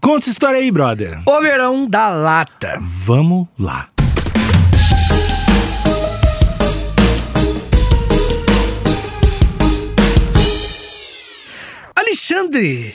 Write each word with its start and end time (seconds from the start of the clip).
Conta 0.00 0.24
essa 0.24 0.30
história 0.30 0.58
aí, 0.58 0.70
brother. 0.70 1.22
O 1.28 1.40
verão 1.42 1.86
da 1.86 2.08
lata. 2.08 2.78
Vamos 2.80 3.46
lá. 3.58 3.90
Alexandre, 11.94 12.94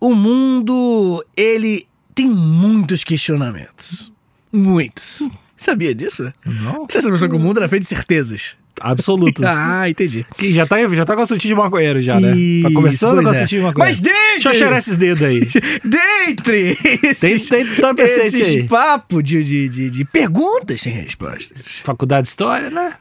o 0.00 0.14
mundo, 0.14 1.22
ele 1.36 1.86
tem 2.14 2.30
muitos 2.30 3.04
questionamentos. 3.04 4.10
Muitos. 4.50 5.28
Sabia 5.54 5.94
disso? 5.94 6.32
Não. 6.46 6.86
Você 6.88 7.02
sabe 7.02 7.18
que 7.18 7.36
o 7.36 7.38
mundo 7.38 7.58
era 7.58 7.68
feito 7.68 7.82
de 7.82 7.88
certezas. 7.90 8.56
Absolutas. 8.80 9.44
Ah, 9.48 9.88
entendi. 9.88 10.24
Que 10.36 10.52
já 10.52 10.66
tá, 10.66 10.76
já 10.88 11.04
tá 11.04 11.14
com 11.14 11.22
a 11.22 11.26
sutinha 11.26 11.54
de 11.54 11.60
maconheiro 11.60 12.00
já, 12.00 12.18
né? 12.20 12.30
Tá 12.30 12.36
Isso, 12.36 12.72
começando 12.74 13.14
pois 13.16 13.28
com 13.28 13.32
a 13.34 13.36
é. 13.36 13.40
sutinha 13.40 13.60
de 13.60 13.66
maconheiro. 13.66 13.90
Mas 13.90 14.00
dentre- 14.00 14.28
Deixa 14.34 14.48
eu 14.50 14.54
cheirar 14.54 14.78
esses 14.78 14.96
dedos 14.96 15.22
aí. 15.22 15.40
Dentre 15.84 16.78
esses, 17.02 17.48
tem 17.48 17.62
entorpecente 17.62 18.40
esses 18.40 18.46
aí. 18.56 18.68
papos 18.68 19.22
de, 19.24 19.42
de, 19.42 19.68
de, 19.68 19.90
de 19.90 20.04
perguntas 20.04 20.80
sem 20.80 20.92
respostas. 20.92 21.80
Faculdade 21.84 22.22
de 22.22 22.28
História, 22.28 22.70
né? 22.70 22.92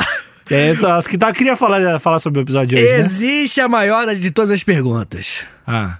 É, 0.49 0.71
acho 0.71 1.09
que 1.09 1.17
tá, 1.17 1.31
queria 1.33 1.55
falar, 1.55 1.99
falar 1.99 2.19
sobre 2.19 2.39
o 2.39 2.43
episódio 2.43 2.77
de 2.77 2.83
hoje, 2.83 2.93
né? 2.93 2.99
Existe 2.99 3.59
a 3.61 3.67
maior 3.67 4.13
de 4.15 4.31
todas 4.31 4.51
as 4.51 4.63
perguntas. 4.63 5.45
Ah. 5.65 5.97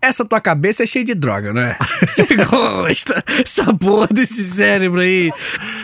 Essa 0.00 0.24
tua 0.24 0.40
cabeça 0.40 0.84
é 0.84 0.86
cheia 0.86 1.04
de 1.04 1.14
droga, 1.14 1.52
não 1.52 1.60
é? 1.62 1.76
Você 2.06 2.24
gosta? 2.36 3.24
Essa 3.42 3.74
porra 3.74 4.06
desse 4.12 4.44
cérebro 4.44 5.00
aí. 5.00 5.32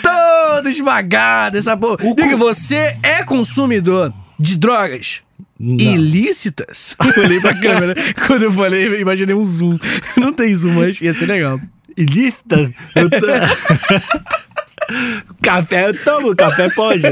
Todo 0.02 0.23
esmagado, 0.62 1.58
essa 1.58 1.76
porra. 1.76 1.96
Diga, 2.16 2.36
você 2.36 2.96
é 3.02 3.22
consumidor 3.24 4.12
de 4.38 4.56
drogas 4.58 5.22
Não. 5.58 5.76
ilícitas? 5.76 6.94
Eu 7.16 7.24
olhei 7.24 7.40
pra 7.40 7.54
câmera. 7.54 7.94
Quando 8.26 8.42
eu 8.44 8.52
falei, 8.52 9.00
imaginei 9.00 9.34
um 9.34 9.44
zoom. 9.44 9.78
Não 10.16 10.32
tem 10.32 10.52
zoom, 10.54 10.74
mas 10.74 11.00
ia 11.00 11.12
ser 11.12 11.26
legal. 11.26 11.60
Ilícita? 11.96 12.72
Eu 12.94 13.08
tô... 13.08 13.26
café 15.40 15.88
eu 15.88 16.04
tomo, 16.04 16.34
café 16.36 16.68
pode. 16.70 17.02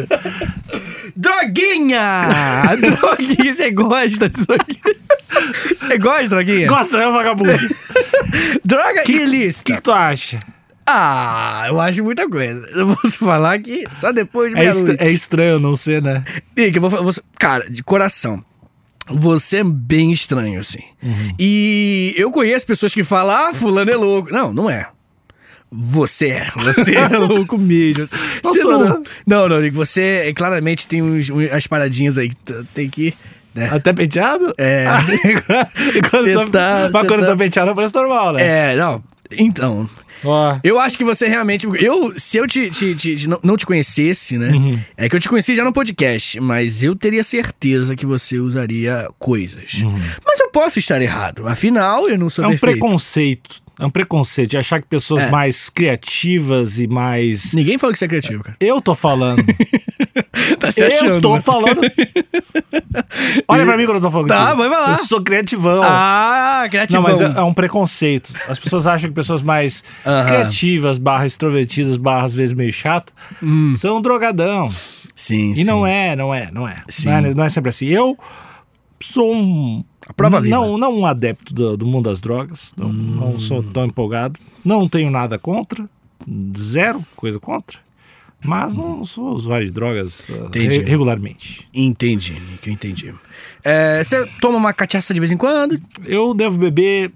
Droguinha! 1.17 2.23
droguinha, 2.81 3.55
você 3.55 3.71
gosta 3.71 4.29
de 4.29 4.45
droguinha? 4.45 4.97
Você 5.77 5.99
gosta 5.99 6.23
de 6.25 6.29
droguinha? 6.31 6.67
Gosta, 6.67 6.99
né, 6.99 7.07
vagabundo? 7.11 7.53
Droga 8.65 9.03
O 9.03 9.05
que, 9.05 9.13
ilícita. 9.13 9.73
que 9.73 9.81
tu 9.81 9.93
acha? 9.93 10.39
Ah, 10.95 11.65
eu 11.69 11.81
acho 11.81 12.03
muita 12.05 12.29
coisa. 12.29 12.67
Eu 12.75 12.95
posso 12.97 13.19
falar 13.19 13.59
que 13.61 13.85
só 13.95 14.13
depois 14.13 14.53
de 14.55 14.61
É, 14.61 14.65
estra- 14.67 14.97
é 14.99 15.11
estranho 15.11 15.59
não 15.59 15.77
ser, 15.77 16.03
né? 16.03 16.25
Nick, 16.57 16.77
eu 16.77 16.89
vou, 16.89 17.13
cara, 17.39 17.69
de 17.71 17.83
coração. 17.83 18.45
Você 19.09 19.59
é 19.59 19.65
bem 19.65 20.13
estranho, 20.13 20.61
assim. 20.61 20.83
Uhum. 21.03 21.35
E 21.39 22.15
eu 22.17 22.31
conheço 22.31 22.67
pessoas 22.67 22.95
que 22.95 23.03
falam, 23.03 23.35
ah, 23.49 23.53
fulano 23.53 23.91
é 23.91 23.97
louco. 23.97 24.31
Não, 24.33 24.53
não 24.53 24.71
é. 24.71 24.87
Você 25.71 26.29
é. 26.29 26.47
Você 26.57 26.95
é 26.95 27.09
louco 27.19 27.57
mesmo. 27.59 28.05
Não 28.45 28.53
Você 28.53 28.63
não, 28.63 28.79
não. 28.79 29.03
não, 29.27 29.49
não, 29.49 29.61
Nick, 29.61 29.75
você 29.75 30.25
é, 30.27 30.33
claramente 30.35 30.87
tem 30.87 31.03
uns, 31.03 31.29
as 31.51 31.67
paradinhas 31.67 32.19
aí 32.19 32.29
que 32.29 32.37
tem 32.75 32.89
que. 32.89 33.15
Né? 33.55 33.69
Até 33.73 33.93
penteado? 33.93 34.55
É. 34.57 34.85
Quando 36.11 36.51
tá, 36.51 36.89
tá- 36.89 36.91
mas 36.93 37.07
quando 37.07 37.21
tá- 37.21 37.27
tá 37.27 37.37
penteado 37.37 37.75
parece 37.75 37.95
normal, 37.95 38.33
né? 38.35 38.73
É, 38.73 38.77
não. 38.77 39.03
Então, 39.31 39.89
Ó. 40.25 40.59
eu 40.63 40.79
acho 40.79 40.97
que 40.97 41.05
você 41.05 41.27
realmente. 41.29 41.67
Eu, 41.83 42.13
se 42.19 42.37
eu 42.37 42.47
te, 42.47 42.71
te- 42.71 42.95
te- 42.95 43.17
te- 43.17 43.29
não, 43.29 43.39
não 43.43 43.57
te 43.57 43.67
conhecesse, 43.67 44.39
né? 44.39 44.51
Uhum. 44.51 44.79
É 44.97 45.09
que 45.09 45.17
eu 45.17 45.21
te 45.21 45.29
conheci 45.29 45.55
já 45.55 45.65
no 45.65 45.73
podcast, 45.73 46.39
mas 46.41 46.83
eu 46.83 46.95
teria 46.97 47.23
certeza 47.25 47.97
que 47.97 48.07
você 48.07 48.39
usaria 48.39 49.09
coisas. 49.19 49.83
Mas 50.25 50.41
eu 50.41 50.42
posso 50.53 50.79
estar 50.79 51.01
errado. 51.01 51.47
Afinal, 51.49 52.09
eu 52.09 52.19
não 52.19 52.29
sou 52.31 52.45
Uhum. 52.45 52.51
É 52.51 52.55
um 52.55 52.59
perfeito. 52.59 52.81
preconceito. 52.81 53.63
É 53.81 53.87
um 53.87 53.91
preconceito 53.91 54.51
de 54.51 54.57
achar 54.59 54.81
que 54.81 54.87
pessoas 54.87 55.25
É. 55.25 55.31
mais 55.31 55.69
criativas 55.71 56.79
e 56.79 56.87
mais. 56.87 57.53
Ninguém 57.55 57.79
falou 57.79 57.93
que 57.93 57.99
você 57.99 58.05
é 58.05 58.09
criativo, 58.09 58.45
cara. 58.45 58.57
Eu 58.61 58.81
tô 58.81 58.95
falando. 58.95 59.43
Tá 60.59 60.73
se 60.73 60.83
eu 60.83 60.87
achando. 60.89 61.21
tô 61.21 61.31
você. 61.39 61.47
falando. 61.51 61.81
Olha 63.49 63.65
pra 63.65 63.77
mim 63.77 63.85
quando 63.85 63.97
eu 63.97 64.01
tô 64.01 64.11
falando. 64.11 64.29
Tá, 64.29 64.51
contigo. 64.53 64.57
vai 64.59 64.69
lá. 64.69 64.91
Eu 64.93 64.97
sou 65.05 65.23
criativão. 65.23 65.81
Ah, 65.83 66.67
criativo. 66.69 67.01
Não, 67.03 67.09
mas 67.09 67.21
é, 67.21 67.25
é 67.39 67.43
um 67.43 67.55
preconceito. 67.55 68.33
As 68.49 68.59
pessoas 68.59 68.87
acham 68.87 69.09
que 69.11 69.15
pessoas 69.15 69.43
mais 69.43 69.83
Aham. 70.05 70.27
criativas, 70.27 70.99
barra 70.99 71.27
extrovertidas, 71.27 71.97
barra 71.97 72.25
às 72.27 72.35
vezes 72.35 72.55
meio 72.55 72.73
chato, 72.73 73.13
são 73.77 74.01
drogadão. 74.01 74.71
Sim, 75.15 75.53
E 75.57 75.65
não 75.65 75.87
é, 75.87 76.17
não 76.17 76.35
é, 76.35 76.51
não 76.51 76.67
é. 76.69 76.75
Sim. 76.89 77.09
Não 77.09 77.17
é. 77.17 77.35
não 77.35 77.45
é 77.45 77.49
sempre 77.49 77.71
assim. 77.71 77.87
Eu 77.87 78.19
sou 79.01 79.35
um. 79.35 79.85
A 80.07 80.13
prova 80.13 80.41
viva. 80.41 80.57
não, 80.57 80.77
não 80.77 80.99
um 81.01 81.07
adepto 81.07 81.55
do, 81.55 81.77
do 81.77 81.87
mundo 81.87 82.09
das 82.11 82.21
drogas. 82.21 82.73
Não, 82.77 82.93
não 82.93 83.35
Hum. 83.35 83.39
sou 83.39 83.63
tão 83.63 83.85
empolgado. 83.87 84.39
Não 84.65 84.87
tenho 84.89 85.11
nada 85.11 85.39
contra. 85.39 85.89
Zero 86.57 87.05
coisa 87.17 87.39
contra. 87.41 87.79
Mas 88.45 88.75
não 88.75 89.05
sou 89.05 89.33
usuário 89.35 89.65
de 89.67 89.73
drogas 89.73 90.29
uh, 90.29 90.47
Entendi. 90.47 90.79
re- 90.81 90.85
regularmente. 90.91 91.69
Entendi, 91.73 92.33
Nick, 92.35 92.67
eu 92.67 92.73
entendi. 92.75 93.15
É, 93.63 94.03
você 94.03 94.27
toma 94.41 94.59
uma 94.59 94.73
cachaça 94.73 95.15
de 95.15 95.21
vez 95.21 95.31
em 95.31 95.37
quando? 95.37 95.81
Eu 96.05 96.35
devo 96.35 96.59
beber 96.59 97.13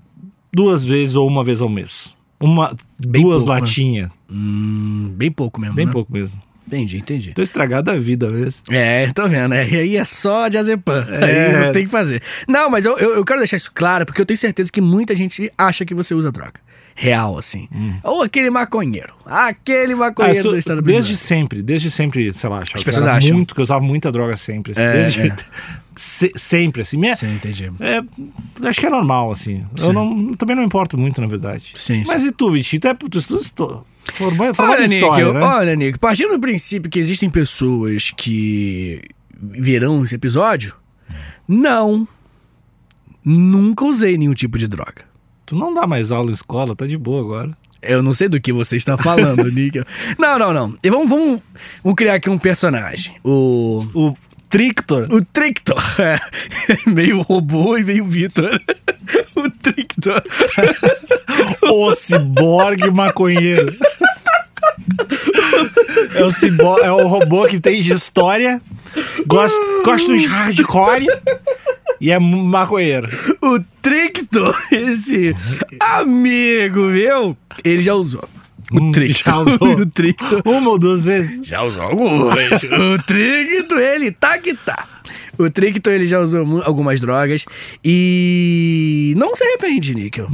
duas 0.52 0.84
vezes 0.84 1.16
ou 1.16 1.26
uma 1.26 1.42
vez 1.42 1.60
ao 1.60 1.68
mês. 1.68 2.14
Uma, 2.38 2.76
Bem 2.98 3.22
duas 3.22 3.38
pouco, 3.42 3.54
né? 3.54 3.60
latinhas. 3.60 4.10
Hum, 4.30 5.12
bem 5.16 5.32
pouco 5.32 5.60
mesmo, 5.60 5.74
Bem 5.74 5.86
né? 5.86 5.92
pouco 5.92 6.12
mesmo. 6.12 6.40
Entendi, 6.66 6.98
entendi. 6.98 7.32
Tô 7.32 7.42
estragado 7.42 7.90
a 7.90 7.96
vida 7.96 8.28
mesmo. 8.28 8.62
É, 8.70 9.08
tô 9.12 9.28
vendo. 9.28 9.54
É, 9.54 9.68
e 9.68 9.76
aí 9.76 9.96
é 9.96 10.04
só 10.04 10.48
diazepam. 10.48 11.06
É. 11.08 11.24
Aí 11.56 11.66
não 11.66 11.72
tem 11.72 11.84
que 11.84 11.90
fazer. 11.90 12.20
Não, 12.48 12.68
mas 12.68 12.84
eu, 12.84 12.96
eu, 12.98 13.14
eu 13.16 13.24
quero 13.24 13.38
deixar 13.38 13.56
isso 13.56 13.70
claro, 13.72 14.04
porque 14.04 14.20
eu 14.20 14.26
tenho 14.26 14.36
certeza 14.36 14.70
que 14.72 14.80
muita 14.80 15.14
gente 15.14 15.50
acha 15.56 15.84
que 15.84 15.94
você 15.94 16.14
usa 16.14 16.32
droga. 16.32 16.54
Real, 16.98 17.36
assim. 17.38 17.68
Ou 18.02 18.22
aquele 18.22 18.48
maconheiro. 18.50 19.14
Aquele 19.26 19.92
Ah, 19.92 19.96
maconheiro 19.96 20.42
sou- 20.42 20.52
do 20.52 20.58
estado 20.58 20.80
desde 20.80 20.92
brasileiro. 21.12 21.18
sempre, 21.22 21.62
desde 21.62 21.90
sempre, 21.90 22.32
sei 22.32 22.48
lá, 22.50 22.60
As 22.62 22.70
que 22.70 22.84
pessoas 22.84 23.06
acham. 23.06 23.36
muito, 23.36 23.54
que 23.54 23.60
eu 23.60 23.64
usava 23.64 23.80
muita 23.84 24.10
droga 24.10 24.34
sempre. 24.36 24.72
Assim, 24.72 24.80
É, 24.80 24.92
desde- 25.02 25.28
é. 25.28 25.36
Se- 25.96 26.32
sempre, 26.36 26.82
assim. 26.82 26.96
Minha, 26.98 27.16
Sim, 27.16 27.34
entendi. 27.34 27.72
é, 27.80 28.02
acho 28.68 28.80
que 28.80 28.86
é 28.86 28.90
normal, 28.90 29.30
assim. 29.30 29.64
Sim. 29.76 29.86
Eu 29.86 29.92
não, 29.92 30.34
também 30.34 30.54
não 30.54 30.62
importo 30.62 30.96
muito, 30.98 31.20
na 31.20 31.26
verdade. 31.26 31.72
Sim, 31.74 32.02
Mas 32.06 32.22
e 32.22 32.30
tu, 32.30 32.50
Vitinho? 32.50 32.80
Tu 32.80 32.88
é 32.88 32.94
tu 32.94 33.84
formado 34.14 34.54
formado 34.54 34.78
Olha, 34.78 34.86
Nick, 34.86 35.20
eu- 35.20 35.32
né? 35.34 35.40
olha, 35.42 35.74
Nick, 35.74 35.98
partindo 35.98 36.30
do 36.30 36.38
princípio 36.40 36.90
que 36.90 36.98
existem 36.98 37.28
pessoas 37.30 38.10
que 38.16 39.00
verão 39.40 40.04
esse 40.04 40.14
episódio, 40.14 40.74
não. 41.48 42.06
Nunca 43.24 43.84
usei 43.84 44.16
nenhum 44.16 44.34
tipo 44.34 44.56
de 44.58 44.68
droga. 44.68 45.04
Tu 45.44 45.56
não 45.56 45.74
dá 45.74 45.86
mais 45.86 46.12
aula 46.12 46.30
em 46.30 46.34
escola, 46.34 46.76
tá 46.76 46.86
de 46.86 46.96
boa 46.96 47.20
agora. 47.20 47.56
Eu 47.82 48.02
não 48.02 48.12
sei 48.14 48.28
do 48.28 48.40
que 48.40 48.52
você 48.52 48.76
está 48.76 48.96
falando, 48.96 49.44
Nick. 49.52 49.82
Não, 50.18 50.38
não, 50.38 50.52
não. 50.52 50.76
E 50.82 50.90
vamos, 50.90 51.08
vamos, 51.08 51.40
vamos 51.82 51.96
criar 51.96 52.14
aqui 52.14 52.30
um 52.30 52.38
personagem. 52.38 53.14
O. 53.24 53.84
O 53.94 54.16
Trictor, 54.48 55.06
O 55.10 55.24
Trictor. 55.24 55.82
É, 56.00 56.18
meio 56.88 57.22
robô 57.22 57.76
e 57.76 57.84
meio 57.84 58.04
Vitor. 58.04 58.60
O 59.36 59.50
Trictor. 59.50 60.22
o 61.62 61.92
ciborgue 61.92 62.90
maconheiro. 62.90 63.76
É 66.14 66.24
o, 66.24 66.32
cibor, 66.32 66.80
é 66.82 66.90
o 66.90 67.06
robô 67.06 67.46
que 67.46 67.60
tem 67.60 67.82
de 67.82 67.92
história, 67.92 68.60
gosta, 69.26 69.60
gosta 69.84 70.12
dos 70.12 70.24
hardcore 70.24 71.06
e 72.00 72.10
é 72.10 72.18
maconheiro. 72.18 73.08
O 73.42 73.60
Trictor, 73.82 74.56
esse 74.72 75.34
amigo 75.80 76.80
meu, 76.80 77.36
ele 77.62 77.82
já 77.82 77.94
usou. 77.94 78.28
O 78.72 78.78
Hum, 78.78 78.92
Trictor. 78.92 79.32
já 79.32 79.38
usou? 79.38 79.68
O 79.80 79.86
Trictor. 79.86 80.42
Uma 80.44 80.70
ou 80.70 80.78
duas 80.78 81.00
vezes. 81.00 81.46
Já 81.46 81.62
usou 81.62 81.82
algumas. 81.82 82.36
o 82.64 83.02
Trictor, 83.06 83.78
ele 83.78 84.10
tá 84.10 84.38
que 84.38 84.54
tá. 84.54 84.88
O 85.38 85.48
Trictor, 85.50 85.92
ele 85.92 86.06
já 86.06 86.18
usou 86.18 86.62
algumas 86.64 87.00
drogas 87.00 87.44
e 87.84 89.14
não 89.16 89.36
se 89.36 89.44
arrepende, 89.44 89.94
Níquel. 89.94 90.28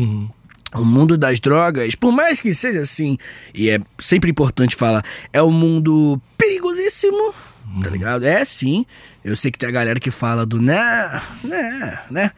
O 0.75 0.85
mundo 0.85 1.19
das 1.19 1.39
drogas, 1.41 1.95
por 1.95 2.11
mais 2.13 2.41
que 2.41 2.55
seja 2.55 2.81
assim, 2.81 3.19
e 3.53 3.69
é 3.69 3.79
sempre 3.99 4.31
importante 4.31 4.75
falar, 4.75 5.05
é 5.33 5.43
um 5.43 5.51
mundo 5.51 6.19
perigosíssimo, 6.39 7.35
tá 7.83 7.91
ligado? 7.91 8.25
É 8.25 8.43
sim. 8.45 8.87
Eu 9.25 9.37
sei 9.37 9.51
que 9.51 9.59
tem 9.59 9.69
a 9.69 9.73
galera 9.73 10.01
que 10.01 10.11
fala 10.11 10.47
do 10.47 10.61
né, 10.63 11.21
né, 11.45 12.01
né. 12.11 12.31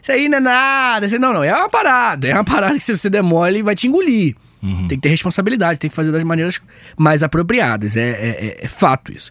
Isso 0.00 0.12
aí 0.12 0.28
não 0.28 0.38
é 0.38 0.40
nada. 0.40 1.06
Isso- 1.06 1.18
Não, 1.18 1.32
não, 1.32 1.42
é 1.42 1.52
uma 1.52 1.68
parada. 1.68 2.28
É 2.28 2.34
uma 2.34 2.44
parada 2.44 2.74
que 2.76 2.80
se 2.84 2.96
você 2.96 3.10
der 3.10 3.22
mole, 3.22 3.60
vai 3.62 3.74
te 3.74 3.88
engolir. 3.88 4.36
Tem 4.60 4.88
que 4.88 4.98
ter 4.98 5.08
responsabilidade, 5.08 5.78
tem 5.80 5.88
que 5.88 5.96
fazer 5.96 6.12
das 6.12 6.22
maneiras 6.24 6.60
mais 6.96 7.22
apropriadas. 7.22 7.96
É, 7.96 8.10
é- 8.10 8.46
é- 8.60 8.64
é 8.64 8.68
fato 8.68 9.10
isso. 9.12 9.30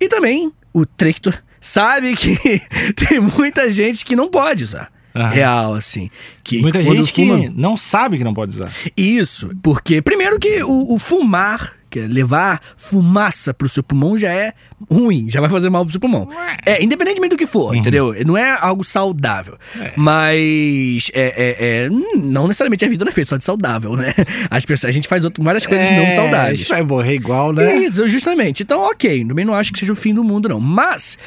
E 0.00 0.08
também, 0.08 0.50
o 0.72 0.86
Trictor 0.86 1.34
sabe 1.60 2.14
que 2.16 2.36
tem 3.08 3.20
muita 3.20 3.70
gente 3.70 4.04
que 4.04 4.16
não 4.16 4.28
pode 4.30 4.64
usar. 4.64 4.90
Real, 5.14 5.74
assim. 5.74 6.08
Que 6.42 6.62
Muita 6.62 6.82
gente 6.82 7.12
fuma- 7.12 7.38
que 7.40 7.48
não 7.50 7.76
sabe 7.76 8.16
que 8.16 8.24
não 8.24 8.32
pode 8.32 8.54
usar. 8.56 8.72
Isso, 8.96 9.50
porque 9.62 10.00
primeiro 10.00 10.38
que 10.40 10.62
o, 10.62 10.94
o 10.94 10.98
fumar 10.98 11.74
Porque 11.92 12.08
levar 12.08 12.58
fumaça 12.74 13.52
pro 13.52 13.68
seu 13.68 13.82
pulmão 13.82 14.16
já 14.16 14.32
é 14.32 14.54
ruim, 14.90 15.26
já 15.28 15.42
vai 15.42 15.50
fazer 15.50 15.68
mal 15.68 15.84
pro 15.84 15.92
seu 15.92 16.00
pulmão. 16.00 16.26
É, 16.64 16.82
independentemente 16.82 17.32
do 17.34 17.36
que 17.36 17.46
for, 17.46 17.74
entendeu? 17.76 18.14
Não 18.24 18.34
é 18.38 18.56
algo 18.58 18.82
saudável. 18.82 19.58
Mas 19.94 21.10
é, 21.12 21.34
é- 21.36 21.84
é- 21.84 21.90
não 22.16 22.46
necessariamente 22.48 22.82
a 22.82 22.88
vida 22.88 23.04
não 23.04 23.10
é 23.10 23.14
feita 23.14 23.28
só 23.28 23.36
de 23.36 23.44
saudável, 23.44 23.94
né? 23.94 24.14
As 24.50 24.64
pessoas, 24.64 24.88
a 24.88 24.92
gente 24.92 25.06
faz 25.06 25.22
outro- 25.22 25.44
várias 25.44 25.66
coisas 25.66 25.90
não 25.90 25.98
É, 25.98 26.08
A 26.08 26.12
saudáveis. 26.12 26.58
gente 26.60 26.68
vai 26.70 26.82
morrer 26.82 27.14
igual, 27.14 27.52
né? 27.52 27.76
Isso, 27.76 28.08
justamente. 28.08 28.62
Então, 28.62 28.80
ok, 28.80 29.22
também 29.26 29.44
não 29.44 29.52
acho 29.52 29.70
que 29.70 29.78
seja 29.78 29.92
o 29.92 29.96
fim 29.96 30.14
do 30.14 30.24
mundo, 30.24 30.48
não. 30.48 30.58
Mas 30.60 31.18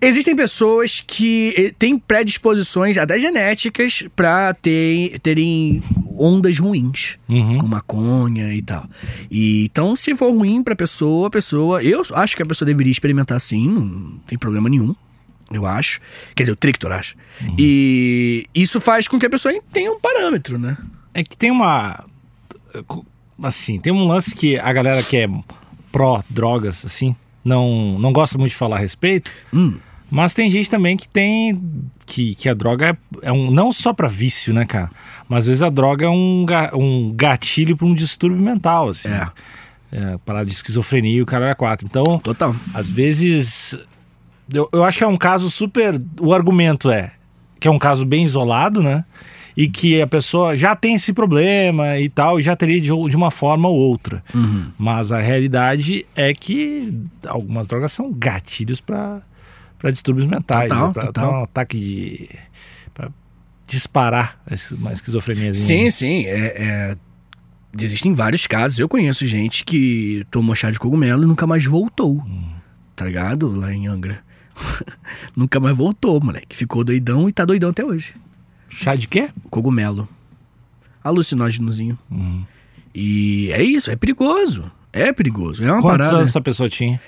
existem 0.00 0.34
pessoas 0.34 1.02
que 1.06 1.52
eh, 1.56 1.72
têm 1.78 1.98
predisposições, 1.98 2.96
até 2.96 3.18
genéticas, 3.18 4.04
pra 4.16 4.54
ter, 4.54 5.18
terem 5.20 5.82
ondas 6.18 6.58
ruins, 6.58 7.18
Uhum. 7.28 7.58
com 7.58 7.66
maconha 7.66 8.52
e 8.54 8.62
tal. 8.62 8.84
E, 9.30 9.64
então, 9.64 9.94
se 9.96 10.14
for 10.14 10.30
ruim 10.32 10.62
pra 10.62 10.74
pessoa, 10.76 11.28
a 11.28 11.30
pessoa. 11.30 11.82
Eu 11.82 12.02
acho 12.14 12.36
que 12.36 12.42
a 12.42 12.46
pessoa 12.46 12.66
deveria 12.66 12.90
experimentar 12.90 13.40
sim, 13.40 13.68
não 13.68 14.18
tem 14.26 14.38
problema 14.38 14.68
nenhum. 14.68 14.94
Eu 15.50 15.66
acho. 15.66 16.00
Quer 16.34 16.44
dizer, 16.44 16.52
o 16.52 16.56
Trictor 16.56 16.90
acho. 16.92 17.14
E 17.58 18.46
isso 18.54 18.80
faz 18.80 19.06
com 19.06 19.18
que 19.18 19.26
a 19.26 19.30
pessoa 19.30 19.54
tenha 19.72 19.92
um 19.92 20.00
parâmetro, 20.00 20.58
né? 20.58 20.76
É 21.12 21.22
que 21.22 21.36
tem 21.36 21.50
uma. 21.50 22.04
Assim, 23.42 23.78
tem 23.78 23.92
um 23.92 24.06
lance 24.06 24.34
que 24.34 24.58
a 24.58 24.72
galera 24.72 25.02
que 25.02 25.16
é 25.18 25.28
pró-drogas, 25.92 26.84
assim, 26.84 27.14
não, 27.44 27.98
não 27.98 28.12
gosta 28.12 28.38
muito 28.38 28.50
de 28.50 28.56
falar 28.56 28.76
a 28.76 28.80
respeito. 28.80 29.30
Hum. 29.52 29.76
Mas 30.14 30.32
tem 30.32 30.48
gente 30.48 30.70
também 30.70 30.96
que 30.96 31.08
tem. 31.08 31.60
que, 32.06 32.36
que 32.36 32.48
a 32.48 32.54
droga 32.54 32.90
é, 32.90 32.96
é 33.22 33.32
um. 33.32 33.50
Não 33.50 33.72
só 33.72 33.92
pra 33.92 34.06
vício, 34.06 34.54
né, 34.54 34.64
cara? 34.64 34.88
Mas 35.28 35.40
às 35.40 35.46
vezes 35.46 35.62
a 35.62 35.68
droga 35.68 36.06
é 36.06 36.08
um, 36.08 36.46
um 36.72 37.12
gatilho 37.12 37.76
pra 37.76 37.84
um 37.84 37.92
distúrbio 37.92 38.40
mental, 38.40 38.90
assim. 38.90 39.08
É. 39.08 39.26
É, 39.90 40.18
parada 40.24 40.46
de 40.46 40.52
esquizofrenia 40.52 41.16
e 41.16 41.22
o 41.22 41.26
cara 41.26 41.50
é 41.50 41.54
quatro. 41.54 41.84
Então, 41.90 42.20
Total. 42.20 42.54
às 42.72 42.88
vezes. 42.88 43.76
Eu, 44.52 44.68
eu 44.72 44.84
acho 44.84 44.98
que 44.98 45.04
é 45.04 45.06
um 45.08 45.16
caso 45.16 45.50
super. 45.50 46.00
O 46.20 46.32
argumento 46.32 46.92
é 46.92 47.10
que 47.58 47.66
é 47.66 47.70
um 47.70 47.78
caso 47.78 48.04
bem 48.04 48.24
isolado, 48.24 48.84
né? 48.84 49.04
E 49.56 49.68
que 49.68 50.00
a 50.00 50.06
pessoa 50.06 50.56
já 50.56 50.76
tem 50.76 50.94
esse 50.94 51.12
problema 51.12 51.98
e 51.98 52.08
tal, 52.08 52.38
e 52.38 52.42
já 52.42 52.54
teria 52.54 52.80
de, 52.80 52.86
de 52.86 53.16
uma 53.16 53.32
forma 53.32 53.68
ou 53.68 53.74
outra. 53.74 54.22
Uhum. 54.32 54.66
Mas 54.78 55.10
a 55.10 55.18
realidade 55.18 56.06
é 56.14 56.32
que 56.32 56.92
algumas 57.26 57.66
drogas 57.66 57.90
são 57.90 58.12
gatilhos 58.12 58.80
para 58.80 59.22
distúrbios 59.90 60.26
mentais, 60.26 60.68
Total, 60.68 60.88
né? 60.88 60.94
total. 60.94 61.12
dar 61.12 61.38
um 61.40 61.42
ataque 61.44 61.78
de. 61.78 62.28
pra 62.94 63.10
disparar 63.68 64.40
uma 64.78 64.92
esquizofrenia. 64.92 65.52
Sim, 65.54 65.90
sim. 65.90 66.24
É, 66.26 66.62
é- 66.92 66.96
Existem 67.80 68.14
vários 68.14 68.46
casos. 68.46 68.78
Eu 68.78 68.88
conheço 68.88 69.26
gente 69.26 69.64
que 69.64 70.24
tomou 70.30 70.54
chá 70.54 70.70
de 70.70 70.78
cogumelo 70.78 71.24
e 71.24 71.26
nunca 71.26 71.44
mais 71.44 71.64
voltou. 71.64 72.24
Tá 72.94 73.04
ligado? 73.04 73.48
Lá 73.50 73.72
em 73.74 73.88
Angra. 73.88 74.22
nunca 75.34 75.58
mais 75.58 75.76
voltou, 75.76 76.20
moleque. 76.20 76.54
Ficou 76.56 76.84
doidão 76.84 77.28
e 77.28 77.32
tá 77.32 77.44
doidão 77.44 77.70
até 77.70 77.84
hoje. 77.84 78.14
Chá 78.70 78.94
de 78.94 79.08
quê? 79.08 79.28
Cogumelo. 79.50 80.08
Alucinógenozinho. 81.02 81.98
E 82.94 83.50
é 83.52 83.62
isso, 83.62 83.90
é 83.90 83.96
perigoso. 83.96 84.70
É 84.92 85.12
perigoso. 85.12 85.64
É 85.64 85.72
uma 85.72 85.82
Quantos 85.82 85.98
parada. 85.98 86.16
anos 86.18 86.28
essa 86.28 86.40
pessoa 86.40 86.68
tinha? 86.68 87.00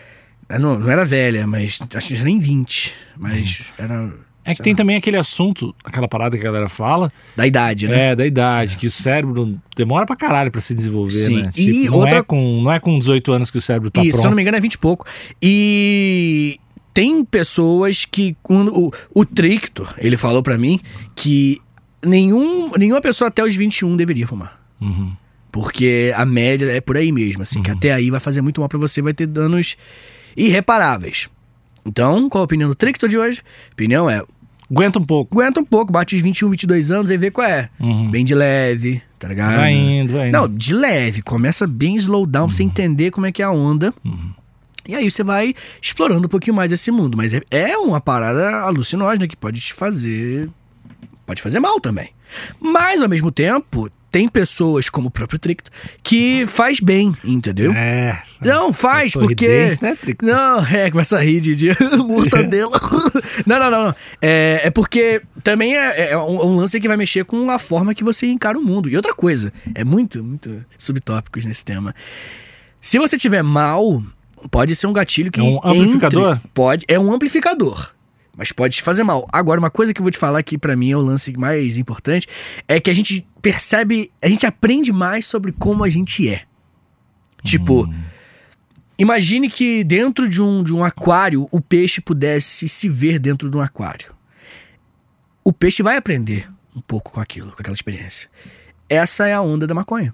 É, 0.48 0.58
Não, 0.58 0.78
não 0.78 0.90
era 0.90 1.04
velha, 1.04 1.46
mas 1.46 1.78
acho 1.94 2.08
que 2.14 2.22
nem 2.24 2.38
20. 2.38 2.92
Mas 3.16 3.72
era. 3.78 4.12
É 4.44 4.54
que 4.54 4.62
tem 4.62 4.76
também 4.76 4.94
aquele 4.94 5.16
assunto, 5.16 5.74
aquela 5.84 6.06
parada 6.06 6.36
que 6.36 6.40
a 6.42 6.44
galera 6.46 6.68
fala, 6.68 7.10
Da 7.34 7.44
idade, 7.48 7.88
né? 7.88 8.12
é, 8.12 8.14
da 8.16 8.24
idade, 8.24 8.76
que 8.76 8.86
o 8.86 8.90
cérebro 8.92 9.58
demora 9.76 10.06
pra 10.06 10.14
caralho 10.14 10.52
pra 10.52 10.60
se 10.60 10.72
desenvolver, 10.72 11.10
Sim. 11.24 11.42
né? 11.42 11.50
E 11.56 11.86
não, 11.86 11.94
outra- 11.94 12.18
é 12.18 12.22
com, 12.22 12.62
não 12.62 12.70
é 12.72 12.78
com 12.78 12.96
18 12.96 13.32
anos 13.32 13.50
que 13.50 13.58
o 13.58 13.60
cérebro 13.60 13.90
tá 13.90 14.00
Isso, 14.02 14.10
se 14.12 14.16
eu 14.18 14.20
pronto. 14.20 14.30
não 14.30 14.36
me 14.36 14.42
engano, 14.42 14.56
é 14.56 14.60
20 14.60 14.74
e 14.74 14.78
pouco. 14.78 15.04
E 15.42 16.60
tem 16.94 17.24
pessoas 17.24 18.04
que, 18.04 18.36
quando 18.40 18.72
o, 18.72 18.92
o 19.12 19.24
Trictor, 19.24 19.92
ele 19.98 20.16
falou 20.16 20.44
pra 20.44 20.56
mim 20.56 20.78
que 21.16 21.58
nenhum, 22.04 22.70
nenhuma 22.78 23.00
pessoa 23.00 23.26
até 23.26 23.42
os 23.42 23.56
21 23.56 23.96
deveria 23.96 24.28
fumar. 24.28 24.60
Uhum. 24.80 25.12
Porque 25.50 26.12
a 26.14 26.24
média 26.24 26.66
é 26.70 26.80
por 26.80 26.96
aí 26.96 27.10
mesmo, 27.10 27.42
assim, 27.42 27.62
que 27.62 27.70
até 27.70 27.92
aí 27.92 28.10
vai 28.12 28.20
fazer 28.20 28.42
muito 28.42 28.60
mal 28.60 28.68
pra 28.68 28.78
você, 28.78 29.02
vai 29.02 29.12
ter 29.14 29.26
danos 29.26 29.76
irreparáveis. 30.36 31.28
Então, 31.84 32.28
qual 32.28 32.42
a 32.42 32.44
opinião 32.44 32.68
do 32.68 32.74
Trictor 32.74 33.08
de 33.08 33.16
hoje? 33.16 33.42
A 33.70 33.72
opinião 33.72 34.10
é, 34.10 34.22
Aguenta 34.70 34.98
um 34.98 35.04
pouco. 35.04 35.40
aguenta 35.40 35.60
um 35.60 35.64
pouco, 35.64 35.92
bate 35.92 36.16
os 36.16 36.22
21, 36.22 36.50
22 36.50 36.90
anos 36.90 37.10
e 37.10 37.16
vê 37.16 37.30
qual 37.30 37.46
é. 37.46 37.70
Uhum. 37.78 38.10
Bem 38.10 38.24
de 38.24 38.34
leve, 38.34 39.00
tá 39.18 39.28
ligado? 39.28 39.56
Vai 39.56 39.72
indo, 39.72 40.12
vai 40.12 40.28
indo. 40.28 40.32
Não, 40.32 40.48
de 40.48 40.74
leve. 40.74 41.22
Começa 41.22 41.66
bem 41.66 41.94
slow 41.96 42.26
down, 42.26 42.48
pra 42.48 42.56
você 42.56 42.64
entender 42.64 43.12
como 43.12 43.26
é 43.26 43.32
que 43.32 43.42
é 43.42 43.44
a 43.44 43.50
onda. 43.50 43.94
E 44.88 44.94
aí 44.94 45.08
você 45.08 45.22
vai 45.22 45.54
explorando 45.80 46.26
um 46.26 46.28
pouquinho 46.30 46.56
mais 46.56 46.72
esse 46.72 46.90
mundo. 46.90 47.16
Mas 47.16 47.32
é, 47.32 47.40
é 47.50 47.76
uma 47.78 48.00
parada 48.00 48.60
alucinógena 48.60 49.28
que 49.28 49.36
pode 49.36 49.60
te 49.60 49.72
fazer. 49.72 50.50
Pode 51.24 51.40
fazer 51.40 51.60
mal 51.60 51.80
também. 51.80 52.10
Mas, 52.60 53.00
ao 53.02 53.08
mesmo 53.08 53.30
tempo, 53.30 53.88
tem 54.10 54.28
pessoas, 54.28 54.88
como 54.88 55.08
o 55.08 55.10
próprio 55.10 55.38
Tricto, 55.38 55.70
que 56.02 56.46
faz 56.46 56.80
bem, 56.80 57.14
entendeu? 57.22 57.72
É. 57.72 58.22
Não, 58.40 58.72
faz, 58.72 59.12
porque. 59.12 59.70
né, 59.80 59.96
Tricto? 60.00 60.24
Não, 60.24 60.64
é, 60.64 60.90
começa 60.90 61.18
a 61.18 61.20
rir 61.20 61.40
de, 61.40 61.54
de 61.54 61.68
mortadela. 61.98 62.80
não, 63.46 63.58
não, 63.58 63.70
não, 63.70 63.84
não. 63.86 63.94
É, 64.22 64.62
é 64.64 64.70
porque 64.70 65.22
também 65.44 65.76
é, 65.76 66.10
é 66.12 66.18
um, 66.18 66.46
um 66.46 66.56
lance 66.56 66.80
que 66.80 66.88
vai 66.88 66.96
mexer 66.96 67.24
com 67.24 67.50
a 67.50 67.58
forma 67.58 67.94
que 67.94 68.02
você 68.04 68.26
encara 68.26 68.58
o 68.58 68.62
mundo. 68.62 68.88
E 68.88 68.96
outra 68.96 69.14
coisa, 69.14 69.52
é 69.74 69.84
muito, 69.84 70.22
muito 70.24 70.64
subtópicos 70.78 71.44
nesse 71.44 71.64
tema. 71.64 71.94
Se 72.80 72.98
você 72.98 73.18
tiver 73.18 73.42
mal, 73.42 74.02
pode 74.50 74.74
ser 74.74 74.86
um 74.86 74.92
gatilho 74.92 75.30
que. 75.30 75.40
É 75.40 75.42
um 75.42 75.60
amplificador? 75.62 76.32
entre- 76.36 76.48
pode, 76.54 76.84
é 76.88 76.98
um 76.98 77.12
amplificador. 77.12 77.90
Mas 78.36 78.52
pode 78.52 78.76
te 78.76 78.82
fazer 78.82 79.02
mal. 79.02 79.26
Agora, 79.32 79.58
uma 79.58 79.70
coisa 79.70 79.94
que 79.94 80.00
eu 80.00 80.04
vou 80.04 80.10
te 80.10 80.18
falar 80.18 80.42
que 80.42 80.58
pra 80.58 80.76
mim 80.76 80.90
é 80.90 80.96
o 80.96 81.00
lance 81.00 81.36
mais 81.38 81.78
importante 81.78 82.28
é 82.68 82.78
que 82.78 82.90
a 82.90 82.94
gente 82.94 83.26
percebe, 83.40 84.12
a 84.20 84.28
gente 84.28 84.46
aprende 84.46 84.92
mais 84.92 85.24
sobre 85.24 85.52
como 85.52 85.82
a 85.82 85.88
gente 85.88 86.28
é. 86.28 86.42
Tipo, 87.42 87.88
imagine 88.98 89.48
que 89.48 89.82
dentro 89.84 90.28
de 90.28 90.42
um, 90.42 90.62
de 90.62 90.74
um 90.74 90.84
aquário 90.84 91.48
o 91.50 91.60
peixe 91.60 92.00
pudesse 92.00 92.68
se 92.68 92.88
ver 92.88 93.18
dentro 93.18 93.50
de 93.50 93.56
um 93.56 93.60
aquário. 93.62 94.14
O 95.42 95.52
peixe 95.52 95.82
vai 95.82 95.96
aprender 95.96 96.50
um 96.74 96.80
pouco 96.80 97.12
com 97.12 97.20
aquilo, 97.20 97.52
com 97.52 97.60
aquela 97.60 97.74
experiência. 97.74 98.28
Essa 98.88 99.26
é 99.26 99.32
a 99.32 99.40
onda 99.40 99.66
da 99.66 99.74
maconha. 99.74 100.12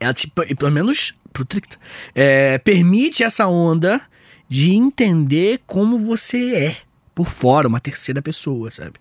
Ela, 0.00 0.12
tipo, 0.12 0.42
pelo 0.56 0.72
menos 0.72 1.14
pro 1.32 1.44
Tricta, 1.44 1.78
é, 2.14 2.58
permite 2.58 3.22
essa 3.22 3.46
onda 3.46 4.00
de 4.48 4.72
entender 4.72 5.60
como 5.66 5.98
você 5.98 6.54
é 6.54 6.85
por 7.16 7.26
fora, 7.26 7.66
uma 7.66 7.80
terceira 7.80 8.20
pessoa, 8.20 8.70
sabe? 8.70 8.92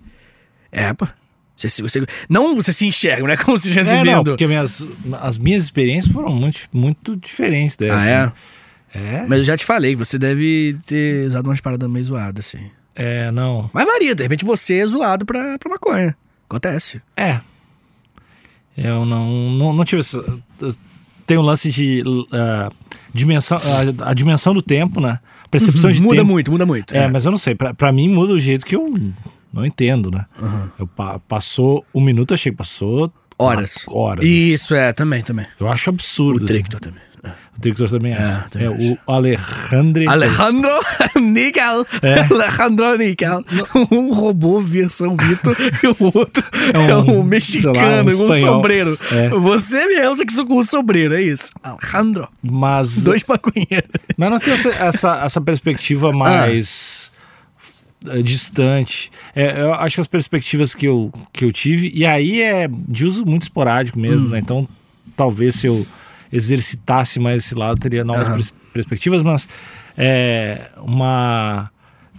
É, 0.71 0.93
pá. 0.93 1.13
Você, 1.55 1.81
você, 1.81 2.05
não 2.27 2.55
você 2.55 2.73
se 2.73 2.85
enxerga, 2.87 3.23
não 3.23 3.29
é 3.29 3.37
como 3.37 3.57
se 3.59 3.67
estivesse 3.67 3.91
É, 3.93 4.03
não, 4.03 4.03
vendo. 4.03 4.31
porque 4.31 4.47
minhas, 4.47 4.87
as 5.21 5.37
minhas 5.37 5.63
experiências 5.63 6.11
foram 6.11 6.33
muito, 6.33 6.61
muito 6.73 7.15
diferentes 7.17 7.75
dessa. 7.75 7.97
Ah, 7.99 8.09
é? 8.09 8.31
É? 8.97 9.25
Mas 9.27 9.39
eu 9.39 9.43
já 9.43 9.57
te 9.57 9.65
falei, 9.65 9.95
você 9.95 10.17
deve 10.17 10.77
ter 10.85 11.27
usado 11.27 11.47
umas 11.47 11.59
paradas 11.59 11.89
meio 11.89 12.05
zoadas, 12.05 12.47
assim. 12.47 12.71
É, 12.95 13.29
não. 13.31 13.69
Mas 13.73 13.85
varia, 13.85 14.15
de 14.15 14.23
repente 14.23 14.45
você 14.45 14.75
é 14.79 14.85
zoado 14.85 15.25
pra, 15.25 15.59
pra 15.59 15.69
maconha. 15.69 16.15
Acontece. 16.49 17.01
É. 17.17 17.41
Eu 18.77 19.05
não, 19.05 19.51
não, 19.51 19.73
não 19.73 19.83
tive 19.83 19.99
essa. 19.99 20.23
Tem 21.27 21.37
o 21.37 21.41
lance 21.41 21.69
de. 21.69 22.01
ah, 22.31 22.69
dimensão, 23.13 23.57
a, 23.57 24.09
a 24.11 24.13
dimensão 24.13 24.53
do 24.53 24.61
tempo, 24.61 25.01
né? 25.01 25.19
Percepção 25.51 25.91
de 25.91 26.01
muda 26.01 26.17
tempo. 26.17 26.31
muito, 26.31 26.51
muda 26.51 26.65
muito. 26.65 26.93
É, 26.95 27.07
mas 27.07 27.25
eu 27.25 27.31
não 27.31 27.37
sei. 27.37 27.55
Pra, 27.55 27.73
pra 27.73 27.91
mim 27.91 28.09
muda 28.09 28.33
o 28.33 28.39
jeito 28.39 28.65
que 28.65 28.75
eu 28.75 28.93
não 29.53 29.65
entendo, 29.65 30.11
né? 30.11 30.25
Aham. 30.41 30.71
Eu, 30.79 30.87
pa- 30.87 31.19
passou 31.19 31.85
um 31.93 32.01
minuto, 32.01 32.33
achei 32.33 32.51
que 32.51 32.57
passou. 32.57 33.11
Horas. 33.37 33.85
Horas. 33.87 34.23
Isso, 34.25 34.73
é, 34.73 34.93
também, 34.93 35.21
também. 35.21 35.45
Eu 35.59 35.67
acho 35.69 35.89
absurdo. 35.89 36.41
O 36.41 36.45
assim. 36.45 36.53
Trictor 36.53 36.79
também. 36.79 37.01
O 37.57 37.61
Trictor 37.61 37.89
também 37.89 38.13
é. 38.13 38.15
É, 38.15 38.43
também 38.49 38.67
É, 38.67 38.69
o 38.69 38.97
Alejandro. 39.07 40.09
Alejandro 40.09 40.71
Nickel. 41.21 41.85
É. 42.01 42.21
Alejandro 42.31 42.97
Nickel. 42.97 43.43
Um 43.91 44.13
robô 44.13 44.59
versão 44.59 45.15
Vitor 45.15 45.55
e 45.81 45.87
o 45.87 46.11
outro 46.13 46.43
é 46.73 46.89
É 46.89 46.97
um, 46.97 47.19
um, 47.19 47.23
mexicano 47.23 47.73
lá, 47.75 48.01
um 48.01 48.17
com 48.17 48.33
um 48.33 48.41
sombreiro. 48.41 48.99
É. 49.11 49.29
Você 49.29 49.85
mesmo, 49.87 50.15
só 50.17 50.25
que 50.25 50.45
com 50.45 50.59
um 50.59 50.63
sombreiro, 50.63 51.15
é 51.15 51.21
isso. 51.21 51.51
Alejandro. 51.63 52.27
Mas, 52.41 53.03
Dois 53.03 53.23
maconheiros. 53.23 53.89
mas 54.17 54.29
não 54.29 54.39
tem 54.39 54.53
essa, 54.53 54.69
essa, 54.69 55.15
essa 55.23 55.41
perspectiva 55.41 56.11
mais 56.11 57.11
eh, 58.07 58.21
distante. 58.21 59.11
É, 59.35 59.61
eu 59.61 59.73
acho 59.73 59.95
que 59.95 60.01
as 60.01 60.07
perspectivas 60.07 60.75
que 60.75 60.85
eu, 60.85 61.11
que 61.31 61.45
eu 61.45 61.51
tive, 61.51 61.91
e 61.93 62.05
aí 62.05 62.41
é 62.41 62.67
de 62.69 63.05
uso 63.05 63.25
muito 63.25 63.43
esporádico 63.43 63.97
mesmo, 63.99 64.29
né? 64.29 64.39
Então, 64.39 64.67
talvez 65.15 65.55
se 65.55 65.67
eu 65.67 65.85
exercitasse 66.35 67.19
mais 67.19 67.43
esse 67.45 67.55
lado, 67.55 67.79
teria 67.79 68.03
novas 68.03 68.27
Aham. 68.27 68.35
pers- 68.37 68.53
perspectivas, 68.73 69.23
mas 69.23 69.47
é 69.97 70.69
uma. 70.77 71.69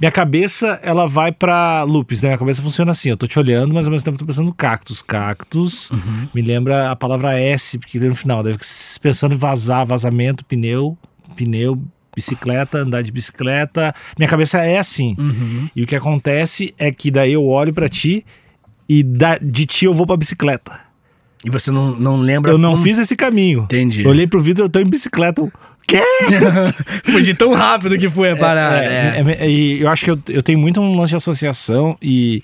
minha 0.01 0.11
cabeça, 0.11 0.79
ela 0.83 1.07
vai 1.07 1.31
pra 1.33 1.83
loops, 1.83 2.23
né? 2.23 2.31
Minha 2.31 2.39
cabeça 2.39 2.63
funciona 2.63 2.93
assim, 2.93 3.11
eu 3.11 3.17
tô 3.17 3.27
te 3.27 3.39
olhando, 3.39 3.73
mas 3.75 3.87
ao 3.87 3.93
mesmo 3.93 4.05
tempo 4.05 4.15
eu 4.17 4.19
tô 4.21 4.27
pensando 4.27 4.53
cactus. 4.55 5.03
Cactus 5.03 5.91
me 6.35 6.43
lembra 6.43 6.91
a 6.91 6.97
palavra 6.97 7.39
S, 7.39 7.79
porque 7.79 7.99
tem 7.99 8.09
no 8.09 8.17
final. 8.17 8.43
Deve 8.43 8.59
ficar 8.59 9.01
pensando 9.01 9.35
em 9.35 9.39
vazar, 9.39 9.85
vazamento, 9.87 10.45
pneu, 10.45 10.97
pneu, 11.37 11.81
bicicleta, 12.15 12.79
andar 12.79 13.03
de 13.03 13.13
bicicleta. 13.13 13.95
Minha 14.19 14.29
cabeça 14.29 14.59
é 14.65 14.79
assim. 14.79 15.15
Uhum. 15.19 15.69
E 15.77 15.83
o 15.83 15.87
que 15.87 15.95
acontece 15.97 16.75
é 16.79 16.91
que 16.91 17.11
daí 17.11 17.35
eu 17.35 17.45
olho 17.47 17.73
pra 17.75 17.89
ti 17.89 18.25
e 18.89 19.03
da- 19.03 19.37
de 19.39 19.67
ti 19.67 19.85
eu 19.85 19.93
vou 19.93 20.07
pra 20.07 20.17
bicicleta. 20.17 20.86
E 21.45 21.51
você 21.51 21.71
não, 21.71 21.93
não 21.95 22.17
lembra 22.17 22.51
Eu 22.51 22.59
não 22.59 22.73
como- 22.73 22.83
fiz 22.83 22.99
esse 22.99 23.15
caminho. 23.15 23.63
Entendi. 23.65 24.03
Eu 24.03 24.11
olhei 24.11 24.27
pro 24.27 24.41
vidro, 24.41 24.65
eu 24.65 24.69
tô 24.69 24.81
em 24.81 24.85
bicicleta. 24.87 25.41
Eu, 25.43 25.53
Quê? 25.87 26.03
Foi 27.11 27.23
de 27.23 27.33
tão 27.35 27.53
rápido 27.55 27.97
que 27.97 28.09
foi 28.09 28.33
a 28.33 28.37
parada. 28.37 28.79
É, 28.85 28.87
é. 28.87 29.25
é, 29.25 29.45
é, 29.47 29.49
e 29.51 29.81
eu 29.83 29.89
acho 29.89 30.05
que 30.05 30.11
eu, 30.11 30.19
eu 30.29 30.43
tenho 30.43 30.59
muito 30.59 30.81
um 30.81 30.97
lance 30.99 31.11
de 31.11 31.17
associação 31.17 31.97
e, 32.03 32.43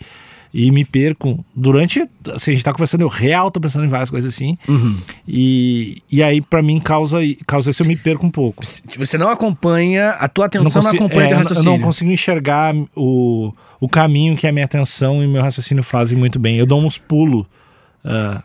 e 0.54 0.70
me 0.70 0.84
perco. 0.84 1.44
Durante. 1.52 2.08
Assim, 2.32 2.52
a 2.52 2.54
gente 2.54 2.62
tá 2.64 2.72
conversando, 2.72 3.00
eu 3.00 3.08
real 3.08 3.50
tô 3.50 3.58
pensando 3.58 3.84
em 3.84 3.88
várias 3.88 4.10
coisas 4.10 4.32
assim. 4.32 4.56
Uhum. 4.68 4.96
E, 5.26 6.00
e 6.08 6.22
aí, 6.22 6.40
pra 6.40 6.62
mim, 6.62 6.78
causa, 6.78 7.18
causa 7.44 7.70
isso, 7.70 7.82
eu 7.82 7.86
me 7.88 7.96
perco 7.96 8.24
um 8.24 8.30
pouco. 8.30 8.62
Você 8.96 9.18
não 9.18 9.28
acompanha, 9.28 10.10
a 10.10 10.28
tua 10.28 10.42
não 10.42 10.46
atenção 10.62 10.80
não, 10.80 10.90
consigo- 10.90 11.04
acompanha 11.04 11.24
é, 11.24 11.28
teu 11.28 11.36
eu 11.38 11.38
não- 11.38 11.42
Eu 11.42 11.48
raciocínio. 11.48 11.78
não 11.78 11.84
consigo 11.84 12.10
enxergar 12.12 12.74
o, 12.94 13.52
o 13.80 13.88
caminho 13.88 14.36
que 14.36 14.46
a 14.46 14.52
minha 14.52 14.66
atenção 14.66 15.20
e 15.20 15.26
meu 15.26 15.42
raciocínio 15.42 15.82
fazem 15.82 16.16
muito 16.16 16.38
bem. 16.38 16.58
Eu 16.58 16.66
dou 16.66 16.80
uns 16.80 16.96
pulos. 16.96 17.44
ah, 18.04 18.40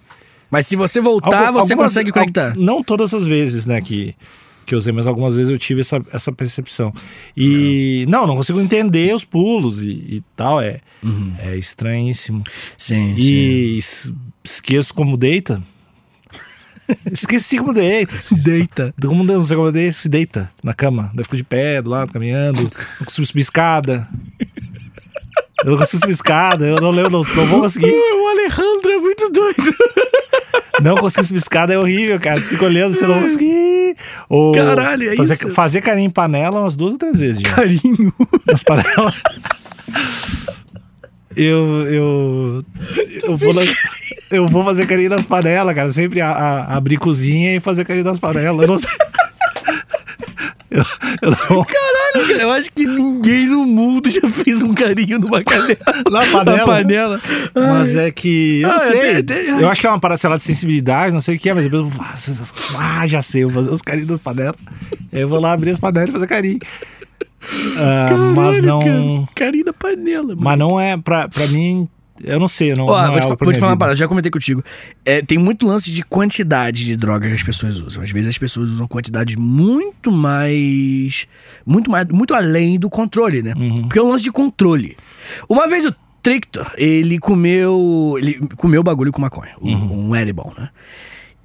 Mas 0.49 0.67
se 0.67 0.75
você 0.75 0.99
voltar, 1.01 1.47
Algu- 1.47 1.53
você 1.59 1.73
algumas- 1.73 1.91
consegue 1.91 2.11
conectar. 2.11 2.55
Não 2.55 2.83
todas 2.83 3.13
as 3.13 3.25
vezes, 3.25 3.65
né, 3.65 3.81
que, 3.81 4.15
que 4.65 4.73
eu 4.73 4.77
usei, 4.77 4.93
mas 4.93 5.05
algumas 5.07 5.35
vezes 5.35 5.51
eu 5.51 5.57
tive 5.57 5.81
essa, 5.81 6.01
essa 6.11 6.31
percepção. 6.31 6.93
E 7.35 8.05
não, 8.07 8.25
não 8.25 8.35
consigo 8.35 8.59
entender 8.61 9.13
os 9.13 9.25
pulos 9.25 9.81
e, 9.83 9.89
e 9.91 10.23
tal, 10.35 10.61
é, 10.61 10.79
é 11.39 11.55
estranhíssimo. 11.57 12.43
Sim, 12.77 13.15
sim. 13.17 13.23
E 13.35 13.77
es- 13.77 14.13
esqueço 14.43 14.93
como 14.93 15.17
deita. 15.17 15.61
Esqueci 17.11 17.57
como 17.57 17.73
deita. 17.73 18.15
Deita. 18.41 18.93
Como 19.05 19.21
não 19.21 19.43
sei 19.43 19.57
como 19.57 19.69
deita, 19.73 19.91
se 19.91 20.07
deita 20.07 20.49
na 20.63 20.73
cama. 20.73 21.11
Daí 21.13 21.23
fico 21.25 21.35
de 21.35 21.43
pé, 21.43 21.81
do 21.81 21.89
lado, 21.89 22.13
caminhando. 22.13 22.63
Não 22.63 23.05
consigo 23.05 23.25
subir 23.27 23.41
escada. 23.41 24.07
Eu 25.65 25.71
não 25.71 25.77
consigo 25.77 25.99
subir 25.99 26.13
escada, 26.13 26.65
eu 26.65 26.75
não 26.77 26.91
lembro, 26.91 27.11
não, 27.11 27.23
não 27.35 27.45
vou 27.47 27.59
conseguir. 27.61 27.91
O 28.17 28.27
Alejandro 28.29 28.86
é. 28.86 28.86
Não 30.81 30.95
conseguir 30.95 31.25
subir 31.27 31.39
escada 31.39 31.73
é 31.73 31.77
horrível, 31.79 32.19
cara. 32.19 32.39
Fico 32.41 32.65
olhando, 32.65 32.93
você 32.93 33.05
não 33.07 33.21
conseguir. 33.21 33.95
Ou 34.29 34.53
Caralho, 34.53 35.11
é 35.11 35.15
fazer, 35.15 35.33
isso? 35.33 35.49
Fazer 35.49 35.81
carinho 35.81 36.07
em 36.07 36.11
panela 36.11 36.61
umas 36.61 36.75
duas 36.75 36.93
ou 36.93 36.99
três 36.99 37.17
vezes 37.17 37.41
já. 37.41 37.49
Carinho. 37.53 38.13
Nas 38.45 38.61
panelas. 38.63 39.21
Eu, 41.35 41.85
eu, 41.87 42.65
eu, 43.23 43.37
vou 43.37 43.53
na- 43.53 43.61
eu 44.31 44.47
vou 44.47 44.63
fazer 44.63 44.87
carinho 44.87 45.09
nas 45.09 45.25
panelas, 45.25 45.75
cara. 45.75 45.91
Sempre 45.91 46.19
a, 46.19 46.31
a- 46.31 46.75
abrir 46.75 46.97
cozinha 46.97 47.55
e 47.55 47.59
fazer 47.59 47.85
carinho 47.85 48.05
nas 48.05 48.17
panelas. 48.19 48.59
Eu 48.61 48.67
não 48.67 48.77
sei. 48.77 48.89
Eu, 50.77 50.83
eu 51.21 51.31
não, 51.31 51.63
Caralho, 51.65 52.27
cara, 52.27 52.41
eu 52.43 52.51
acho 52.51 52.71
que 52.71 52.85
ninguém 52.85 53.47
no 53.47 53.65
mundo 53.65 54.09
já 54.09 54.27
fez 54.29 54.61
um 54.61 54.73
carinho 54.73 55.17
numa 55.19 55.43
canela. 55.43 55.77
Na 56.11 56.19
panela? 56.25 56.57
Na 56.57 56.65
panela. 56.65 57.21
Mas 57.55 57.95
é 57.95 58.11
que. 58.11 58.61
Eu 58.61 58.69
não 58.69 58.75
Ah, 58.75 58.79
sei. 58.79 59.23
tem- 59.23 59.47
Eu 59.59 59.69
acho 59.69 59.81
que 59.81 59.87
é 59.87 59.89
uma 59.89 59.99
parada, 59.99 60.17
sei 60.17 60.29
lá, 60.29 60.37
de 60.37 60.43
sensibilidade, 60.43 61.13
não 61.13 61.21
sei 61.21 61.35
o 61.35 61.39
que 61.39 61.49
é, 61.49 61.53
mas 61.53 61.65
eu 61.65 61.85
vou 61.85 61.91
fazer- 62.03 62.41
Ah, 62.77 63.07
já 63.07 63.21
sei, 63.21 63.43
eu 63.43 63.49
vou 63.49 63.63
fazer 63.63 63.73
os 63.75 63.81
carinhos 63.81 64.07
das 64.09 64.19
panelas. 64.19 64.55
Aí 65.11 65.21
eu 65.21 65.27
vou 65.27 65.39
lá 65.41 65.53
abrir 65.53 65.71
as 65.71 65.79
panelas 65.79 66.09
e 66.09 66.13
fazer 66.13 66.27
carinho. 66.27 66.59
Mas 67.39 67.75
Caralho, 68.57 68.63
não. 68.65 68.79
cara. 68.79 69.29
Carinho 69.35 69.65
da 69.65 69.73
panela, 69.73 70.27
mano. 70.29 70.41
Mas 70.41 70.59
não 70.59 70.79
é, 70.79 70.97
pra, 70.97 71.27
pra 71.27 71.47
mim, 71.47 71.87
eu 72.23 72.39
não 72.39 72.47
sei. 72.47 72.73
Não, 72.73 72.85
Ó, 72.85 73.01
não 73.01 73.07
vou, 73.09 73.17
é 73.17 73.21
te, 73.21 73.27
vou 73.45 73.53
te 73.53 73.59
falar 73.59 73.71
uma 73.71 73.77
parada, 73.77 73.95
já 73.95 74.07
comentei 74.07 74.31
contigo. 74.31 74.63
É, 75.05 75.21
tem 75.21 75.37
muito 75.37 75.65
lance 75.65 75.91
de 75.91 76.03
quantidade 76.03 76.85
de 76.85 76.95
drogas 76.95 77.29
que 77.29 77.35
as 77.35 77.43
pessoas 77.43 77.79
usam. 77.79 78.03
Às 78.03 78.11
vezes 78.11 78.27
as 78.29 78.37
pessoas 78.37 78.69
usam 78.69 78.87
quantidades 78.87 79.35
muito 79.35 80.11
mais. 80.11 81.27
Muito 81.65 81.89
mais. 81.91 82.07
Muito 82.07 82.33
além 82.33 82.79
do 82.79 82.89
controle, 82.89 83.41
né? 83.41 83.53
Uhum. 83.55 83.75
Porque 83.75 83.99
é 83.99 84.03
um 84.03 84.09
lance 84.09 84.23
de 84.23 84.31
controle. 84.31 84.97
Uma 85.47 85.67
vez 85.67 85.85
o 85.85 85.93
Trictor, 86.21 86.71
ele 86.77 87.19
comeu. 87.19 88.15
Ele 88.17 88.39
comeu 88.57 88.83
bagulho 88.83 89.11
com 89.11 89.21
maconha. 89.21 89.53
Um, 89.61 89.73
Uhum. 89.73 90.09
um 90.09 90.15
edible, 90.15 90.51
né? 90.57 90.69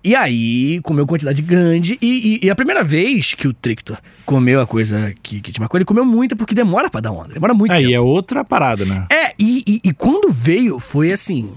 E 0.04 0.14
aí, 0.16 0.80
comeu 0.82 1.06
quantidade 1.06 1.40
grande. 1.42 1.96
E, 2.02 2.40
e- 2.42 2.46
e 2.46 2.50
a 2.50 2.54
primeira 2.56 2.82
vez 2.82 3.34
que 3.34 3.46
o 3.46 3.52
Trictor 3.52 3.98
comeu 4.26 4.60
a 4.60 4.66
coisa 4.66 5.14
que, 5.22 5.40
que 5.40 5.52
tinha 5.52 5.62
maconha, 5.62 5.78
ele 5.80 5.84
comeu 5.84 6.04
muita 6.04 6.34
porque 6.34 6.54
demora 6.54 6.90
pra 6.90 7.00
dar 7.00 7.12
onda. 7.12 7.34
Demora 7.34 7.54
muito 7.54 7.70
tempo. 7.70 7.86
Aí 7.86 7.94
é 7.94 8.00
outra 8.00 8.44
parada, 8.44 8.84
né? 8.84 9.06
É, 9.10 9.32
e, 9.38 9.62
e, 9.66 9.88
e 9.88 9.92
quando 9.92 10.32
veio, 10.32 10.78
foi 10.80 11.12
assim. 11.12 11.52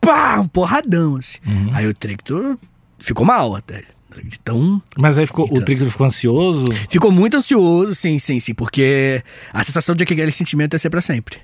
Pá, 0.00 0.40
um 0.40 0.48
porradão, 0.48 1.16
assim. 1.16 1.38
Uhum. 1.46 1.70
Aí 1.74 1.86
o 1.86 1.94
Trictor 1.94 2.56
ficou 2.98 3.24
mal 3.26 3.54
até. 3.54 3.82
De 4.24 4.38
tão. 4.40 4.82
Mas 4.98 5.16
aí 5.18 5.26
ficou, 5.26 5.44
o 5.44 5.48
Então. 5.52 5.64
Trictor 5.64 5.88
ficou 5.88 6.06
ansioso. 6.06 6.64
Ficou 6.88 7.12
muito 7.12 7.36
ansioso, 7.36 7.94
sim, 7.94 8.18
sim, 8.18 8.40
sim. 8.40 8.52
Porque 8.54 9.22
a 9.52 9.62
sensação 9.62 9.94
de 9.94 10.04
que 10.04 10.14
aquele 10.14 10.32
sentimento 10.32 10.74
ia 10.74 10.78
ser 10.80 10.90
pra 10.90 11.00
sempre. 11.00 11.38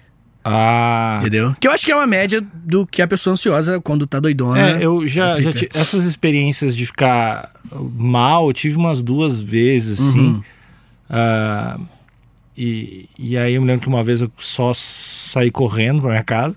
Ah. 0.49 1.19
Entendeu? 1.21 1.57
Que 1.59 1.67
eu 1.67 1.73
acho 1.73 1.85
que 1.85 1.91
é 1.91 1.97
uma 1.97 2.07
média 2.07 2.41
do 2.55 2.87
que 2.87 3.03
a 3.03 3.07
pessoa 3.09 3.33
ansiosa 3.33 3.81
quando 3.81 4.07
tá 4.07 4.21
doidona. 4.21 4.61
É, 4.79 4.85
eu 4.85 5.07
já, 5.09 5.41
já 5.41 5.53
fica. 5.53 5.67
ti- 5.67 5.69
essas 5.75 6.05
experiências 6.05 6.77
de 6.77 6.87
ficar 6.87 7.51
mal, 7.97 8.47
eu 8.49 8.53
tive 8.53 8.77
umas 8.77 9.03
duas 9.03 9.41
vezes, 9.41 9.99
assim. 10.01 10.19
Uhum. 10.21 10.43
Ah, 11.11 11.79
e, 12.57 13.09
e 13.19 13.37
aí 13.37 13.55
eu 13.55 13.61
me 13.61 13.67
lembro 13.67 13.83
que 13.83 13.89
uma 13.89 14.03
vez 14.05 14.21
eu 14.21 14.31
só 14.39 14.71
saí 14.73 15.51
correndo 15.51 16.01
pra 16.01 16.11
minha 16.11 16.25
casa 16.25 16.55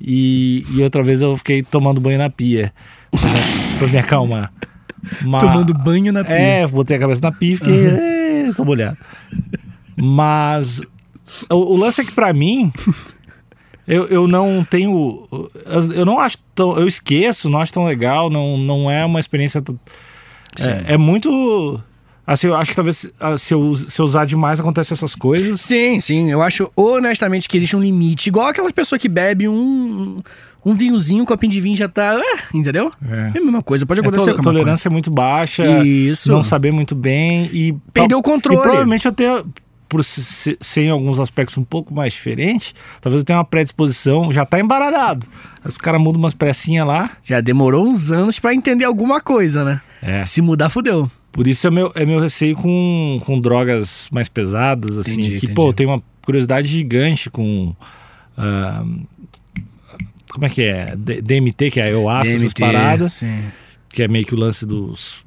e, 0.00 0.64
e 0.74 0.82
outra 0.82 1.02
vez 1.02 1.20
eu 1.20 1.36
fiquei 1.36 1.62
tomando 1.62 2.00
banho 2.00 2.18
na 2.18 2.28
pia 2.30 2.72
pra, 3.12 3.20
me- 3.28 3.78
pra 3.78 3.88
me 3.88 3.98
acalmar. 3.98 4.52
Mas- 5.24 5.40
Tomando 5.42 5.72
banho 5.72 6.12
na 6.12 6.24
pia. 6.24 6.34
É, 6.34 6.66
botei 6.66 6.96
a 6.96 7.00
cabeça 7.00 7.20
na 7.22 7.30
pia 7.32 7.54
e 7.54 7.56
fiquei. 7.56 7.86
"É, 7.86 8.52
tô 8.56 8.64
molhado. 8.64 8.98
Mas 9.96 10.80
o, 11.48 11.54
o 11.74 11.76
lance 11.76 12.00
é 12.00 12.04
que 12.04 12.12
pra 12.12 12.32
mim. 12.32 12.72
Eu, 13.92 14.06
eu 14.06 14.28
não 14.28 14.64
tenho. 14.68 15.26
Eu 15.94 16.04
não 16.06 16.20
acho 16.20 16.38
tão. 16.54 16.76
Eu 16.78 16.86
esqueço, 16.86 17.50
não 17.50 17.58
acho 17.58 17.72
tão 17.72 17.84
legal, 17.84 18.30
não, 18.30 18.56
não 18.56 18.90
é 18.90 19.04
uma 19.04 19.18
experiência. 19.18 19.62
É, 20.60 20.94
é 20.94 20.96
muito. 20.96 21.80
Assim, 22.26 22.46
eu 22.46 22.54
acho 22.54 22.70
que 22.70 22.76
talvez 22.76 23.10
ah, 23.18 23.36
se 23.36 23.52
eu, 23.52 23.74
se 23.74 24.00
eu 24.00 24.04
usar 24.04 24.24
demais 24.24 24.60
acontece 24.60 24.92
essas 24.92 25.16
coisas. 25.16 25.60
Sim, 25.60 25.98
sim. 25.98 26.30
Eu 26.30 26.40
acho 26.42 26.70
honestamente 26.76 27.48
que 27.48 27.56
existe 27.56 27.76
um 27.76 27.80
limite. 27.80 28.28
Igual 28.28 28.46
aquelas 28.46 28.70
pessoas 28.70 29.00
que 29.00 29.08
bebem 29.08 29.48
um, 29.48 30.22
um 30.64 30.74
vinhozinho, 30.76 31.22
um 31.24 31.26
copinho 31.26 31.50
de 31.50 31.60
vinho 31.60 31.74
já 31.76 31.88
tá. 31.88 32.16
ah, 32.16 32.38
entendeu? 32.54 32.92
É. 33.10 33.32
É 33.34 33.38
a 33.38 33.42
mesma 33.42 33.62
coisa. 33.62 33.84
Pode 33.84 33.98
A 33.98 34.02
acontecer 34.04 34.30
to- 34.30 34.34
com 34.36 34.42
a 34.42 34.44
maconha. 34.44 34.58
tolerância 34.62 34.88
é 34.88 34.90
muito 34.92 35.10
baixa. 35.10 35.64
Isso. 35.84 36.30
Não 36.30 36.44
saber 36.44 36.70
muito 36.70 36.94
bem 36.94 37.46
e. 37.52 37.74
Perdeu 37.92 38.18
o 38.18 38.20
E 38.20 38.22
controle. 38.22 38.60
provavelmente 38.60 39.06
eu 39.06 39.12
tenho, 39.12 39.44
por 39.90 40.02
se- 40.04 40.56
ser 40.60 40.82
em 40.84 40.88
alguns 40.90 41.18
aspectos 41.18 41.58
um 41.58 41.64
pouco 41.64 41.92
mais 41.92 42.12
diferente, 42.14 42.72
talvez 43.00 43.20
eu 43.20 43.24
tenha 43.26 43.38
uma 43.40 43.44
predisposição, 43.44 44.32
já 44.32 44.46
tá 44.46 44.58
embaralhado. 44.58 45.26
Os 45.64 45.76
caras 45.76 46.00
mudam 46.00 46.20
umas 46.22 46.32
pressinhas 46.32 46.86
lá. 46.86 47.10
Já 47.22 47.40
demorou 47.42 47.86
uns 47.86 48.10
anos 48.10 48.38
pra 48.38 48.54
entender 48.54 48.84
alguma 48.84 49.20
coisa, 49.20 49.62
né? 49.64 49.80
É. 50.00 50.24
Se 50.24 50.40
mudar, 50.40 50.70
fudeu. 50.70 51.10
Por 51.32 51.46
isso 51.46 51.66
é 51.66 51.70
meu, 51.70 51.92
é 51.94 52.06
meu 52.06 52.18
receio 52.20 52.56
com, 52.56 53.18
com 53.26 53.38
drogas 53.40 54.08
mais 54.10 54.28
pesadas, 54.28 54.96
assim. 54.96 55.12
Entendi, 55.12 55.28
que, 55.32 55.36
entendi. 55.38 55.52
pô, 55.54 55.68
eu 55.68 55.72
tenho 55.72 55.90
uma 55.90 56.02
curiosidade 56.24 56.66
gigante 56.68 57.28
com. 57.28 57.74
ah, 58.38 58.84
como 60.32 60.46
é 60.46 60.48
que 60.48 60.62
é? 60.62 60.94
D- 60.96 61.20
DMT, 61.20 61.70
que 61.72 61.80
é 61.80 61.84
ayahuasca, 61.84 62.32
essas 62.32 62.52
paradas. 62.52 63.14
Sim. 63.14 63.44
que 63.88 64.02
é 64.02 64.08
meio 64.08 64.24
que 64.24 64.34
o 64.34 64.38
lance 64.38 64.64
dos 64.64 65.24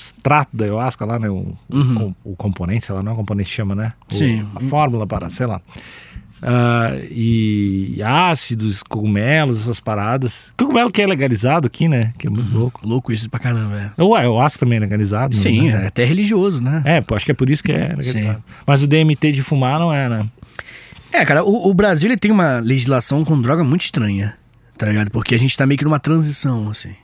extrato 0.00 0.56
da 0.56 0.64
ayahuasca 0.64 1.04
lá, 1.04 1.18
né? 1.18 1.28
O, 1.28 1.54
Uhum. 1.70 1.94
com- 1.94 2.14
o 2.24 2.36
componente, 2.36 2.86
sei 2.86 2.94
lá, 2.94 3.02
não 3.02 3.12
é 3.12 3.14
o 3.14 3.18
componente 3.18 3.48
que 3.50 3.54
chama, 3.54 3.74
né? 3.74 3.92
O- 4.10 4.14
Sim. 4.14 4.46
A 4.54 4.60
fórmula 4.60 5.06
para, 5.06 5.28
sei 5.28 5.46
lá. 5.46 5.60
Ah, 6.42 6.92
e 7.10 8.00
ácidos, 8.02 8.82
cogumelos, 8.82 9.58
essas 9.60 9.78
paradas. 9.78 10.46
Cogumelo 10.56 10.90
que 10.90 11.02
é 11.02 11.06
legalizado 11.06 11.66
aqui, 11.66 11.86
né? 11.86 12.14
Que 12.16 12.28
é 12.28 12.30
muito 12.30 12.50
louco. 12.56 12.80
Louco 12.82 13.12
isso 13.12 13.28
pra 13.28 13.38
caramba, 13.38 13.92
é. 13.98 14.02
O 14.02 14.14
ayahuasca 14.14 14.60
também 14.60 14.78
é 14.78 14.80
legalizado. 14.80 15.34
não 15.36 15.42
Sim, 15.42 15.68
é? 15.68 15.72
é 15.82 15.86
até 15.88 16.02
religioso, 16.04 16.62
né? 16.62 16.80
É, 16.86 17.00
pô, 17.02 17.14
acho 17.14 17.26
que 17.26 17.32
é 17.32 17.34
por 17.34 17.50
isso 17.50 17.62
que 17.62 17.72
é 17.72 17.88
legalizado. 17.88 18.36
Sim. 18.36 18.42
Mas 18.66 18.82
o 18.82 18.86
DMT 18.86 19.32
de 19.32 19.42
fumar 19.42 19.78
não 19.78 19.92
é, 19.92 20.08
né? 20.08 20.26
É, 21.12 21.24
cara, 21.26 21.44
o, 21.44 21.68
o 21.68 21.74
Brasil 21.74 22.08
ele 22.08 22.16
tem 22.16 22.30
uma 22.30 22.58
legislação 22.58 23.22
com 23.22 23.38
droga 23.38 23.62
muito 23.62 23.82
estranha, 23.82 24.34
tá 24.78 24.86
ligado? 24.86 25.10
Porque 25.10 25.34
a 25.34 25.38
gente 25.38 25.54
tá 25.54 25.66
meio 25.66 25.76
que 25.76 25.84
numa 25.84 26.00
transição, 26.00 26.70
assim, 26.70 26.94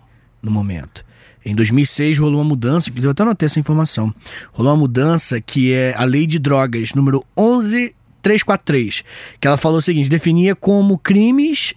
no 0.40 0.50
momento. 0.50 1.04
Em 1.46 1.54
2006 1.54 2.18
rolou 2.18 2.40
uma 2.40 2.44
mudança, 2.44 2.90
inclusive 2.90 3.06
eu 3.06 3.12
até 3.12 3.22
anotei 3.22 3.46
essa 3.46 3.60
informação. 3.60 4.12
Rolou 4.52 4.72
uma 4.72 4.80
mudança 4.80 5.40
que 5.40 5.72
é 5.72 5.94
a 5.96 6.02
Lei 6.02 6.26
de 6.26 6.40
Drogas 6.40 6.92
número 6.92 7.24
11343, 7.36 9.04
que 9.40 9.46
ela 9.46 9.56
falou 9.56 9.78
o 9.78 9.82
seguinte, 9.82 10.10
definia 10.10 10.56
como 10.56 10.98
crimes 10.98 11.72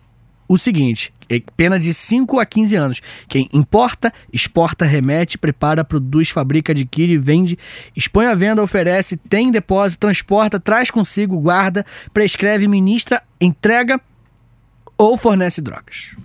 o 0.47 0.57
seguinte, 0.57 1.13
É 1.29 1.39
pena 1.55 1.79
de 1.79 1.93
5 1.93 2.39
a 2.39 2.45
15 2.47 2.75
anos. 2.75 3.01
Quem 3.27 3.47
importa, 3.53 4.11
exporta, 4.33 4.83
remete, 4.83 5.37
prepara, 5.37 5.83
produz, 5.83 6.31
fabrica, 6.31 6.71
adquire, 6.71 7.15
vende, 7.19 7.55
expõe 7.95 8.25
à 8.25 8.33
venda, 8.33 8.63
oferece, 8.63 9.15
tem 9.15 9.51
depósito, 9.51 9.99
transporta, 9.99 10.59
traz 10.59 10.89
consigo, 10.89 11.39
guarda, 11.39 11.85
prescreve, 12.11 12.67
ministra, 12.67 13.21
entrega 13.39 14.01
ou 14.97 15.15
fornece 15.15 15.61
drogas. 15.61 16.15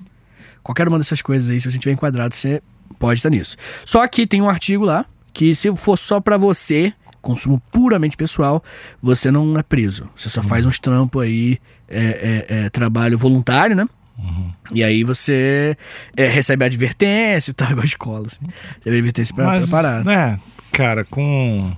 Qualquer 0.62 0.88
uma 0.88 0.96
dessas 0.96 1.20
coisas 1.20 1.50
aí, 1.50 1.60
se 1.60 1.70
você 1.70 1.78
tiver 1.78 1.92
enquadrado, 1.92 2.34
você 2.34 2.62
pode 2.98 3.18
estar 3.18 3.30
nisso. 3.30 3.56
Só 3.84 4.06
que 4.06 4.26
tem 4.26 4.40
um 4.42 4.48
artigo 4.48 4.84
lá 4.84 5.04
que 5.32 5.54
se 5.54 5.74
for 5.76 5.96
só 5.96 6.20
para 6.20 6.36
você, 6.36 6.92
consumo 7.20 7.60
puramente 7.72 8.16
pessoal, 8.16 8.62
você 9.02 9.30
não 9.30 9.58
é 9.58 9.62
preso. 9.62 10.08
Você 10.14 10.28
só 10.28 10.42
faz 10.42 10.64
uns 10.66 10.78
trampos 10.78 11.22
aí, 11.22 11.58
é, 11.88 12.44
é, 12.48 12.56
é, 12.66 12.70
trabalho 12.70 13.18
voluntário, 13.18 13.74
né? 13.74 13.86
E 14.72 14.84
aí 14.84 15.02
você 15.02 15.76
é, 16.16 16.28
recebe 16.28 16.64
advertência 16.64 17.50
e 17.50 17.54
tal, 17.54 17.68
igual 17.72 17.82
a 17.82 17.86
escola, 17.86 18.26
assim. 18.26 18.46
Recebe 18.76 18.96
a 18.96 18.98
advertência 18.98 19.34
pra, 19.34 19.44
Mas, 19.46 19.68
pra 19.68 19.82
parar. 19.82 20.04
né, 20.04 20.38
cara, 20.70 21.04
com 21.04 21.76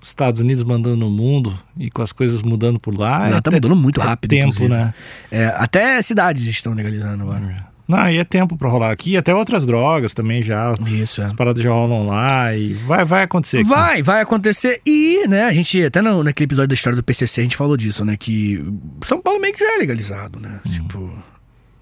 os 0.00 0.08
Estados 0.08 0.40
Unidos 0.40 0.62
mandando 0.62 0.96
no 0.96 1.10
mundo 1.10 1.58
e 1.76 1.90
com 1.90 2.02
as 2.02 2.12
coisas 2.12 2.42
mudando 2.42 2.78
por 2.78 2.96
lá. 2.96 3.18
Lá 3.18 3.36
é 3.38 3.40
tá 3.40 3.50
mudando 3.50 3.74
muito 3.74 4.00
rápido, 4.00 4.30
tempo, 4.30 4.42
inclusive. 4.50 4.68
né? 4.68 4.94
É, 5.30 5.46
até 5.56 6.00
cidades 6.02 6.44
estão 6.46 6.74
legalizando 6.74 7.24
agora. 7.24 7.66
Não, 7.86 8.08
e 8.10 8.16
é 8.16 8.24
tempo 8.24 8.56
pra 8.56 8.68
rolar 8.68 8.90
aqui. 8.90 9.16
Até 9.16 9.34
outras 9.34 9.66
drogas 9.66 10.14
também 10.14 10.42
já. 10.42 10.74
Isso, 10.86 11.20
é. 11.20 11.24
As 11.26 11.32
paradas 11.32 11.62
já 11.62 11.70
rolam 11.70 12.06
lá 12.06 12.56
e 12.56 12.72
vai, 12.72 13.04
vai 13.04 13.22
acontecer 13.24 13.58
aqui. 13.58 13.68
Vai, 13.68 14.02
vai 14.02 14.20
acontecer. 14.22 14.80
E, 14.86 15.26
né, 15.28 15.44
a 15.44 15.52
gente, 15.52 15.82
até 15.82 16.00
no, 16.00 16.24
naquele 16.24 16.46
episódio 16.46 16.68
da 16.68 16.74
história 16.74 16.96
do 16.96 17.02
PCC, 17.02 17.40
a 17.42 17.44
gente 17.44 17.56
falou 17.56 17.76
disso, 17.76 18.04
né? 18.04 18.16
Que 18.16 18.64
São 19.02 19.20
Paulo 19.20 19.40
meio 19.40 19.52
que 19.52 19.60
já 19.60 19.74
é 19.74 19.78
legalizado, 19.78 20.40
né? 20.40 20.60
Tipo. 20.72 21.12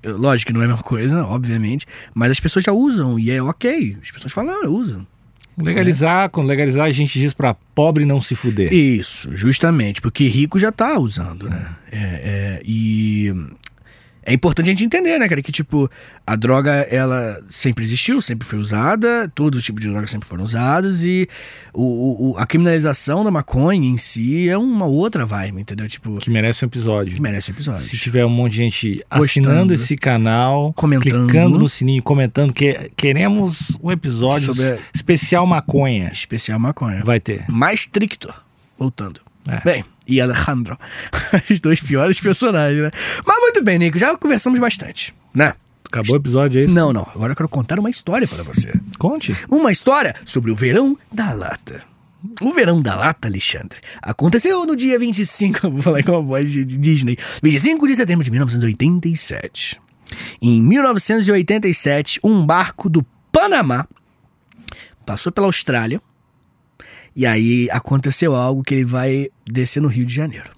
eu- 0.02 0.16
Lógico 0.18 0.48
que 0.48 0.52
não 0.52 0.62
é 0.62 0.64
a 0.64 0.68
mesma 0.68 0.82
coisa, 0.82 1.24
obviamente. 1.24 1.86
Mas 2.12 2.32
as 2.32 2.40
pessoas 2.40 2.64
já 2.64 2.72
usam 2.72 3.16
e 3.18 3.30
é 3.30 3.40
ok. 3.40 3.96
As 4.02 4.10
pessoas 4.10 4.32
falam, 4.32 4.60
ah, 4.64 4.68
uso. 4.68 5.06
Legalizar, 5.62 6.30
com 6.30 6.42
legalizar 6.42 6.86
a 6.86 6.90
gente 6.92 7.18
diz 7.20 7.34
pra 7.34 7.54
pobre 7.74 8.04
não 8.06 8.20
se 8.20 8.34
fuder. 8.34 8.72
Isso, 8.72 9.28
justamente, 9.36 10.00
porque 10.00 10.26
rico 10.26 10.58
já 10.58 10.72
tá 10.72 10.98
usando, 10.98 11.48
né? 11.48 11.66
É, 11.92 11.98
é, 11.98 12.62
e 12.64 13.32
é 14.24 14.32
importante 14.32 14.66
a 14.68 14.72
gente 14.72 14.84
entender, 14.84 15.18
né, 15.18 15.28
cara, 15.28 15.42
que 15.42 15.50
tipo, 15.52 15.90
a 16.26 16.36
droga, 16.36 16.72
ela 16.90 17.40
sempre 17.48 17.84
existiu, 17.84 18.20
sempre 18.20 18.46
foi 18.46 18.58
usada, 18.58 19.30
todos 19.34 19.58
os 19.58 19.64
tipos 19.64 19.82
de 19.82 19.88
drogas 19.88 20.10
sempre 20.10 20.28
foram 20.28 20.44
usados 20.44 21.04
e 21.04 21.28
o, 21.74 22.30
o- 22.32 22.38
a 22.38 22.46
criminalização 22.46 23.24
da 23.24 23.30
maconha 23.30 23.88
em 23.88 23.96
si 23.96 24.48
é 24.48 24.56
uma 24.56 24.86
outra 24.86 25.26
vibe, 25.26 25.60
entendeu? 25.60 25.88
Tipo, 25.88 26.18
Que 26.18 26.30
merece 26.30 26.64
um 26.64 26.68
episódio. 26.68 27.14
que 27.14 27.20
merece 27.20 27.50
episódio. 27.50 27.80
Se 27.82 27.96
tiver 27.98 28.24
um 28.24 28.28
monte 28.30 28.52
de 28.52 28.58
gente 28.58 29.04
Gostando. 29.10 29.24
assinando 29.24 29.74
esse 29.74 29.96
canal, 29.96 30.72
Comentando. 30.74 31.26
clicando 31.26 31.58
no 31.58 31.68
sininho, 31.68 32.02
comentando 32.02 32.52
que 32.52 32.90
queremos 32.96 33.76
um 33.82 33.90
episódio 33.90 34.54
Sobre- 34.54 34.78
especial 34.94 35.46
maconha. 35.46 36.10
Especial 36.12 36.58
maconha. 36.58 37.02
Vai 37.04 37.18
ter. 37.20 37.44
Mais 37.48 37.86
Trictor, 37.86 38.34
voltando. 38.78 39.20
É. 39.48 39.60
Bem, 39.64 39.84
e 40.06 40.20
Alejandro. 40.20 40.78
Os 41.50 41.60
dois 41.60 41.80
piores 41.80 42.20
personagens, 42.20 42.82
né? 42.82 42.90
Mas 43.26 43.40
muito 43.40 43.62
bem, 43.62 43.78
Nico, 43.78 43.98
já 43.98 44.16
conversamos 44.16 44.58
bastante, 44.58 45.14
né? 45.34 45.54
Acabou 45.86 46.14
o 46.14 46.18
episódio 46.18 46.60
aí? 46.60 46.66
Não, 46.66 46.90
não. 46.90 47.06
Agora 47.14 47.32
eu 47.32 47.36
quero 47.36 47.48
contar 47.50 47.78
uma 47.78 47.90
história 47.90 48.26
para 48.26 48.42
você. 48.42 48.72
Conte. 48.98 49.36
Uma 49.50 49.70
história 49.70 50.14
sobre 50.24 50.50
o 50.50 50.54
verão 50.54 50.96
da 51.12 51.32
lata. 51.32 51.82
O 52.40 52.50
verão 52.52 52.80
da 52.80 52.96
lata, 52.96 53.28
Alexandre, 53.28 53.80
aconteceu 54.00 54.64
no 54.64 54.76
dia 54.76 54.98
25, 54.98 55.68
vou 55.68 55.82
falar 55.82 56.02
com 56.02 56.16
a 56.16 56.20
voz 56.20 56.50
de, 56.50 56.64
de 56.64 56.76
Disney, 56.78 57.18
25 57.42 57.86
de 57.86 57.96
setembro 57.96 58.24
de 58.24 58.30
1987. 58.30 59.80
Em 60.40 60.62
1987, 60.62 62.20
um 62.22 62.46
barco 62.46 62.88
do 62.88 63.04
Panamá 63.30 63.86
passou 65.04 65.32
pela 65.32 65.48
Austrália 65.48 66.00
e 67.14 67.26
aí 67.26 67.68
aconteceu 67.70 68.34
algo 68.34 68.62
que 68.62 68.74
ele 68.74 68.84
vai 68.84 69.28
descer 69.46 69.80
no 69.80 69.88
Rio 69.88 70.04
de 70.06 70.14
Janeiro. 70.14 70.50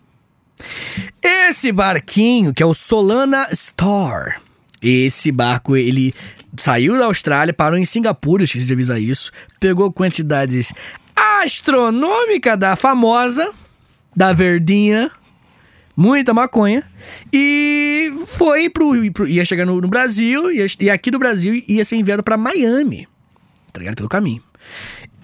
Esse 1.22 1.72
barquinho, 1.72 2.54
que 2.54 2.62
é 2.62 2.66
o 2.66 2.74
Solana 2.74 3.48
Star, 3.54 4.40
esse 4.80 5.32
barco, 5.32 5.76
ele 5.76 6.14
saiu 6.58 6.96
da 6.96 7.06
Austrália, 7.06 7.52
parou 7.52 7.78
em 7.78 7.84
Singapura, 7.84 8.44
esqueci 8.44 8.66
de 8.66 8.72
avisar 8.72 9.00
isso, 9.00 9.32
pegou 9.58 9.92
quantidades 9.92 10.72
astronômicas 11.16 12.58
da 12.58 12.76
famosa, 12.76 13.50
da 14.14 14.32
verdinha, 14.32 15.10
muita 15.96 16.32
maconha, 16.32 16.82
e 17.32 18.12
foi 18.28 18.68
pro. 18.70 18.92
pro- 19.12 19.26
ia 19.28 19.44
chegar 19.44 19.66
no, 19.66 19.80
no 19.80 19.88
Brasil, 19.88 20.52
ia, 20.52 20.66
e 20.80 20.88
aqui 20.90 21.10
do 21.10 21.18
Brasil 21.18 21.62
ia 21.66 21.84
ser 21.84 21.96
enviado 21.96 22.22
pra 22.22 22.36
Miami, 22.36 23.08
tá 23.72 23.80
ligado? 23.80 23.96
Pelo 23.96 24.08
caminho. 24.08 24.42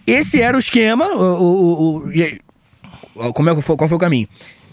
Esse 0.06 0.40
era 0.40 0.56
o 0.56 0.60
esquema, 0.60 1.06
o, 1.06 1.42
o, 1.42 1.96
o- 1.98 3.28
o- 3.28 3.32
como 3.32 3.50
é 3.50 3.54
que 3.54 3.60
foi, 3.62 3.76
qual 3.76 3.88
foi 3.88 3.96
o 3.96 4.00
caminho? 4.00 4.28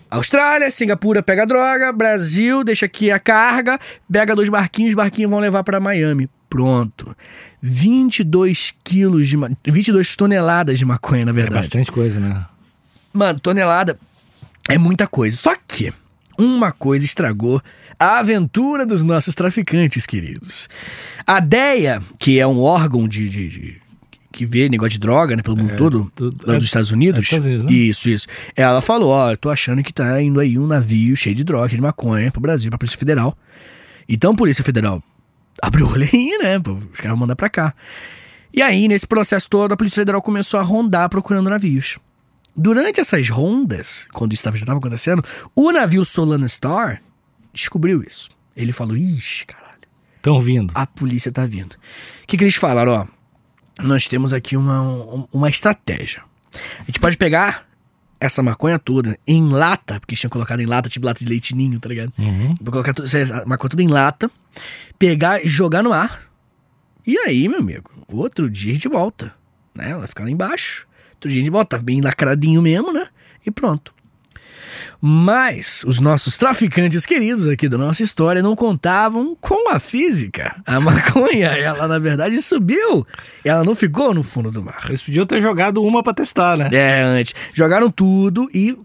Austrália, 0.09 0.71
Singapura 0.71 1.21
pega 1.21 1.43
a 1.43 1.45
droga, 1.45 1.91
Brasil 1.91 2.63
deixa 2.63 2.85
aqui 2.85 3.11
a 3.11 3.19
carga, 3.19 3.77
pega 4.11 4.35
dois 4.35 4.47
barquinhos, 4.49 4.89
os 4.91 4.95
barquinhos 4.95 5.29
vão 5.29 5.39
levar 5.39 5.63
pra 5.63 5.79
Miami. 5.81 6.29
Pronto. 6.49 7.13
22 7.61 8.73
quilos 8.83 9.27
de 9.27 9.35
ma- 9.35 9.51
22 9.65 10.15
toneladas 10.15 10.79
de 10.79 10.85
maconha, 10.85 11.25
na 11.25 11.31
É 11.31 11.33
verdade. 11.33 11.55
bastante 11.55 11.91
coisa, 11.91 12.19
né? 12.21 12.45
Mano, 13.13 13.39
tonelada 13.39 13.99
é 14.69 14.77
muita 14.77 15.07
coisa. 15.07 15.35
Só 15.35 15.53
que 15.67 15.93
uma 16.37 16.71
coisa 16.71 17.03
estragou 17.03 17.61
a 17.99 18.19
aventura 18.19 18.85
dos 18.85 19.03
nossos 19.03 19.35
traficantes, 19.35 20.05
queridos. 20.05 20.69
A 21.25 21.39
DEA, 21.41 22.01
que 22.17 22.39
é 22.39 22.47
um 22.47 22.61
órgão 22.61 23.07
de, 23.09 23.27
de- 23.27 23.49
de- 23.49 23.81
que 24.37 24.45
vê 24.45 24.69
negócio 24.69 24.91
de 24.91 24.99
droga, 24.99 25.35
né, 25.35 25.41
pelo 25.41 25.57
mundo 25.57 25.75
todo, 25.75 26.11
tudo- 26.15 26.45
lá 26.47 26.53
é- 26.53 26.57
dos 26.57 26.65
Estados 26.65 26.91
Unidos. 26.91 27.15
é 27.17 27.19
dos 27.19 27.25
Estados 27.25 27.45
Unidos, 27.47 27.65
né? 27.65 27.71
Isso, 27.71 28.09
isso. 28.09 28.27
Ela 28.55 28.81
falou, 28.81 29.09
ó, 29.09 29.31
eu 29.31 29.37
tô 29.37 29.49
achando 29.49 29.81
que 29.83 29.91
tá 29.91 30.21
indo 30.21 30.39
aí 30.39 30.57
um 30.59 30.67
navio 30.67 31.15
cheio 31.15 31.35
de 31.35 31.43
droga, 31.43 31.69
cheio 31.69 31.77
de 31.79 31.81
maconha 31.83 32.31
pro 32.31 32.39
Brasil, 32.41 32.69
pra 32.69 32.77
Polícia 32.77 32.97
Federal. 32.99 33.37
Então, 34.07 34.31
a 34.31 34.35
Polícia 34.35 34.63
Federal 34.63 35.01
abriu 35.61 35.87
o 35.87 35.95
aí, 35.95 36.37
né, 36.41 36.57
os 36.59 36.97
caras 36.97 37.11
vão 37.11 37.17
mandar 37.17 37.35
pra 37.35 37.49
cá. 37.49 37.73
E 38.53 38.61
aí, 38.61 38.87
nesse 38.87 39.05
processo 39.05 39.49
todo, 39.49 39.71
a 39.73 39.77
Polícia 39.77 40.01
Federal 40.01 40.21
começou 40.21 40.59
a 40.59 40.63
rondar 40.63 41.09
procurando 41.09 41.49
navios. 41.49 41.97
Durante 42.55 42.99
essas 42.99 43.29
rondas, 43.29 44.07
quando 44.13 44.33
isso 44.33 44.43
já 44.43 44.49
estava 44.51 44.79
acontecendo, 44.79 45.23
o 45.55 45.71
navio 45.71 46.03
Solana 46.05 46.47
Star 46.47 47.01
descobriu 47.53 48.01
isso. 48.01 48.29
Ele 48.55 48.71
falou: 48.71 48.97
Ixi, 48.97 49.45
caralho, 49.45 49.67
Estão 50.15 50.39
vindo. 50.39 50.71
a 50.73 50.87
polícia 50.87 51.31
tá 51.31 51.45
vindo. 51.45 51.73
O 51.73 52.27
que, 52.27 52.35
que 52.37 52.43
eles 52.43 52.55
falaram? 52.55 52.91
Ó, 52.93 53.05
nós 53.81 54.07
temos 54.07 54.33
aqui 54.33 54.55
uma, 54.57 54.81
um- 54.81 55.27
uma 55.31 55.49
estratégia. 55.49 56.23
A 56.79 56.83
gente 56.85 56.99
pode 56.99 57.17
pegar 57.17 57.65
essa 58.19 58.41
maconha 58.41 58.79
toda 58.79 59.17
em 59.27 59.47
lata, 59.49 59.99
porque 59.99 60.13
eles 60.13 60.19
tinham 60.21 60.31
colocado 60.31 60.59
em 60.59 60.65
lata, 60.65 60.89
tipo 60.89 61.05
lata 61.05 61.23
de 61.23 61.29
leite 61.29 61.55
ninho, 61.55 61.79
tá 61.79 61.87
ligado? 61.89 62.11
Uhum. 62.17 62.55
Vou 62.61 62.71
colocar 62.71 62.93
tudo, 62.93 63.05
essa 63.05 63.45
maconha 63.45 63.69
toda 63.69 63.83
em 63.83 63.87
lata, 63.87 64.31
pegar 64.97 65.43
e 65.43 65.47
jogar 65.47 65.83
no 65.83 65.93
ar. 65.93 66.23
E 67.05 67.17
aí, 67.19 67.47
meu 67.47 67.59
amigo, 67.59 67.89
outro 68.11 68.49
dia 68.49 68.71
a 68.71 68.75
gente 68.75 68.89
volta. 68.89 69.33
Né? 69.75 69.91
Ela 69.91 70.07
fica 70.07 70.23
lá 70.23 70.29
embaixo. 70.31 70.87
Outro 71.13 71.29
dia 71.29 71.39
a 71.39 71.43
gente 71.43 71.51
volta, 71.51 71.77
tá 71.77 71.83
bem 71.83 72.01
lacradinho 72.01 72.61
mesmo, 72.61 72.91
né? 72.91 73.07
E 73.45 73.51
pronto. 73.51 73.93
Mas 75.01 75.83
os 75.85 75.99
nossos 75.99 76.37
traficantes 76.37 77.05
queridos 77.05 77.47
aqui 77.47 77.69
da 77.69 77.77
nossa 77.77 78.03
história 78.03 78.41
não 78.41 78.55
contavam 78.55 79.37
com 79.39 79.69
a 79.69 79.79
física. 79.79 80.55
A 80.65 80.79
maconha, 80.81 81.47
ela 81.47 81.87
na 81.87 81.99
verdade 81.99 82.41
subiu. 82.41 83.05
Ela 83.43 83.63
não 83.63 83.75
ficou 83.75 84.13
no 84.13 84.23
fundo 84.23 84.51
do 84.51 84.63
mar. 84.63 84.85
Eles 84.87 85.01
podiam 85.01 85.25
ter 85.25 85.41
jogado 85.41 85.83
uma 85.83 86.01
pra 86.01 86.13
testar, 86.13 86.57
né? 86.57 86.69
É, 86.71 87.01
antes. 87.03 87.33
Jogaram 87.53 87.91
tudo 87.91 88.47
e 88.53 88.77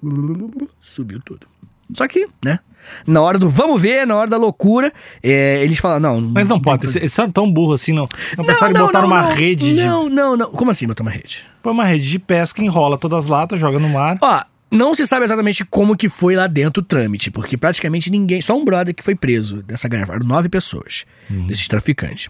subiu 0.80 1.20
tudo. 1.24 1.46
Só 1.94 2.06
que, 2.08 2.28
né? 2.44 2.58
Na 3.06 3.20
hora 3.20 3.38
do 3.38 3.48
vamos 3.48 3.80
ver, 3.80 4.06
na 4.06 4.16
hora 4.16 4.28
da 4.28 4.36
loucura, 4.36 4.92
é, 5.22 5.62
eles 5.62 5.78
falam, 5.78 6.00
não. 6.00 6.20
Mas 6.20 6.48
não 6.48 6.60
pode. 6.60 6.86
Eles, 6.96 7.12
são 7.12 7.30
tão 7.30 7.50
burros 7.50 7.80
assim, 7.80 7.92
não. 7.92 8.06
Não 8.36 8.44
pensaram 8.44 8.74
em 8.74 8.78
botar 8.78 9.04
uma 9.04 9.22
não. 9.22 9.34
rede 9.34 9.72
de. 9.72 9.84
Não, 9.84 10.08
não, 10.08 10.36
não. 10.36 10.50
Como 10.50 10.70
assim 10.70 10.86
botar 10.86 11.02
uma 11.02 11.10
rede? 11.10 11.46
Põe 11.62 11.72
uma 11.72 11.84
rede 11.84 12.08
de 12.08 12.18
pesca, 12.18 12.62
enrola 12.62 12.98
todas 12.98 13.20
as 13.20 13.26
latas, 13.26 13.60
joga 13.60 13.78
no 13.78 13.88
mar. 13.88 14.18
Ó, 14.20 14.42
não 14.72 14.94
se 14.94 15.06
sabe 15.06 15.24
exatamente 15.24 15.64
como 15.64 15.96
que 15.96 16.08
foi 16.08 16.34
lá 16.34 16.46
dentro 16.46 16.82
o 16.82 16.84
trâmite, 16.84 17.30
porque 17.30 17.56
praticamente 17.56 18.10
ninguém, 18.10 18.40
só 18.40 18.56
um 18.56 18.64
brother 18.64 18.94
que 18.94 19.04
foi 19.04 19.14
preso 19.14 19.62
dessa 19.62 19.86
eram 20.14 20.26
nove 20.26 20.48
pessoas, 20.48 21.04
desses 21.46 21.68
traficantes. 21.68 22.28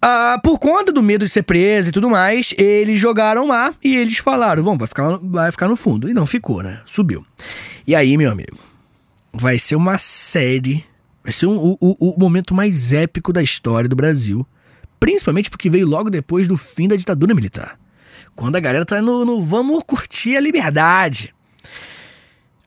Ah, 0.00 0.38
por 0.44 0.58
conta 0.60 0.92
do 0.92 1.02
medo 1.02 1.24
de 1.24 1.30
ser 1.30 1.42
preso 1.42 1.88
e 1.88 1.92
tudo 1.92 2.08
mais, 2.08 2.54
eles 2.56 3.00
jogaram 3.00 3.48
lá 3.48 3.74
e 3.82 3.96
eles 3.96 4.18
falaram, 4.18 4.62
bom, 4.62 4.76
vai 4.76 4.86
ficar, 4.86 5.18
vai 5.20 5.50
ficar 5.50 5.66
no 5.68 5.74
fundo. 5.74 6.08
E 6.08 6.14
não 6.14 6.24
ficou, 6.26 6.62
né? 6.62 6.80
Subiu. 6.86 7.26
E 7.86 7.94
aí, 7.96 8.16
meu 8.16 8.30
amigo, 8.30 8.56
vai 9.32 9.58
ser 9.58 9.74
uma 9.74 9.98
série, 9.98 10.84
vai 11.24 11.32
ser 11.32 11.46
um- 11.46 11.56
o, 11.58 11.76
o- 11.80 12.14
o 12.14 12.18
momento 12.20 12.54
mais 12.54 12.92
épico 12.92 13.32
da 13.32 13.42
história 13.42 13.88
do 13.88 13.96
Brasil, 13.96 14.46
principalmente 15.00 15.50
porque 15.50 15.68
veio 15.68 15.86
logo 15.86 16.10
depois 16.10 16.46
do 16.46 16.56
fim 16.56 16.86
da 16.86 16.94
ditadura 16.94 17.34
militar. 17.34 17.76
Quando 18.38 18.54
a 18.54 18.60
galera 18.60 18.86
tá 18.86 19.02
no, 19.02 19.24
no 19.24 19.42
vamos 19.42 19.82
curtir 19.84 20.36
a 20.36 20.40
liberdade. 20.40 21.34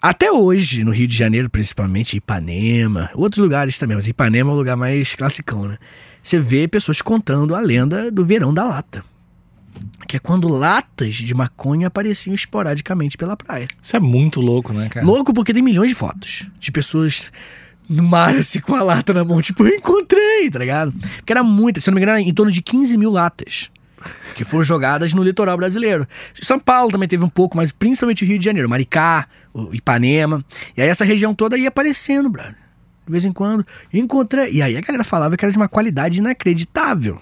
Até 0.01 0.29
hoje, 0.29 0.83
no 0.83 0.91
Rio 0.91 1.07
de 1.07 1.15
Janeiro, 1.15 1.49
principalmente, 1.49 2.17
Ipanema, 2.17 3.09
outros 3.13 3.41
lugares 3.41 3.77
também, 3.77 3.95
mas 3.95 4.05
Ipanema 4.05 4.51
é 4.51 4.53
o 4.53 4.57
lugar 4.57 4.75
mais 4.75 5.15
classicão, 5.15 5.69
né? 5.69 5.77
Você 6.21 6.37
vê 6.39 6.67
pessoas 6.67 7.01
contando 7.01 7.55
a 7.55 7.61
lenda 7.61 8.11
do 8.11 8.25
verão 8.25 8.53
da 8.53 8.65
lata. 8.65 9.01
Que 10.09 10.17
é 10.17 10.19
quando 10.19 10.49
latas 10.49 11.15
de 11.15 11.33
maconha 11.33 11.87
apareciam 11.87 12.33
esporadicamente 12.33 13.17
pela 13.17 13.37
praia. 13.37 13.69
Isso 13.81 13.95
é 13.95 13.99
muito 14.01 14.41
louco, 14.41 14.73
né, 14.73 14.89
cara? 14.89 15.05
Louco 15.05 15.33
porque 15.33 15.53
tem 15.53 15.63
milhões 15.63 15.87
de 15.87 15.95
fotos 15.95 16.49
de 16.59 16.69
pessoas 16.69 17.31
no 17.87 18.03
mar, 18.03 18.35
assim, 18.35 18.59
com 18.59 18.75
a 18.75 18.83
lata 18.83 19.13
na 19.13 19.23
mão. 19.23 19.41
Tipo, 19.41 19.65
eu 19.65 19.77
encontrei, 19.77 20.51
tá 20.51 20.59
ligado? 20.59 20.91
Porque 20.91 21.31
era 21.31 21.43
muita, 21.43 21.79
se 21.79 21.89
não 21.89 21.95
me 21.95 22.01
engano, 22.01 22.17
em 22.19 22.33
torno 22.33 22.51
de 22.51 22.61
15 22.61 22.97
mil 22.97 23.09
latas. 23.09 23.71
Que 24.35 24.43
foram 24.43 24.63
jogadas 24.63 25.13
no 25.13 25.23
litoral 25.23 25.57
brasileiro. 25.57 26.07
São 26.41 26.59
Paulo 26.59 26.91
também 26.91 27.07
teve 27.07 27.23
um 27.23 27.29
pouco, 27.29 27.57
mas 27.57 27.71
principalmente 27.71 28.23
o 28.23 28.27
Rio 28.27 28.39
de 28.39 28.45
Janeiro. 28.45 28.69
Maricá, 28.69 29.27
Ipanema. 29.71 30.43
E 30.75 30.81
aí 30.81 30.89
essa 30.89 31.05
região 31.05 31.33
toda 31.33 31.57
ia 31.57 31.69
aparecendo, 31.69 32.29
brother. 32.29 32.55
De 33.05 33.11
vez 33.11 33.25
em 33.25 33.31
quando. 33.31 33.65
Encontrei. 33.93 34.53
E 34.53 34.61
aí 34.61 34.77
a 34.77 34.81
galera 34.81 35.03
falava 35.03 35.35
que 35.35 35.43
era 35.45 35.51
de 35.51 35.57
uma 35.57 35.67
qualidade 35.67 36.19
inacreditável 36.19 37.21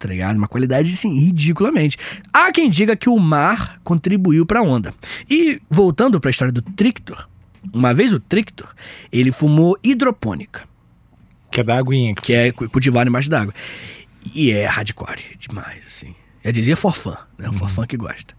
tá 0.00 0.08
ligado? 0.08 0.36
Uma 0.36 0.48
qualidade, 0.48 0.90
assim, 0.90 1.12
ridiculamente. 1.12 1.98
Há 2.32 2.50
quem 2.50 2.70
diga 2.70 2.96
que 2.96 3.08
o 3.08 3.18
mar 3.18 3.78
contribuiu 3.84 4.46
pra 4.46 4.62
onda. 4.62 4.94
E, 5.28 5.60
voltando 5.68 6.18
pra 6.18 6.30
história 6.30 6.50
do 6.50 6.62
Trictor, 6.62 7.28
uma 7.72 7.92
vez 7.92 8.12
o 8.12 8.18
Trictor, 8.18 8.68
ele 9.12 9.30
fumou 9.30 9.78
hidropônica. 9.84 10.66
Que 11.50 11.60
é 11.60 11.64
da 11.64 11.76
aguinha. 11.76 12.14
Que 12.14 12.32
é 12.32 12.52
cultivar 12.52 13.06
embaixo 13.06 13.28
d'água. 13.28 13.52
E 14.34 14.52
é 14.52 14.66
hardcore 14.66 15.36
demais, 15.38 15.86
assim. 15.86 16.14
Já 16.44 16.50
dizia 16.50 16.76
forfã, 16.76 17.16
né? 17.38 17.46
O 17.48 17.52
uhum. 17.52 17.54
forfã 17.54 17.86
que 17.86 17.96
gosta. 17.96 18.34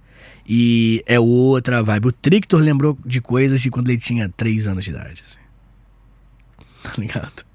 E 0.48 1.04
é 1.06 1.20
outra 1.20 1.84
vibe. 1.84 2.08
O 2.08 2.12
Trictor 2.12 2.60
lembrou 2.60 2.98
de 3.06 3.22
coisas 3.22 3.62
de 3.62 3.70
quando 3.70 3.90
ele 3.90 3.98
tinha 3.98 4.30
3 4.30 4.68
anos 4.68 4.86
de 4.86 4.92
idade, 4.92 5.24
assim. 5.26 5.40
Tá 6.84 6.94
ligado? 6.98 7.46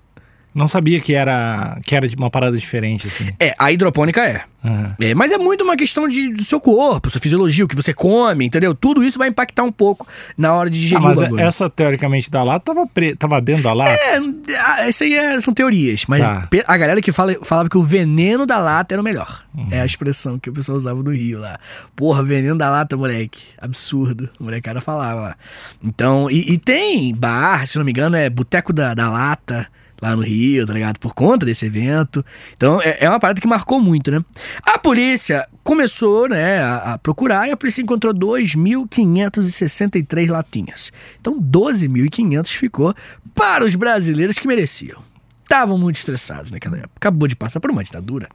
Não 0.56 0.66
sabia 0.66 0.98
que 1.00 1.12
era, 1.12 1.78
que 1.84 1.94
era 1.94 2.08
uma 2.16 2.30
parada 2.30 2.56
diferente, 2.56 3.06
assim. 3.06 3.30
É, 3.38 3.54
a 3.58 3.70
hidropônica 3.70 4.24
é. 4.24 4.42
Uhum. 4.64 4.90
é. 4.98 5.14
Mas 5.14 5.30
é 5.30 5.36
muito 5.36 5.62
uma 5.62 5.76
questão 5.76 6.08
de, 6.08 6.32
do 6.32 6.42
seu 6.42 6.58
corpo, 6.58 7.10
sua 7.10 7.20
fisiologia, 7.20 7.66
o 7.66 7.68
que 7.68 7.76
você 7.76 7.92
come, 7.92 8.46
entendeu? 8.46 8.74
Tudo 8.74 9.04
isso 9.04 9.18
vai 9.18 9.28
impactar 9.28 9.64
um 9.64 9.70
pouco 9.70 10.08
na 10.34 10.54
hora 10.54 10.70
de 10.70 10.80
digerir 10.80 11.04
ah, 11.04 11.08
mas 11.08 11.20
essa, 11.38 11.68
teoricamente, 11.68 12.30
da 12.30 12.42
lata 12.42 12.72
tava, 12.72 12.86
pre... 12.86 13.14
tava 13.14 13.38
dentro 13.38 13.64
da 13.64 13.74
lata? 13.74 13.92
É, 13.92 14.88
isso 14.88 15.04
aí 15.04 15.12
é, 15.12 15.38
são 15.42 15.52
teorias. 15.52 16.06
Mas 16.08 16.22
tá. 16.26 16.48
a 16.66 16.76
galera 16.78 17.02
que 17.02 17.12
fala, 17.12 17.34
falava 17.42 17.68
que 17.68 17.76
o 17.76 17.82
veneno 17.82 18.46
da 18.46 18.58
lata 18.58 18.94
era 18.94 19.02
o 19.02 19.04
melhor. 19.04 19.44
Uhum. 19.54 19.68
É 19.70 19.82
a 19.82 19.84
expressão 19.84 20.38
que 20.38 20.48
o 20.48 20.54
pessoal 20.54 20.78
usava 20.78 21.02
no 21.02 21.12
Rio 21.12 21.38
lá. 21.38 21.60
Porra, 21.94 22.22
veneno 22.22 22.56
da 22.56 22.70
lata, 22.70 22.96
moleque. 22.96 23.42
Absurdo. 23.60 24.30
O 24.40 24.44
molecada 24.44 24.80
falava 24.80 25.20
lá. 25.20 25.36
Então, 25.84 26.30
e, 26.30 26.54
e 26.54 26.56
tem 26.56 27.14
bar, 27.14 27.66
se 27.66 27.76
não 27.76 27.84
me 27.84 27.90
engano, 27.90 28.16
é 28.16 28.30
Boteco 28.30 28.72
da, 28.72 28.94
da 28.94 29.10
Lata 29.10 29.68
lá 30.10 30.16
no 30.16 30.22
Rio, 30.22 30.66
tá 30.66 30.72
ligado? 30.72 30.98
Por 30.98 31.14
conta 31.14 31.46
desse 31.46 31.64
evento. 31.66 32.24
Então 32.56 32.82
é, 32.82 32.96
é 33.00 33.08
uma 33.08 33.20
parada 33.20 33.40
que 33.40 33.46
marcou 33.46 33.80
muito, 33.80 34.10
né? 34.10 34.24
A 34.62 34.76
polícia 34.78 35.46
começou, 35.62 36.28
né, 36.28 36.58
a, 36.60 36.94
a 36.94 36.98
procurar 36.98 37.46
e 37.48 37.50
a 37.50 37.56
polícia 37.56 37.80
encontrou 37.82 38.14
2.563 38.14 40.30
latinhas. 40.30 40.92
Então 41.20 41.38
12.500 41.40 42.48
ficou 42.48 42.94
para 43.34 43.64
os 43.64 43.74
brasileiros 43.74 44.38
que 44.38 44.46
mereciam. 44.46 45.02
Estavam 45.42 45.78
muito 45.78 45.96
estressados 45.96 46.50
naquela 46.50 46.76
época. 46.76 46.92
Acabou 46.96 47.26
de 47.28 47.36
passar 47.36 47.60
por 47.60 47.70
uma 47.70 47.84
ditadura 47.84 48.28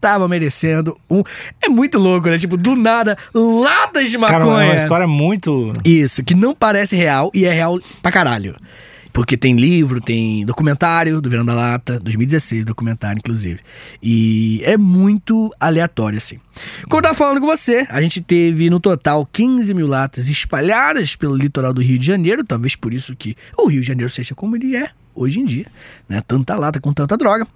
tava 0.00 0.26
merecendo 0.28 0.98
um. 1.08 1.22
É 1.62 1.68
muito 1.70 1.98
louco, 1.98 2.28
né? 2.28 2.36
Tipo, 2.36 2.58
do 2.58 2.76
nada, 2.76 3.16
latas 3.32 4.10
de 4.10 4.18
maconha. 4.18 4.38
Cara, 4.38 4.64
é 4.64 4.66
uma 4.66 4.76
história 4.76 5.06
muito. 5.06 5.72
Isso, 5.82 6.22
que 6.22 6.34
não 6.34 6.54
parece 6.54 6.94
real 6.94 7.30
e 7.32 7.46
é 7.46 7.52
real 7.52 7.80
pra 8.02 8.12
caralho. 8.12 8.54
Porque 9.14 9.36
tem 9.36 9.54
livro, 9.54 10.00
tem 10.00 10.44
documentário 10.44 11.20
do 11.20 11.30
Verão 11.30 11.44
da 11.44 11.54
Lata, 11.54 12.00
2016, 12.00 12.64
documentário, 12.64 13.20
inclusive. 13.20 13.60
E 14.02 14.60
é 14.64 14.76
muito 14.76 15.54
aleatório, 15.60 16.18
assim. 16.18 16.40
Como 16.88 16.98
eu 16.98 17.02
tava 17.02 17.14
falando 17.14 17.40
com 17.40 17.46
você, 17.46 17.86
a 17.88 18.02
gente 18.02 18.20
teve 18.20 18.68
no 18.68 18.80
total 18.80 19.24
15 19.24 19.72
mil 19.72 19.86
latas 19.86 20.28
espalhadas 20.28 21.14
pelo 21.14 21.36
litoral 21.36 21.72
do 21.72 21.80
Rio 21.80 21.96
de 21.96 22.04
Janeiro, 22.04 22.42
talvez 22.42 22.74
por 22.74 22.92
isso 22.92 23.14
que 23.14 23.36
o 23.56 23.68
Rio 23.68 23.82
de 23.82 23.86
Janeiro 23.86 24.10
seja 24.10 24.34
como 24.34 24.56
ele 24.56 24.74
é 24.74 24.90
hoje 25.14 25.40
em 25.40 25.44
dia, 25.44 25.66
né? 26.08 26.22
Tanta 26.26 26.54
lata 26.56 26.80
com 26.80 26.92
tanta 26.92 27.16
droga. 27.16 27.46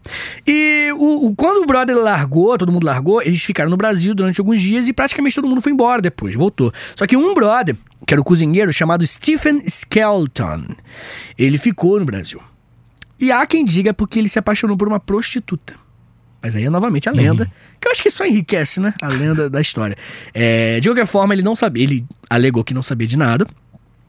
E 0.47 0.90
o, 0.97 1.29
o, 1.29 1.35
quando 1.35 1.62
o 1.62 1.66
brother 1.66 1.97
largou, 1.97 2.57
todo 2.57 2.71
mundo 2.71 2.85
largou, 2.85 3.21
eles 3.23 3.42
ficaram 3.42 3.71
no 3.71 3.77
Brasil 3.77 4.14
durante 4.14 4.40
alguns 4.40 4.61
dias 4.61 4.88
e 4.88 4.92
praticamente 4.92 5.35
todo 5.35 5.49
mundo 5.49 5.61
foi 5.61 5.73
embora 5.73 6.01
depois, 6.01 6.35
voltou. 6.35 6.73
Só 6.94 7.07
que 7.07 7.16
um 7.16 7.35
brother, 7.35 7.77
que 8.07 8.14
era 8.14 8.21
o 8.21 8.25
cozinheiro 8.25 8.73
chamado 8.73 9.07
Stephen 9.07 9.61
Skelton, 9.66 10.64
ele 11.37 11.59
ficou 11.59 11.99
no 11.99 12.05
Brasil. 12.05 12.40
E 13.18 13.33
há 13.33 13.44
quem 13.47 13.64
diga 13.64 13.92
porque 13.92 14.18
ele 14.18 14.29
se 14.29 14.38
apaixonou 14.38 14.77
por 14.77 14.87
uma 14.87 15.01
prostituta. 15.01 15.75
Mas 16.40 16.55
aí 16.55 16.64
é 16.64 16.71
novamente 16.71 17.09
a 17.09 17.12
lenda, 17.12 17.44
uhum. 17.44 17.51
que 17.81 17.88
eu 17.88 17.92
acho 17.92 18.01
que 18.01 18.11
só 18.11 18.25
enriquece, 18.25 18.79
né? 18.79 18.94
A 19.03 19.09
lenda 19.09 19.51
da 19.51 19.61
história. 19.61 19.97
É, 20.33 20.79
de 20.79 20.88
qualquer 20.88 21.07
forma, 21.07 21.35
ele 21.35 21.42
não 21.42 21.57
sabia, 21.57 21.83
ele 21.83 22.07
alegou 22.31 22.62
que 22.62 22.73
não 22.73 22.83
sabia 22.83 23.09
de 23.09 23.16
nada 23.16 23.44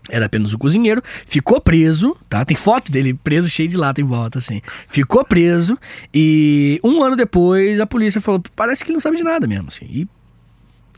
era 0.09 0.25
apenas 0.25 0.53
o 0.53 0.57
cozinheiro, 0.57 1.01
ficou 1.25 1.61
preso, 1.61 2.15
tá? 2.27 2.43
Tem 2.43 2.55
foto 2.55 2.91
dele 2.91 3.13
preso, 3.13 3.49
cheio 3.49 3.69
de 3.69 3.77
lata 3.77 4.01
em 4.01 4.03
volta, 4.03 4.39
assim. 4.39 4.61
Ficou 4.87 5.23
preso 5.23 5.77
e 6.13 6.79
um 6.83 7.03
ano 7.03 7.15
depois 7.15 7.79
a 7.79 7.85
polícia 7.85 8.21
falou: 8.21 8.41
parece 8.55 8.83
que 8.83 8.89
ele 8.89 8.95
não 8.95 9.01
sabe 9.01 9.17
de 9.17 9.23
nada 9.23 9.47
mesmo, 9.47 9.67
assim. 9.67 9.85
E 9.89 10.07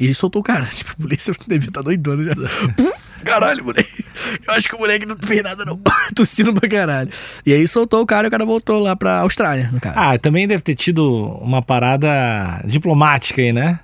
ele 0.06 0.14
soltou 0.14 0.42
o 0.42 0.44
cara. 0.44 0.66
Tipo, 0.72 0.92
a 0.92 1.02
polícia 1.02 1.34
devia 1.48 1.70
estar 1.70 1.82
tá 1.82 1.82
doidona 1.82 2.24
já. 2.24 2.34
caralho, 3.24 3.64
moleque. 3.64 4.04
Eu 4.48 4.54
acho 4.54 4.68
que 4.68 4.76
o 4.76 4.80
moleque 4.80 5.06
não 5.06 5.16
fez 5.22 5.44
nada, 5.44 5.64
não. 5.64 5.80
Tossindo 6.16 6.54
pra 6.54 6.68
caralho. 6.68 7.12
E 7.46 7.54
aí 7.54 7.68
soltou 7.68 8.02
o 8.02 8.06
cara 8.06 8.28
e 8.28 8.30
o 8.30 8.32
cara 8.32 8.46
voltou 8.46 8.80
lá 8.80 8.96
pra 8.96 9.20
Austrália, 9.20 9.70
no 9.72 9.80
caso. 9.80 9.98
Ah, 9.98 10.18
também 10.18 10.48
deve 10.48 10.64
ter 10.64 10.76
tido 10.76 11.38
uma 11.42 11.62
parada 11.62 12.62
diplomática 12.66 13.42
aí, 13.42 13.54
né? 13.54 13.80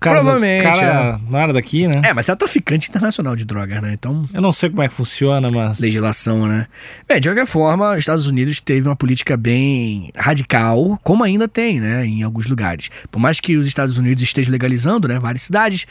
Cara, 0.00 0.16
Provavelmente. 0.16 0.62
Cara 0.62 1.20
é. 1.20 1.30
não 1.30 1.38
era 1.38 1.52
daqui, 1.52 1.86
né? 1.86 2.00
É, 2.04 2.12
mas 2.12 2.28
é 2.28 2.34
traficante 2.34 2.88
internacional 2.88 3.36
de 3.36 3.44
drogas, 3.44 3.80
né? 3.82 3.92
Então. 3.92 4.24
Eu 4.32 4.40
não 4.40 4.52
sei 4.52 4.70
como 4.70 4.82
é 4.82 4.88
que 4.88 4.94
funciona, 4.94 5.48
mas. 5.52 5.78
Legislação, 5.78 6.46
né? 6.46 6.66
Bem, 7.08 7.20
de 7.20 7.28
qualquer 7.28 7.46
forma, 7.46 7.92
os 7.92 7.98
Estados 7.98 8.26
Unidos 8.26 8.60
teve 8.60 8.88
uma 8.88 8.96
política 8.96 9.36
bem 9.36 10.10
radical, 10.16 10.98
como 11.02 11.24
ainda 11.24 11.46
tem, 11.48 11.80
né? 11.80 12.04
Em 12.04 12.22
alguns 12.22 12.46
lugares. 12.46 12.90
Por 13.10 13.18
mais 13.18 13.40
que 13.40 13.56
os 13.56 13.66
Estados 13.66 13.98
Unidos 13.98 14.22
estejam 14.22 14.52
legalizando, 14.52 15.08
né? 15.08 15.18
Várias 15.18 15.42
cidades. 15.42 15.86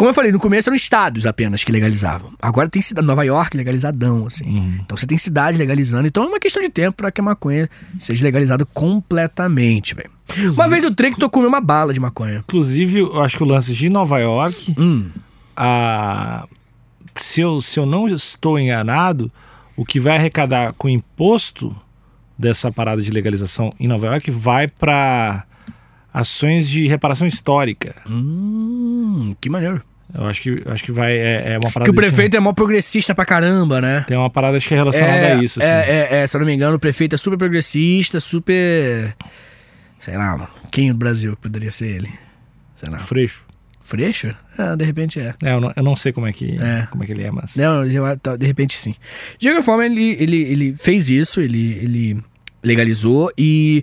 Como 0.00 0.08
eu 0.08 0.14
falei, 0.14 0.32
no 0.32 0.40
começo 0.40 0.66
eram 0.70 0.74
estados 0.74 1.26
apenas 1.26 1.62
que 1.62 1.70
legalizavam. 1.70 2.32
Agora 2.40 2.70
tem 2.70 2.80
cidade, 2.80 3.06
Nova 3.06 3.22
York 3.22 3.54
legalizadão, 3.54 4.26
assim. 4.26 4.46
Uhum. 4.46 4.78
Então 4.82 4.96
você 4.96 5.06
tem 5.06 5.18
cidade 5.18 5.58
legalizando. 5.58 6.08
Então 6.08 6.24
é 6.24 6.26
uma 6.26 6.40
questão 6.40 6.62
de 6.62 6.70
tempo 6.70 6.96
para 6.96 7.12
que 7.12 7.20
a 7.20 7.24
maconha 7.24 7.68
seja 7.98 8.24
legalizada 8.24 8.64
completamente, 8.64 9.94
velho. 9.94 10.10
Uma 10.54 10.68
vez 10.68 10.86
o 10.86 10.94
Trictor 10.94 11.28
comeu 11.28 11.50
uma 11.50 11.60
bala 11.60 11.92
de 11.92 12.00
maconha. 12.00 12.38
Inclusive, 12.38 13.00
eu 13.00 13.20
acho 13.20 13.36
que 13.36 13.42
o 13.42 13.46
lance 13.46 13.74
de 13.74 13.90
Nova 13.90 14.18
York, 14.18 14.74
hum. 14.78 15.10
a... 15.54 16.48
se, 17.14 17.42
eu, 17.42 17.60
se 17.60 17.78
eu 17.78 17.84
não 17.84 18.08
estou 18.08 18.58
enganado, 18.58 19.30
o 19.76 19.84
que 19.84 20.00
vai 20.00 20.16
arrecadar 20.16 20.72
com 20.78 20.88
o 20.88 20.90
imposto 20.90 21.76
dessa 22.38 22.72
parada 22.72 23.02
de 23.02 23.10
legalização 23.10 23.70
em 23.78 23.86
Nova 23.86 24.06
York 24.06 24.30
vai 24.30 24.66
para 24.66 25.44
ações 26.10 26.70
de 26.70 26.88
reparação 26.88 27.26
histórica. 27.26 27.96
Hum, 28.08 29.36
que 29.38 29.50
maneiro. 29.50 29.89
Eu 30.14 30.26
acho 30.26 30.42
que, 30.42 30.62
acho 30.66 30.84
que 30.84 30.92
vai. 30.92 31.12
É, 31.12 31.52
é 31.52 31.58
uma 31.62 31.70
parada. 31.70 31.84
Que 31.84 31.90
o 31.90 31.94
prefeito 31.94 32.36
é 32.36 32.40
mó 32.40 32.52
progressista 32.52 33.14
pra 33.14 33.24
caramba, 33.24 33.80
né? 33.80 34.04
Tem 34.06 34.16
uma 34.16 34.30
parada 34.30 34.56
acho 34.56 34.66
que 34.66 34.74
é 34.74 34.76
relacionada 34.76 35.16
é, 35.16 35.32
a 35.32 35.42
isso. 35.42 35.60
Assim. 35.60 35.68
É, 35.68 36.08
é, 36.10 36.22
é, 36.22 36.26
se 36.26 36.36
eu 36.36 36.40
não 36.40 36.46
me 36.46 36.54
engano, 36.54 36.76
o 36.76 36.78
prefeito 36.78 37.14
é 37.14 37.18
super 37.18 37.38
progressista, 37.38 38.18
super. 38.20 39.14
Sei 39.98 40.16
lá, 40.16 40.48
quem 40.70 40.88
no 40.88 40.94
Brasil 40.94 41.36
poderia 41.36 41.70
ser 41.70 41.88
ele? 41.88 42.10
Sei 42.74 42.88
lá. 42.88 42.98
Freixo. 42.98 43.44
Freixo? 43.82 44.34
Ah, 44.56 44.76
de 44.76 44.84
repente 44.84 45.18
é. 45.20 45.34
é 45.42 45.52
eu, 45.52 45.60
não, 45.60 45.72
eu 45.74 45.82
não 45.82 45.96
sei 45.96 46.12
como 46.12 46.26
é, 46.26 46.32
que, 46.32 46.58
é. 46.60 46.86
como 46.90 47.02
é 47.02 47.06
que 47.06 47.12
ele 47.12 47.24
é, 47.24 47.30
mas. 47.30 47.56
Não, 47.56 47.82
de 47.86 48.46
repente 48.46 48.76
sim. 48.76 48.94
De 49.38 49.48
qualquer 49.48 49.62
forma, 49.62 49.84
ele, 49.84 50.16
ele, 50.18 50.42
ele 50.42 50.74
fez 50.74 51.10
isso, 51.10 51.40
ele, 51.40 51.72
ele 51.82 52.22
legalizou 52.62 53.32
e. 53.36 53.82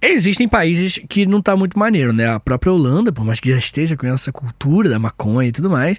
Existem 0.00 0.48
países 0.48 1.00
que 1.08 1.26
não 1.26 1.42
tá 1.42 1.56
muito 1.56 1.78
maneiro, 1.78 2.12
né? 2.12 2.28
A 2.28 2.38
própria 2.38 2.72
Holanda, 2.72 3.12
por 3.12 3.24
mais 3.24 3.40
que 3.40 3.50
já 3.50 3.58
esteja 3.58 3.96
com 3.96 4.06
essa 4.06 4.30
cultura 4.30 4.88
da 4.88 4.98
maconha 4.98 5.48
e 5.48 5.52
tudo 5.52 5.68
mais, 5.68 5.98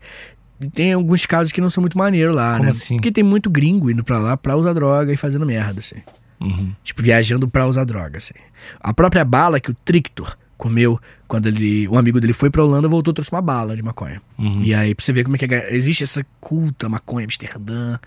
tem 0.74 0.94
alguns 0.94 1.26
casos 1.26 1.52
que 1.52 1.62
não 1.62 1.70
são 1.70 1.82
muito 1.82 1.98
maneiro 1.98 2.34
lá, 2.34 2.54
Como 2.54 2.64
né? 2.64 2.70
Assim? 2.70 2.96
Porque 2.96 3.12
tem 3.12 3.24
muito 3.24 3.50
gringo 3.50 3.90
indo 3.90 4.04
pra 4.04 4.18
lá 4.18 4.38
pra 4.38 4.56
usar 4.56 4.74
droga 4.74 5.12
e 5.12 5.18
fazendo 5.18 5.46
merda, 5.46 5.80
assim. 5.80 5.98
Uhum. 6.40 6.74
Tipo, 6.84 7.02
viajando 7.02 7.48
pra 7.48 7.68
usar 7.68 7.84
droga, 7.84 8.18
assim. 8.18 8.34
A 8.80 8.94
própria 8.94 9.26
bala 9.26 9.60
que 9.60 9.72
o 9.72 9.76
Trictor 9.86 10.38
comeu 10.58 11.00
quando 11.28 11.48
ele, 11.48 11.88
um 11.88 11.98
amigo 11.98 12.20
dele 12.20 12.34
foi 12.34 12.50
pra 12.50 12.64
Holanda, 12.64 12.88
voltou 12.88 13.14
trouxe 13.14 13.32
uma 13.32 13.42
bala 13.42 13.76
de 13.76 13.84
maconha. 13.84 14.22
Uhum. 14.38 14.62
E 14.62 14.74
aí, 14.74 14.96
pra 14.96 15.04
você 15.04 15.14
ver 15.14 15.24
como 15.24 15.36
é 15.36 15.40
que 15.40 15.54
é, 15.54 15.74
existe 15.74 16.04
essa 16.04 16.26
culta 16.40 16.90
maconha, 16.90 17.26
Amsterdã, 17.26 17.98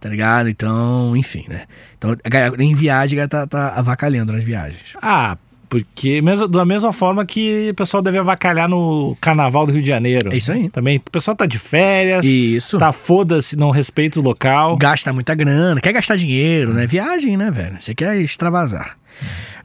tá 0.00 0.08
ligado? 0.08 0.48
Então, 0.48 1.16
enfim, 1.16 1.44
né? 1.48 1.62
Então, 1.98 2.16
em 2.58 2.74
viagem, 2.74 3.18
a 3.18 3.26
galera 3.26 3.46
tá, 3.46 3.70
tá 3.70 3.78
avacalhando 3.78 4.32
nas 4.32 4.44
viagens. 4.44 4.94
Ah, 5.00 5.36
Porque, 5.68 6.22
mesmo, 6.22 6.46
da 6.46 6.64
mesma 6.64 6.92
forma 6.92 7.26
que 7.26 7.70
o 7.70 7.74
pessoal 7.74 8.00
deve 8.02 8.18
avacalhar 8.18 8.68
no 8.68 9.16
carnaval 9.20 9.66
do 9.66 9.72
Rio 9.72 9.82
de 9.82 9.88
Janeiro. 9.88 10.32
É 10.32 10.36
isso 10.36 10.52
aí. 10.52 10.70
Também, 10.70 10.98
o 10.98 11.10
pessoal 11.10 11.36
tá 11.36 11.44
de 11.44 11.58
férias, 11.58 12.24
Isso. 12.24 12.78
tá 12.78 12.92
foda-se, 12.92 13.56
não 13.56 13.70
respeita 13.70 14.20
o 14.20 14.22
local. 14.22 14.76
Gasta 14.76 15.12
muita 15.12 15.34
grana, 15.34 15.80
quer 15.80 15.92
gastar 15.92 16.14
dinheiro, 16.16 16.72
né? 16.72 16.86
Viagem, 16.86 17.36
né, 17.36 17.50
velho? 17.50 17.76
Você 17.80 17.94
quer 17.96 18.16
extravasar. 18.20 18.96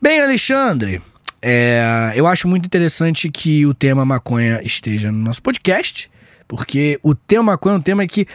Bem, 0.02 0.20
Alexandre, 0.22 1.02
é, 1.40 2.14
eu 2.16 2.26
acho 2.26 2.48
muito 2.48 2.66
interessante 2.66 3.30
que 3.30 3.66
o 3.68 3.74
tema 3.74 4.04
maconha 4.04 4.60
esteja 4.64 5.12
no 5.12 5.20
nosso 5.20 5.42
podcast, 5.42 6.10
porque 6.48 7.00
o 7.04 7.14
tema 7.14 7.52
maconha 7.54 7.76
é 7.76 7.78
um 7.78 7.82
tema 7.82 8.08
que 8.08 8.26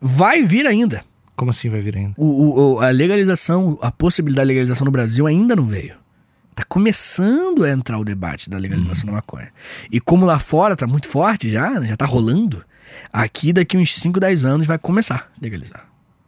vai 0.00 0.42
vir 0.42 0.66
ainda. 0.66 1.04
Como 1.40 1.50
assim 1.52 1.70
vai 1.70 1.80
vir 1.80 1.96
ainda? 1.96 2.12
O, 2.18 2.74
o- 2.74 2.80
a 2.80 2.90
legalização, 2.90 3.78
a 3.80 3.90
possibilidade 3.90 4.46
de 4.48 4.52
legalização 4.52 4.84
no 4.84 4.90
Brasil 4.90 5.26
ainda 5.26 5.56
não 5.56 5.64
veio. 5.64 5.94
Tá 6.54 6.64
começando 6.68 7.64
a 7.64 7.70
entrar 7.70 7.98
o 7.98 8.04
debate 8.04 8.50
da 8.50 8.58
legalização 8.58 9.06
da 9.06 9.12
maconha. 9.12 9.48
E 9.90 9.98
como 10.00 10.26
lá 10.26 10.38
fora 10.38 10.76
tá 10.76 10.86
muito 10.86 11.08
forte 11.08 11.48
já, 11.48 11.80
já 11.82 11.96
tá 11.96 12.04
rolando, 12.04 12.62
aqui 13.10 13.54
daqui 13.54 13.78
uns 13.78 13.94
5, 13.96 14.20
10 14.20 14.44
anos 14.44 14.66
vai 14.66 14.78
começar 14.78 15.30
a 15.34 15.42
legalizar. 15.42 15.86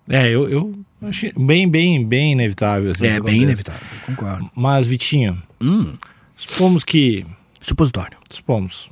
É, 0.08 0.28
eu, 0.30 0.48
eu 0.48 0.74
achei 1.02 1.30
bem, 1.36 1.68
bem, 1.68 2.02
bem 2.06 2.32
inevitável. 2.32 2.90
assim, 2.92 3.06
é 3.06 3.20
bem 3.20 3.42
inevitável, 3.42 3.82
concordo. 4.06 4.50
Mas, 4.56 4.86
Vitinho, 4.86 5.42
Hum, 5.60 5.92
supomos 6.34 6.84
que. 6.84 7.26
supositório. 7.60 8.16
Supomos 8.30 8.88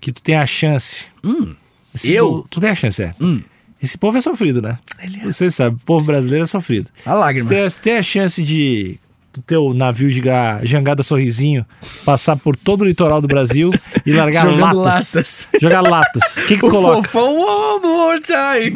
que 0.00 0.12
tu 0.12 0.22
tem 0.22 0.36
a 0.36 0.46
chance. 0.46 1.06
Hum, 1.24 1.56
Eu? 2.04 2.26
povo- 2.28 2.46
tu 2.48 2.60
tem 2.60 2.70
a 2.70 2.74
chance, 2.76 3.02
é. 3.02 3.14
hum. 3.20 3.42
Esse 3.82 3.96
povo 3.98 4.16
é 4.18 4.20
sofrido, 4.20 4.62
né? 4.62 4.78
Ele 5.02 5.20
é. 5.20 5.24
Você 5.24 5.50
sabe, 5.50 5.76
o 5.76 5.84
povo 5.84 6.04
brasileiro 6.04 6.44
é 6.44 6.46
sofrido. 6.46 6.90
A 7.04 7.14
lágrima. 7.14 7.48
tem, 7.48 7.62
você 7.68 7.80
tem 7.82 7.96
a 7.98 8.02
chance 8.02 8.42
de 8.42 8.98
do 9.32 9.42
teu 9.42 9.74
navio 9.74 10.10
de 10.10 10.18
ga- 10.18 10.60
jangada 10.64 11.02
sorrisinho 11.02 11.62
passar 12.06 12.36
por 12.38 12.56
todo 12.56 12.80
o 12.80 12.84
litoral 12.86 13.20
do 13.20 13.28
Brasil 13.28 13.70
e 14.06 14.10
largar 14.10 14.44
Jogando 14.48 14.78
latas. 14.80 15.12
latas. 15.14 15.48
Jogar 15.60 15.80
latas. 15.82 16.36
O 16.38 16.46
que, 16.46 16.54
que 16.54 16.60
tu 16.60 16.66
O 16.68 16.70
coloca? 16.70 17.02
fofão 17.06 17.36
one 17.38 17.86
more 17.86 18.18
time. 18.18 18.72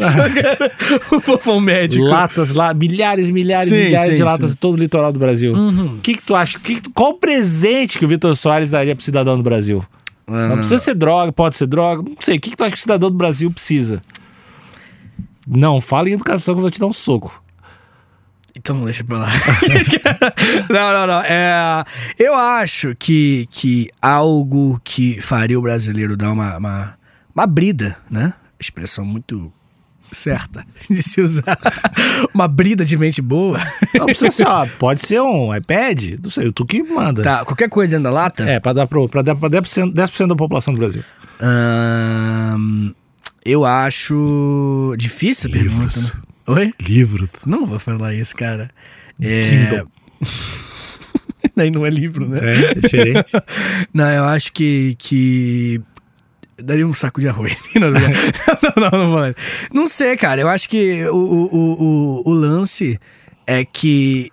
O 1.16 1.20
fofão 1.20 1.60
médico. 1.60 2.04
Latas 2.04 2.50
lá, 2.50 2.74
milhares, 2.74 3.30
milhares, 3.30 3.70
Sim, 3.70 3.84
milhares 3.84 4.10
sim, 4.10 4.16
de 4.16 4.22
latas 4.22 4.50
sim. 4.50 4.54
em 4.54 4.58
todo 4.58 4.74
o 4.74 4.76
litoral 4.78 5.10
do 5.12 5.18
Brasil. 5.18 5.54
O 5.54 5.56
Uhum. 5.56 5.98
que, 6.02 6.12
que 6.14 6.22
tu 6.22 6.34
acha? 6.34 6.58
Que 6.60 6.74
que 6.74 6.82
tu- 6.82 6.90
qual 6.90 7.12
o 7.12 7.14
presente 7.14 7.98
que 7.98 8.04
o 8.04 8.08
Vitor 8.08 8.34
Soares 8.36 8.68
daria 8.70 8.94
pro 8.94 9.02
cidadão 9.02 9.38
do 9.38 9.42
Brasil? 9.42 9.82
Ah. 10.26 10.48
Não 10.48 10.56
precisa 10.58 10.78
ser 10.78 10.94
droga, 10.94 11.32
pode 11.32 11.56
ser 11.56 11.66
droga, 11.66 12.02
não 12.02 12.16
sei. 12.20 12.36
O 12.36 12.40
que, 12.40 12.50
que 12.50 12.56
tu 12.58 12.64
acha 12.64 12.72
que 12.74 12.78
o 12.78 12.82
cidadão 12.82 13.10
do 13.10 13.16
Brasil 13.16 13.50
precisa? 13.50 14.02
Não, 15.52 15.80
fala 15.80 16.08
em 16.08 16.12
educação 16.12 16.54
que 16.54 16.58
eu 16.58 16.62
vou 16.62 16.70
te 16.70 16.78
dar 16.78 16.86
um 16.86 16.92
soco. 16.92 17.42
Então 18.54 18.84
deixa 18.84 19.02
pra 19.02 19.18
lá. 19.18 19.32
não, 20.68 20.92
não, 20.92 21.06
não. 21.06 21.22
É, 21.22 21.84
eu 22.18 22.34
acho 22.34 22.94
que, 22.96 23.46
que 23.50 23.88
algo 24.00 24.80
que 24.84 25.20
faria 25.20 25.58
o 25.58 25.62
brasileiro 25.62 26.16
dar 26.16 26.32
uma, 26.32 26.56
uma, 26.56 26.94
uma 27.34 27.46
brida, 27.46 27.96
né? 28.10 28.34
Expressão 28.58 29.04
muito 29.04 29.52
certa 30.12 30.64
de 30.90 31.02
se 31.02 31.20
usar. 31.20 31.58
uma 32.34 32.46
brida 32.46 32.84
de 32.84 32.96
mente 32.96 33.22
boa. 33.22 33.58
Não 33.94 34.06
precisa 34.06 34.30
ser, 34.30 34.46
ó, 34.46 34.66
pode 34.78 35.06
ser 35.06 35.20
um 35.20 35.54
iPad, 35.54 36.20
não 36.22 36.30
sei, 36.30 36.50
tu 36.52 36.64
que 36.66 36.82
manda. 36.82 37.22
Tá, 37.22 37.44
qualquer 37.44 37.68
coisa 37.68 37.92
dentro 37.92 38.04
da 38.04 38.10
lata. 38.10 38.44
É, 38.44 38.60
pra 38.60 38.72
dar 38.72 38.86
pro, 38.86 39.08
pra 39.08 39.22
dar 39.22 39.34
pra 39.34 39.48
10%, 39.48 39.92
10 39.92 40.10
da 40.28 40.36
população 40.36 40.74
do 40.74 40.80
Brasil. 40.80 41.04
Ahn, 41.40 42.92
eu 43.50 43.64
acho 43.64 44.94
difícil 44.98 45.50
a 45.50 45.52
pergunta. 45.52 45.82
Livros. 45.82 46.14
Né? 46.14 46.20
Oi? 46.46 46.74
Livros. 46.80 47.30
Não 47.46 47.66
vou 47.66 47.78
falar 47.78 48.14
isso, 48.14 48.34
cara. 48.36 48.70
É... 49.20 49.42
Kindle. 49.48 49.88
Daí 51.56 51.70
não 51.70 51.84
é 51.84 51.90
livro, 51.90 52.28
né? 52.28 52.38
É, 52.42 52.70
é 52.70 52.74
diferente. 52.74 53.32
Não, 53.92 54.08
eu 54.10 54.24
acho 54.24 54.52
que. 54.52 54.94
que... 54.98 55.80
Daria 56.62 56.86
um 56.86 56.92
saco 56.92 57.20
de 57.20 57.28
arroz. 57.28 57.56
não, 57.74 57.90
não, 57.90 58.00
não, 58.76 58.90
não, 58.98 59.10
vou. 59.10 59.34
Não 59.72 59.86
sei, 59.86 60.14
cara. 60.16 60.40
Eu 60.42 60.48
acho 60.48 60.68
que 60.68 61.04
o, 61.06 61.16
o, 61.16 61.54
o, 61.54 62.30
o- 62.30 62.34
lance 62.34 62.98
é 63.46 63.64
que. 63.64 64.30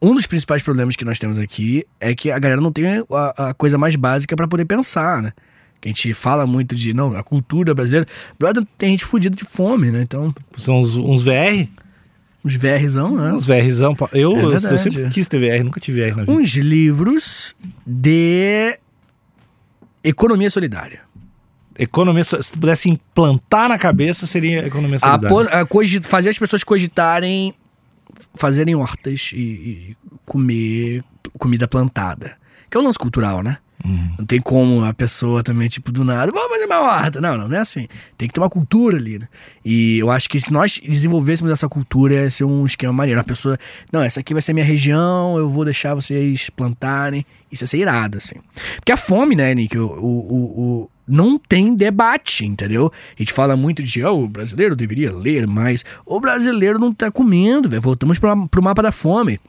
Um 0.00 0.14
dos 0.14 0.26
principais 0.26 0.62
problemas 0.62 0.94
que 0.94 1.04
nós 1.06 1.18
temos 1.18 1.38
aqui 1.38 1.84
é 1.98 2.14
que 2.14 2.30
a 2.30 2.38
galera 2.38 2.60
não 2.60 2.70
tem 2.70 2.84
a, 3.10 3.48
a 3.48 3.54
coisa 3.54 3.78
mais 3.78 3.96
básica 3.96 4.36
pra 4.36 4.46
poder 4.46 4.66
pensar, 4.66 5.22
né? 5.22 5.32
Que 5.80 5.88
a 5.88 5.90
gente 5.90 6.12
fala 6.12 6.46
muito 6.46 6.74
de, 6.74 6.92
não, 6.92 7.16
a 7.16 7.22
cultura 7.22 7.72
brasileira. 7.74 8.06
Brother, 8.38 8.64
tem 8.76 8.90
gente 8.90 9.04
fudida 9.04 9.34
de 9.36 9.44
fome, 9.44 9.90
né? 9.90 10.02
Então, 10.02 10.34
São 10.56 10.80
uns, 10.80 10.96
uns 10.96 11.22
VR, 11.22 11.68
os 12.42 12.54
VRzão, 12.56 13.16
né? 13.16 13.32
uns 13.32 13.44
VRzão. 13.44 13.96
Eu, 14.12 14.32
É 14.36 14.42
eu, 14.44 14.50
verdade. 14.50 14.78
sempre 14.80 15.08
quis 15.10 15.28
ter 15.28 15.38
VR, 15.38 15.62
nunca 15.64 15.78
tive 15.80 16.00
VR 16.00 16.16
na 16.16 16.22
vida. 16.24 16.32
Uns 16.32 16.50
livros 16.56 17.54
de 17.86 18.78
economia 20.02 20.50
solidária. 20.50 21.00
Economia, 21.78 22.24
se 22.24 22.36
tu 22.52 22.58
pudesse 22.58 22.88
implantar 22.90 23.68
na 23.68 23.78
cabeça, 23.78 24.26
seria 24.26 24.66
economia 24.66 24.96
A 24.96 24.98
solidária. 24.98 25.28
pos- 25.28 25.46
a 25.46 25.64
cogi- 25.64 26.00
fazer 26.02 26.30
as 26.30 26.38
pessoas 26.38 26.64
cogitarem 26.64 27.54
fazerem 28.34 28.74
hortas 28.74 29.30
e, 29.32 29.38
e 29.38 29.96
comer 30.26 31.04
comida 31.38 31.68
plantada. 31.68 32.36
Que 32.68 32.76
é 32.76 32.80
um 32.80 32.84
lance 32.84 32.98
cultural, 32.98 33.42
né? 33.42 33.58
Uhum. 33.84 34.10
Não 34.18 34.26
tem 34.26 34.40
como 34.40 34.84
a 34.84 34.92
pessoa 34.92 35.42
também, 35.42 35.68
tipo, 35.68 35.92
do 35.92 36.02
nada, 36.04 36.32
vamos 36.32 36.48
fazer 36.48 36.64
uma 36.66 36.80
horta. 36.80 37.20
Não, 37.20 37.38
não, 37.38 37.48
não 37.48 37.56
é 37.56 37.60
assim. 37.60 37.86
Tem 38.16 38.26
que 38.26 38.34
ter 38.34 38.40
uma 38.40 38.50
cultura 38.50 38.96
ali, 38.96 39.18
né? 39.20 39.28
E 39.64 39.98
eu 39.98 40.10
acho 40.10 40.28
que 40.28 40.40
se 40.40 40.52
nós 40.52 40.80
desenvolvêssemos 40.84 41.52
essa 41.52 41.68
cultura, 41.68 42.14
ia 42.14 42.30
ser 42.30 42.44
um 42.44 42.66
esquema 42.66 42.92
maneiro. 42.92 43.20
A 43.20 43.24
pessoa, 43.24 43.56
não, 43.92 44.02
essa 44.02 44.20
aqui 44.20 44.32
vai 44.34 44.42
ser 44.42 44.52
minha 44.52 44.66
região, 44.66 45.38
eu 45.38 45.48
vou 45.48 45.64
deixar 45.64 45.94
vocês 45.94 46.50
plantarem. 46.50 47.24
Isso 47.52 47.62
ia 47.64 47.68
ser 47.68 47.78
irado, 47.78 48.18
assim. 48.18 48.34
Porque 48.76 48.92
a 48.92 48.96
fome, 48.96 49.34
né, 49.36 49.54
Nick, 49.54 49.78
o, 49.78 49.86
o, 49.86 50.44
o- 50.82 50.90
não 51.06 51.38
tem 51.38 51.74
debate, 51.74 52.44
entendeu? 52.44 52.92
A 53.18 53.22
gente 53.22 53.32
fala 53.32 53.56
muito 53.56 53.82
de, 53.82 54.04
oh, 54.04 54.24
o 54.24 54.28
brasileiro 54.28 54.76
deveria 54.76 55.10
ler 55.14 55.46
mais. 55.46 55.84
O 56.04 56.20
brasileiro 56.20 56.78
não 56.78 56.92
tá 56.92 57.10
comendo, 57.10 57.68
velho. 57.68 57.80
Voltamos 57.80 58.18
pro, 58.18 58.46
pro 58.48 58.62
mapa 58.62 58.82
da 58.82 58.92
fome 58.92 59.40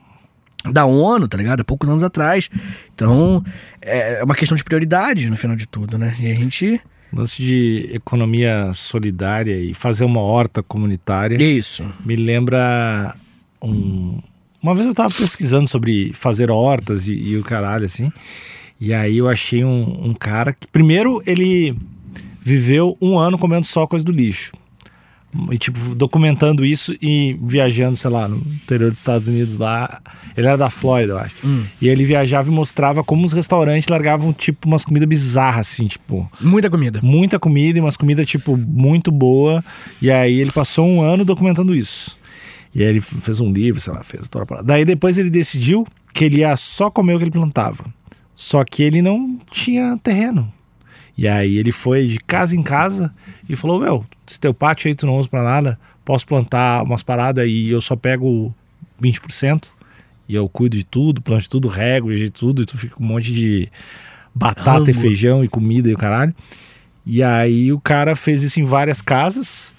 da 0.65 0.85
ONU, 0.85 1.27
tá 1.27 1.37
ligado? 1.37 1.61
Há 1.61 1.63
poucos 1.63 1.87
anos 1.89 2.03
atrás. 2.03 2.49
Então, 2.93 3.43
é 3.81 4.23
uma 4.23 4.35
questão 4.35 4.57
de 4.57 4.63
prioridades 4.63 5.29
no 5.29 5.37
final 5.37 5.55
de 5.55 5.67
tudo, 5.67 5.97
né? 5.97 6.15
E 6.19 6.31
a 6.31 6.33
gente. 6.33 6.81
Lance 7.11 7.41
de 7.41 7.89
economia 7.91 8.69
solidária 8.73 9.59
e 9.59 9.73
fazer 9.73 10.03
uma 10.03 10.21
horta 10.21 10.61
comunitária 10.61 11.41
Isso. 11.41 11.83
me 12.05 12.15
lembra 12.15 13.15
um. 13.59 14.21
Uma 14.61 14.75
vez 14.75 14.85
eu 14.85 14.93
tava 14.93 15.11
pesquisando 15.11 15.67
sobre 15.67 16.11
fazer 16.13 16.51
hortas 16.51 17.07
e, 17.07 17.13
e 17.13 17.37
o 17.37 17.43
caralho, 17.43 17.85
assim. 17.85 18.11
E 18.79 18.93
aí 18.93 19.17
eu 19.17 19.27
achei 19.27 19.63
um, 19.63 20.09
um 20.09 20.13
cara 20.13 20.53
que, 20.53 20.67
primeiro, 20.67 21.21
ele 21.25 21.75
viveu 22.41 22.97
um 23.01 23.17
ano 23.17 23.39
comendo 23.39 23.65
só 23.65 23.87
coisa 23.87 24.05
do 24.05 24.11
lixo. 24.11 24.51
E, 25.51 25.57
tipo, 25.57 25.93
documentando 25.93 26.65
isso 26.65 26.95
e 27.01 27.37
viajando, 27.41 27.95
sei 27.95 28.09
lá, 28.09 28.27
no 28.27 28.37
interior 28.37 28.89
dos 28.89 28.99
Estados 28.99 29.27
Unidos 29.27 29.57
lá. 29.57 30.01
Ele 30.35 30.47
era 30.47 30.57
da 30.57 30.69
Flórida, 30.69 31.13
eu 31.13 31.19
acho. 31.19 31.35
Hum. 31.45 31.65
E 31.79 31.87
ele 31.87 32.03
viajava 32.03 32.49
e 32.49 32.51
mostrava 32.51 33.03
como 33.03 33.25
os 33.25 33.33
restaurantes 33.33 33.87
largavam, 33.87 34.33
tipo, 34.33 34.67
umas 34.67 34.83
comidas 34.83 35.07
bizarras, 35.07 35.71
assim, 35.71 35.87
tipo 35.87 36.29
Muita 36.41 36.69
comida. 36.69 36.99
muita 37.03 37.37
comida 37.37 37.77
e 37.77 37.81
umas 37.81 37.95
comidas, 37.97 38.25
tipo, 38.27 38.57
muito 38.57 39.11
boa. 39.11 39.63
E 40.01 40.09
aí 40.09 40.39
ele 40.39 40.51
passou 40.51 40.87
um 40.87 41.01
ano 41.01 41.23
documentando 41.23 41.75
isso. 41.75 42.17
E 42.73 42.81
aí 42.81 42.89
ele 42.89 43.01
fez 43.01 43.39
um 43.39 43.51
livro, 43.51 43.79
sei 43.81 43.93
lá, 43.93 44.03
fez 44.03 44.27
toda 44.29 44.59
a. 44.59 44.61
Daí 44.61 44.85
depois 44.85 45.17
ele 45.17 45.29
decidiu 45.29 45.85
que 46.13 46.25
ele 46.25 46.37
ia 46.37 46.55
só 46.57 46.89
comer 46.89 47.13
o 47.13 47.17
que 47.17 47.25
ele 47.25 47.31
plantava. 47.31 47.85
Só 48.35 48.63
que 48.63 48.81
ele 48.81 49.01
não 49.01 49.37
tinha 49.51 49.97
terreno. 50.01 50.51
E 51.21 51.27
aí 51.27 51.57
ele 51.57 51.71
foi 51.73 52.07
de 52.07 52.17
casa 52.19 52.55
em 52.55 52.63
casa 52.63 53.13
e 53.49 53.53
falou: 53.55 53.77
Meu, 53.77 54.05
esse 54.25 54.39
teu 54.39 54.53
pátio 54.53 54.87
aí 54.87 54.95
tu 54.95 55.05
não 55.05 55.17
usa 55.17 55.27
pra 55.27 55.43
nada, 55.43 55.77
posso 56.05 56.25
plantar 56.25 56.81
umas 56.83 57.03
paradas 57.03 57.45
e 57.45 57.67
eu 57.69 57.81
só 57.81 57.93
pego 57.97 58.55
20%. 59.01 59.65
E 60.29 60.35
eu 60.35 60.47
cuido 60.47 60.77
de 60.77 60.85
tudo, 60.85 61.21
planto 61.21 61.41
de 61.41 61.49
tudo, 61.49 61.67
rego 61.67 62.13
de 62.13 62.29
tudo, 62.29 62.61
e 62.61 62.65
tu 62.65 62.77
fica 62.77 62.95
com 62.95 63.03
um 63.03 63.07
monte 63.07 63.33
de 63.33 63.67
batata 64.33 64.89
e 64.89 64.93
Amo. 64.93 65.01
feijão 65.01 65.43
e 65.43 65.47
comida 65.49 65.89
e 65.89 65.93
o 65.93 65.97
caralho. 65.97 66.33
E 67.05 67.21
aí 67.21 67.73
o 67.73 67.79
cara 67.81 68.15
fez 68.15 68.41
isso 68.43 68.59
em 68.59 68.63
várias 68.63 69.01
casas. 69.01 69.75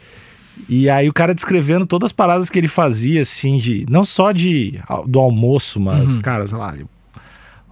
E 0.68 0.90
aí 0.90 1.08
o 1.08 1.12
cara 1.12 1.34
descrevendo 1.34 1.86
todas 1.86 2.06
as 2.08 2.12
paradas 2.12 2.50
que 2.50 2.58
ele 2.58 2.68
fazia, 2.68 3.22
assim, 3.22 3.56
de. 3.56 3.86
Não 3.88 4.04
só 4.04 4.30
de 4.32 4.78
do 5.06 5.18
almoço, 5.18 5.80
mas, 5.80 6.16
Uhum. 6.16 6.20
cara, 6.20 6.46
sei 6.46 6.58
lá, 6.58 6.74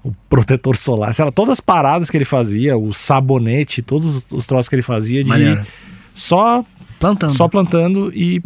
o 0.02 0.12
protetor 0.28 0.76
solar, 0.76 1.12
sei 1.14 1.24
lá, 1.24 1.32
todas 1.32 1.52
as 1.52 1.60
paradas 1.60 2.10
que 2.10 2.16
ele 2.16 2.24
fazia, 2.24 2.76
o 2.76 2.92
sabonete, 2.92 3.82
todos 3.82 4.16
os, 4.16 4.26
os 4.32 4.46
troços 4.46 4.68
que 4.68 4.74
ele 4.74 4.82
fazia 4.82 5.16
de 5.16 5.28
Maneiro. 5.28 5.66
só, 6.14 6.64
Plantando. 6.98 7.34
só 7.34 7.48
plantando 7.48 8.12
e 8.14 8.42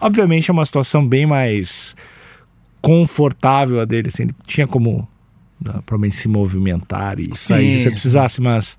obviamente 0.00 0.50
é 0.50 0.52
uma 0.52 0.64
situação 0.64 1.06
bem 1.06 1.26
mais 1.26 1.94
confortável 2.80 3.80
a 3.80 3.84
dele, 3.84 4.08
assim, 4.08 4.24
ele 4.24 4.34
tinha 4.46 4.66
como 4.66 5.08
né, 5.60 5.72
provavelmente 5.86 6.16
se 6.16 6.28
movimentar 6.28 7.20
e 7.20 7.30
sair 7.34 7.80
se 7.80 7.90
precisasse, 7.90 8.40
mas 8.40 8.76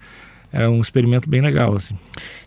era 0.52 0.69
um 0.69 0.80
experimento 0.82 1.28
bem 1.28 1.41
legal, 1.41 1.76
assim. 1.76 1.95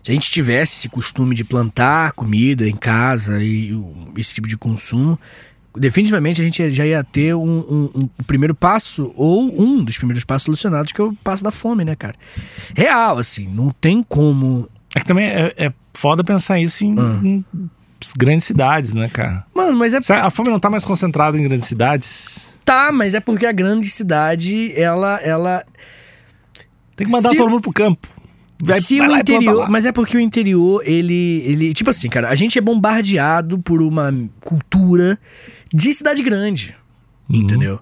Se 0.01 0.11
a 0.11 0.13
gente 0.13 0.31
tivesse 0.31 0.77
esse 0.77 0.89
costume 0.89 1.35
de 1.35 1.43
plantar 1.43 2.13
comida 2.13 2.67
em 2.67 2.75
casa 2.75 3.43
e 3.43 3.71
esse 4.15 4.33
tipo 4.33 4.47
de 4.47 4.55
consumo, 4.55 5.19
definitivamente 5.79 6.41
a 6.41 6.45
gente 6.45 6.69
já 6.71 6.85
ia 6.85 7.03
ter 7.03 7.33
um, 7.35 7.41
um- 7.59 7.89
um- 7.95 8.23
primeiro 8.25 8.53
passo, 8.55 9.11
ou 9.15 9.43
um 9.61 9.83
dos 9.83 9.97
primeiros 9.97 10.23
passos 10.23 10.43
solucionados, 10.45 10.91
que 10.91 10.99
é 11.01 11.03
o 11.03 11.13
passo 11.23 11.43
da 11.43 11.51
fome, 11.51 11.83
né, 11.85 11.95
cara? 11.95 12.15
Real, 12.75 13.17
assim, 13.17 13.47
não 13.47 13.69
tem 13.69 14.03
como. 14.03 14.67
É 14.95 14.99
que 14.99 15.05
também 15.05 15.25
é, 15.27 15.53
é 15.57 15.73
foda 15.93 16.23
pensar 16.23 16.59
isso 16.59 16.83
em, 16.83 16.95
Ah. 16.97 17.19
em 17.23 17.45
grandes 18.17 18.45
cidades, 18.45 18.93
né, 18.93 19.09
cara? 19.09 19.45
Mano, 19.55 19.77
mas 19.77 19.93
é. 19.93 19.99
A 20.13 20.29
fome 20.29 20.49
não 20.49 20.59
tá 20.59 20.69
mais 20.69 20.85
concentrada 20.85 21.37
em 21.37 21.43
grandes 21.43 21.67
cidades. 21.67 22.55
Tá, 22.63 22.91
mas 22.91 23.13
é 23.15 23.19
porque 23.19 23.45
a 23.45 23.51
grande 23.51 23.89
cidade, 23.89 24.73
ela. 24.75 25.19
ela 25.21 25.63
Tem 26.95 27.05
que 27.07 27.13
mandar 27.13 27.29
Se- 27.29 27.37
todo 27.37 27.49
mundo 27.49 27.61
pro 27.61 27.71
campo. 27.73 28.07
Vai, 28.61 28.81
se 28.81 28.97
vai 28.97 29.07
o 29.09 29.17
interior. 29.17 29.69
Mas 29.69 29.85
é 29.85 29.91
porque 29.91 30.17
o 30.17 30.19
interior, 30.19 30.81
ele, 30.83 31.43
ele. 31.45 31.73
Tipo 31.75 31.91
assim, 31.91 32.09
cara, 32.09 32.27
a 32.29 32.33
gente 32.35 32.57
é 32.57 32.61
bombardeado 32.61 33.59
por 33.59 33.81
uma 33.83 34.11
cultura 34.41 35.19
de 35.73 35.93
cidade 35.93 36.21
grande. 36.23 36.75
Uhum. 37.29 37.41
Entendeu? 37.41 37.79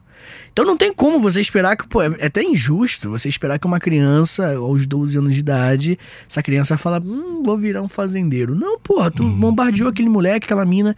Então 0.52 0.66
não 0.66 0.78
tem 0.78 0.94
como 0.94 1.20
você 1.20 1.40
esperar 1.42 1.76
que. 1.76 1.88
Pô, 1.88 2.02
é 2.02 2.08
é 2.18 2.26
até 2.28 2.42
injusto 2.42 3.10
você 3.10 3.28
esperar 3.30 3.60
que 3.60 3.68
uma 3.68 3.80
criança, 3.80 4.56
aos 4.56 4.88
12 4.88 5.18
anos 5.20 5.34
de 5.34 5.40
idade, 5.42 6.00
essa 6.30 6.42
criança 6.42 6.78
fala: 6.78 7.00
Hum, 7.04 7.44
vou 7.44 7.58
virar 7.58 7.82
um 7.82 7.88
fazendeiro. 7.88 8.56
Não, 8.56 8.80
porra, 8.80 9.12
tu 9.12 9.22
Uhum. 9.24 9.38
bombardeou 9.40 9.90
aquele 9.90 10.10
moleque, 10.10 10.46
aquela 10.46 10.66
mina, 10.66 10.96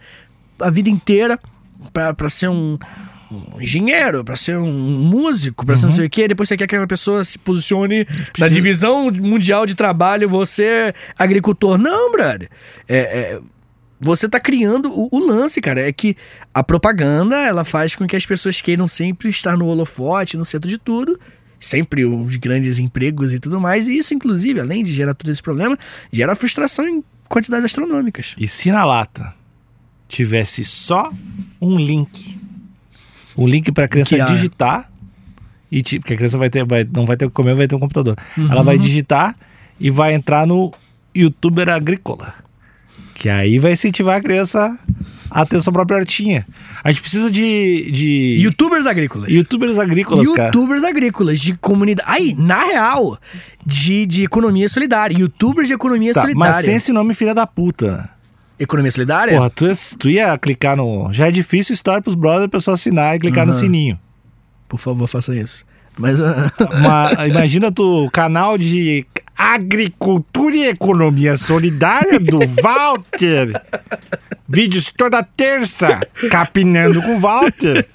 a 0.60 0.70
vida 0.70 0.88
inteira 0.88 1.38
pra, 1.92 2.14
pra 2.14 2.28
ser 2.30 2.48
um. 2.48 2.78
um 3.30 3.60
engenheiro, 3.60 4.24
pra 4.24 4.36
ser 4.36 4.56
um 4.56 4.72
músico, 4.72 5.66
pra 5.66 5.76
ser 5.76 5.82
Uhum. 5.86 5.88
não 5.90 5.96
sei 5.96 6.06
o 6.06 6.10
quê. 6.10 6.26
Depois 6.28 6.48
você 6.48 6.56
quer 6.56 6.66
que 6.66 6.74
aquela 6.76 6.86
pessoa 6.86 7.22
se 7.24 7.36
posicione 7.38 8.06
na 8.38 8.48
divisão 8.48 9.10
mundial 9.10 9.66
de 9.66 9.74
trabalho, 9.74 10.28
você 10.28 10.94
agricultor. 11.18 11.76
Não, 11.76 12.10
brother. 12.12 12.48
É, 12.88 12.96
é, 12.98 13.40
você 14.00 14.28
tá 14.28 14.38
criando 14.38 14.90
o, 14.92 15.08
o 15.10 15.26
lance, 15.26 15.60
cara. 15.60 15.80
É 15.88 15.92
que 15.92 16.16
a 16.54 16.62
propaganda, 16.62 17.36
ela 17.36 17.64
faz 17.64 17.94
com 17.96 18.06
que 18.06 18.14
as 18.16 18.24
pessoas 18.26 18.60
queiram 18.60 18.86
sempre 18.88 19.28
estar 19.28 19.56
no 19.56 19.66
holofote, 19.66 20.36
no 20.36 20.44
centro 20.44 20.68
de 20.68 20.78
tudo. 20.78 21.18
Sempre 21.60 22.04
os 22.04 22.36
grandes 22.36 22.78
empregos 22.78 23.32
e 23.32 23.40
tudo 23.40 23.60
mais. 23.60 23.88
E 23.88 23.98
isso, 23.98 24.14
inclusive, 24.14 24.60
além 24.60 24.84
de 24.84 24.92
gerar 24.92 25.12
todo 25.14 25.28
esse 25.28 25.42
problema, 25.42 25.76
gera 26.12 26.36
frustração 26.36 26.86
em 26.86 27.02
quantidades 27.28 27.64
astronômicas. 27.64 28.36
E 28.38 28.46
se 28.46 28.70
na 28.70 28.84
lata 28.84 29.34
tivesse 30.08 30.64
só 30.64 31.12
um 31.60 31.76
link, 31.76 32.38
um 33.36 33.46
link 33.48 33.70
pra 33.72 33.88
criança 33.88 34.14
Que, 34.14 34.20
ah, 34.20 34.26
digitar, 34.26 34.90
e 35.70 35.82
ti- 35.82 35.98
porque 35.98 36.14
a 36.14 36.16
criança 36.16 36.38
vai 36.38 36.48
ter, 36.48 36.64
vai, 36.64 36.84
não 36.84 37.04
vai 37.04 37.16
ter 37.16 37.24
o 37.26 37.28
que 37.28 37.34
comer, 37.34 37.54
vai 37.56 37.66
ter 37.66 37.74
um 37.74 37.80
computador. 37.80 38.16
Uhum. 38.36 38.50
Ela 38.50 38.62
vai 38.62 38.78
digitar 38.78 39.36
e 39.80 39.90
vai 39.90 40.14
entrar 40.14 40.46
no 40.46 40.72
youtuber 41.14 41.68
agrícola. 41.68 42.34
Que 43.20 43.28
aí 43.28 43.58
vai 43.58 43.72
incentivar 43.72 44.16
a 44.16 44.20
criança 44.20 44.78
a 45.28 45.44
ter 45.44 45.60
sua 45.60 45.72
própria 45.72 45.98
hortinha. 45.98 46.46
A 46.84 46.92
gente 46.92 47.00
precisa 47.00 47.28
de, 47.28 47.90
de 47.90 48.36
Youtubers 48.38 48.86
agrícolas. 48.86 49.32
youtubers 49.32 49.76
agrícolas, 49.76 50.28
cara. 50.30 50.46
Youtubers 50.46 50.84
agrícolas 50.84 51.40
de 51.40 51.56
comunidade. 51.56 52.08
Aí, 52.08 52.32
na 52.38 52.62
real, 52.64 53.18
de, 53.66 54.06
de 54.06 54.22
economia 54.22 54.68
solidária. 54.68 55.18
Youtubers 55.18 55.66
de 55.66 55.74
economia 55.74 56.14
Tá, 56.14 56.20
solidária. 56.20 56.54
mas 56.54 56.64
sem 56.64 56.76
esse 56.76 56.92
nome 56.92 57.12
filha 57.12 57.34
da 57.34 57.44
puta. 57.44 58.08
Economia 58.56 58.90
solidária? 58.92 59.36
Porra, 59.36 59.50
tu, 59.50 59.66
ia- 59.66 59.74
tu 59.98 60.08
ia 60.10 60.38
clicar 60.38 60.76
no. 60.76 61.12
Já 61.12 61.26
é 61.26 61.32
difícil 61.32 61.74
história 61.74 62.00
pros 62.00 62.14
brothers 62.14 62.44
a 62.44 62.48
pessoa 62.48 62.74
assinar 62.76 63.16
e 63.16 63.18
clicar 63.18 63.44
no 63.44 63.50
Aham. 63.52 63.60
sininho. 63.60 63.98
Por 64.68 64.78
favor, 64.78 65.08
faça 65.08 65.34
isso. 65.34 65.64
Mas. 65.98 66.20
ah, 66.22 66.50
Uma- 66.78 67.26
imagina 67.26 67.70
tu, 67.72 68.08
canal 68.12 68.56
de 68.56 69.04
agricultura 69.36 70.56
e 70.56 70.66
economia 70.66 71.36
solidária 71.36 72.18
do 72.18 72.38
Walter. 72.62 73.52
Vídeos 74.48 74.90
toda 74.96 75.22
terça, 75.22 76.00
capinando 76.30 77.02
com 77.02 77.16
o 77.16 77.20
Walter. 77.20 77.86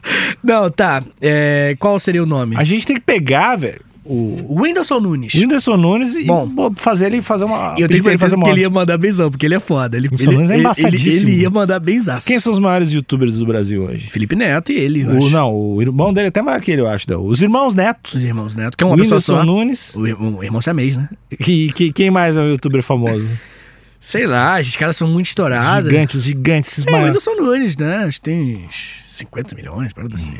Não, 0.44 0.70
tá. 0.70 1.02
É, 1.22 1.76
qual 1.80 2.00
seria 2.00 2.22
o 2.22 2.28
nome? 2.28 2.56
A 2.58 2.64
gente 2.64 2.86
tem 2.86 2.96
que 2.96 3.02
pegar, 3.02 3.56
velho, 3.56 3.82
o 4.06 4.62
Whindersson 4.62 5.00
Nunes. 5.00 5.34
Whindersson 5.34 5.78
Nunes 5.78 6.16
e 6.16 6.26
Bom. 6.26 6.74
fazer 6.76 7.06
ele 7.08 7.22
fazer 7.22 7.46
uma. 7.46 7.76
E 7.78 7.82
eu 7.82 7.88
tenho 7.88 7.98
ele 7.98 8.00
certeza 8.02 8.38
que 8.38 8.50
ele 8.50 8.62
ia 8.62 8.70
mandar 8.70 8.98
benzão, 8.98 9.30
porque 9.30 9.46
ele 9.46 9.56
é 9.56 9.60
foda. 9.60 9.96
Ele, 9.98 10.08
Whindersson 10.08 10.30
ele, 10.32 10.36
Nunes 10.36 10.50
é 10.50 10.54
ele- 10.54 10.62
embaçadíssimo. 10.62 11.30
ele 11.30 11.42
ia 11.42 11.50
mandar 11.50 11.80
benzaço. 11.80 12.28
Quem 12.28 12.40
são 12.40 12.52
os 12.52 12.60
maiores 12.60 12.92
youtubers 12.92 13.38
do 13.38 13.46
Brasil 13.46 13.84
hoje? 13.84 14.08
Felipe 14.10 14.36
Neto 14.36 14.72
e 14.72 14.76
ele, 14.78 15.06
O, 15.06 15.30
não, 15.30 15.54
o 15.54 15.82
irmão 15.82 16.14
dele 16.14 16.26
é 16.26 16.30
até 16.30 16.42
maior 16.42 16.60
que 16.62 16.72
ele, 16.72 16.82
eu 16.82 16.88
acho. 16.88 17.10
não. 17.10 17.26
Os 17.26 17.42
irmãos 17.42 17.74
Netos. 17.74 18.14
Os 18.16 18.24
irmãos 18.26 18.54
Neto, 18.56 18.78
que 18.78 18.84
é 18.84 18.88
uma 18.88 18.96
o 18.96 18.98
pessoa 18.98 19.18
Whindersson 19.20 19.36
só. 19.38 19.44
Nunes. 19.46 19.96
O 19.96 20.06
irmão, 20.08 20.36
o 20.38 20.44
irmão 20.44 20.62
Siamês, 20.62 20.98
né? 20.98 21.10
Que, 21.42 21.72
que, 21.72 21.92
quem 21.94 22.12
mais 22.12 22.36
é 22.36 22.42
um 22.42 22.50
youtuber 22.50 22.84
famoso? 22.84 23.28
Sei 24.00 24.28
lá, 24.28 24.60
esses 24.60 24.76
caras 24.76 24.98
são 24.98 25.08
muito 25.08 25.28
Os 25.28 25.30
estourados. 25.30 25.90
gigantes, 25.90 26.16
os 26.18 26.24
gigantes, 26.24 26.72
esses 26.74 26.86
É, 26.86 26.90
o 26.90 26.92
maiores. 26.92 27.26
Whindersson 27.26 27.42
Nunes, 27.42 27.78
né? 27.78 28.04
Acho 28.04 28.20
que 28.20 28.24
tem 28.26 28.66
uns 28.66 29.02
50 29.14 29.56
milhões, 29.56 29.94
parada 29.94 30.16
assim. 30.16 30.34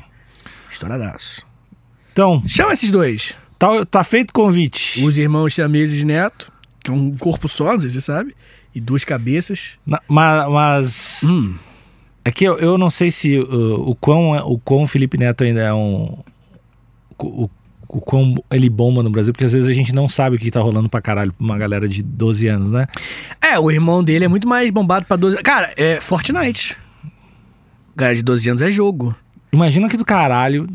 Estouradaço. 0.70 1.46
Então, 2.12 2.44
Chama 2.46 2.74
esses 2.74 2.92
dois. 2.92 3.36
Tá, 3.68 3.86
tá 3.86 4.04
feito 4.04 4.30
o 4.32 4.34
convite. 4.34 5.04
Os 5.04 5.18
irmãos 5.18 5.54
Siameses 5.54 6.04
Neto, 6.04 6.52
que 6.84 6.92
é 6.92 6.94
um 6.94 7.12
corpo 7.18 7.48
só, 7.48 7.74
não 7.74 7.80
sei 7.80 7.90
se 7.90 7.96
você 7.96 8.02
sabe, 8.02 8.36
e 8.74 8.80
duas 8.82 9.04
cabeças. 9.04 9.80
Na- 9.86 10.02
ma- 10.08 10.50
mas 10.50 11.22
Hum. 11.24 11.56
é 12.26 12.32
que 12.32 12.44
eu, 12.46 12.58
eu 12.58 12.78
não 12.78 12.90
sei 12.90 13.10
se 13.12 13.38
uh, 13.40 13.90
o, 13.90 13.96
quão, 13.96 14.36
é- 14.36 14.44
o 14.44 14.58
quão 14.58 14.86
Felipe 14.88 15.18
Neto 15.18 15.44
ainda 15.44 15.62
é 15.62 15.74
um. 15.74 16.18
O, 17.18 17.50
o, 17.88 18.02
quão 18.02 18.36
ele 18.52 18.70
bomba 18.70 19.04
no 19.04 19.10
Brasil, 19.12 19.32
porque 19.32 19.46
às 19.46 19.54
vezes 19.54 19.70
a 19.70 19.74
gente 19.74 19.94
não 19.94 20.10
sabe 20.10 20.36
o 20.36 20.40
que 20.40 20.50
tá 20.50 20.60
rolando 20.60 20.90
pra 20.90 21.00
caralho 21.02 21.32
pra 21.32 21.46
uma 21.46 21.58
galera 21.58 21.88
de 21.88 22.02
12 22.02 22.48
anos, 22.48 22.72
né? 22.72 22.88
É, 23.40 23.60
o 23.60 23.70
irmão 23.70 24.04
dele 24.04 24.26
é 24.26 24.28
muito 24.28 24.48
mais 24.48 24.70
bombado 24.72 25.06
pra 25.06 25.16
12 25.16 25.38
Cara, 25.44 25.72
é 25.78 26.02
Fortnite. 26.02 26.76
Cara 27.96 28.16
de 28.16 28.24
12 28.24 28.50
anos 28.50 28.62
é 28.64 28.72
jogo. 28.72 29.16
Imagina 29.52 29.88
que 29.88 29.96
do 29.96 30.04
caralho 30.04 30.68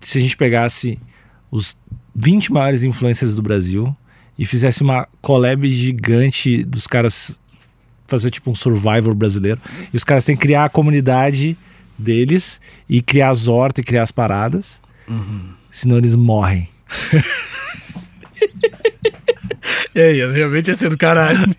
se 0.00 0.18
a 0.18 0.20
gente 0.20 0.36
pegasse 0.36 0.98
os 1.50 1.76
20 2.20 2.52
maiores 2.52 2.82
influencers 2.82 3.36
do 3.36 3.42
Brasil 3.42 3.96
e 4.36 4.44
fizesse 4.44 4.82
uma 4.82 5.06
collab 5.22 5.68
gigante 5.68 6.64
dos 6.64 6.84
caras 6.88 7.38
fazer 8.08 8.30
tipo 8.30 8.50
um 8.50 8.56
Survivor 8.56 9.14
brasileiro. 9.14 9.60
E 9.92 9.96
os 9.96 10.02
caras 10.02 10.24
têm 10.24 10.34
que 10.34 10.42
criar 10.42 10.64
a 10.64 10.68
comunidade 10.68 11.56
deles 11.96 12.60
e 12.88 13.00
criar 13.00 13.30
as 13.30 13.46
hortas 13.46 13.82
e 13.82 13.86
criar 13.86 14.02
as 14.02 14.10
paradas. 14.10 14.80
Senão 15.70 15.96
eles 15.96 16.16
morrem. 16.16 16.68
É 19.98 20.12
isso, 20.12 20.32
realmente 20.32 20.68
ia 20.68 20.74
ser 20.74 20.90
do 20.90 20.96
caralho. 20.96 21.44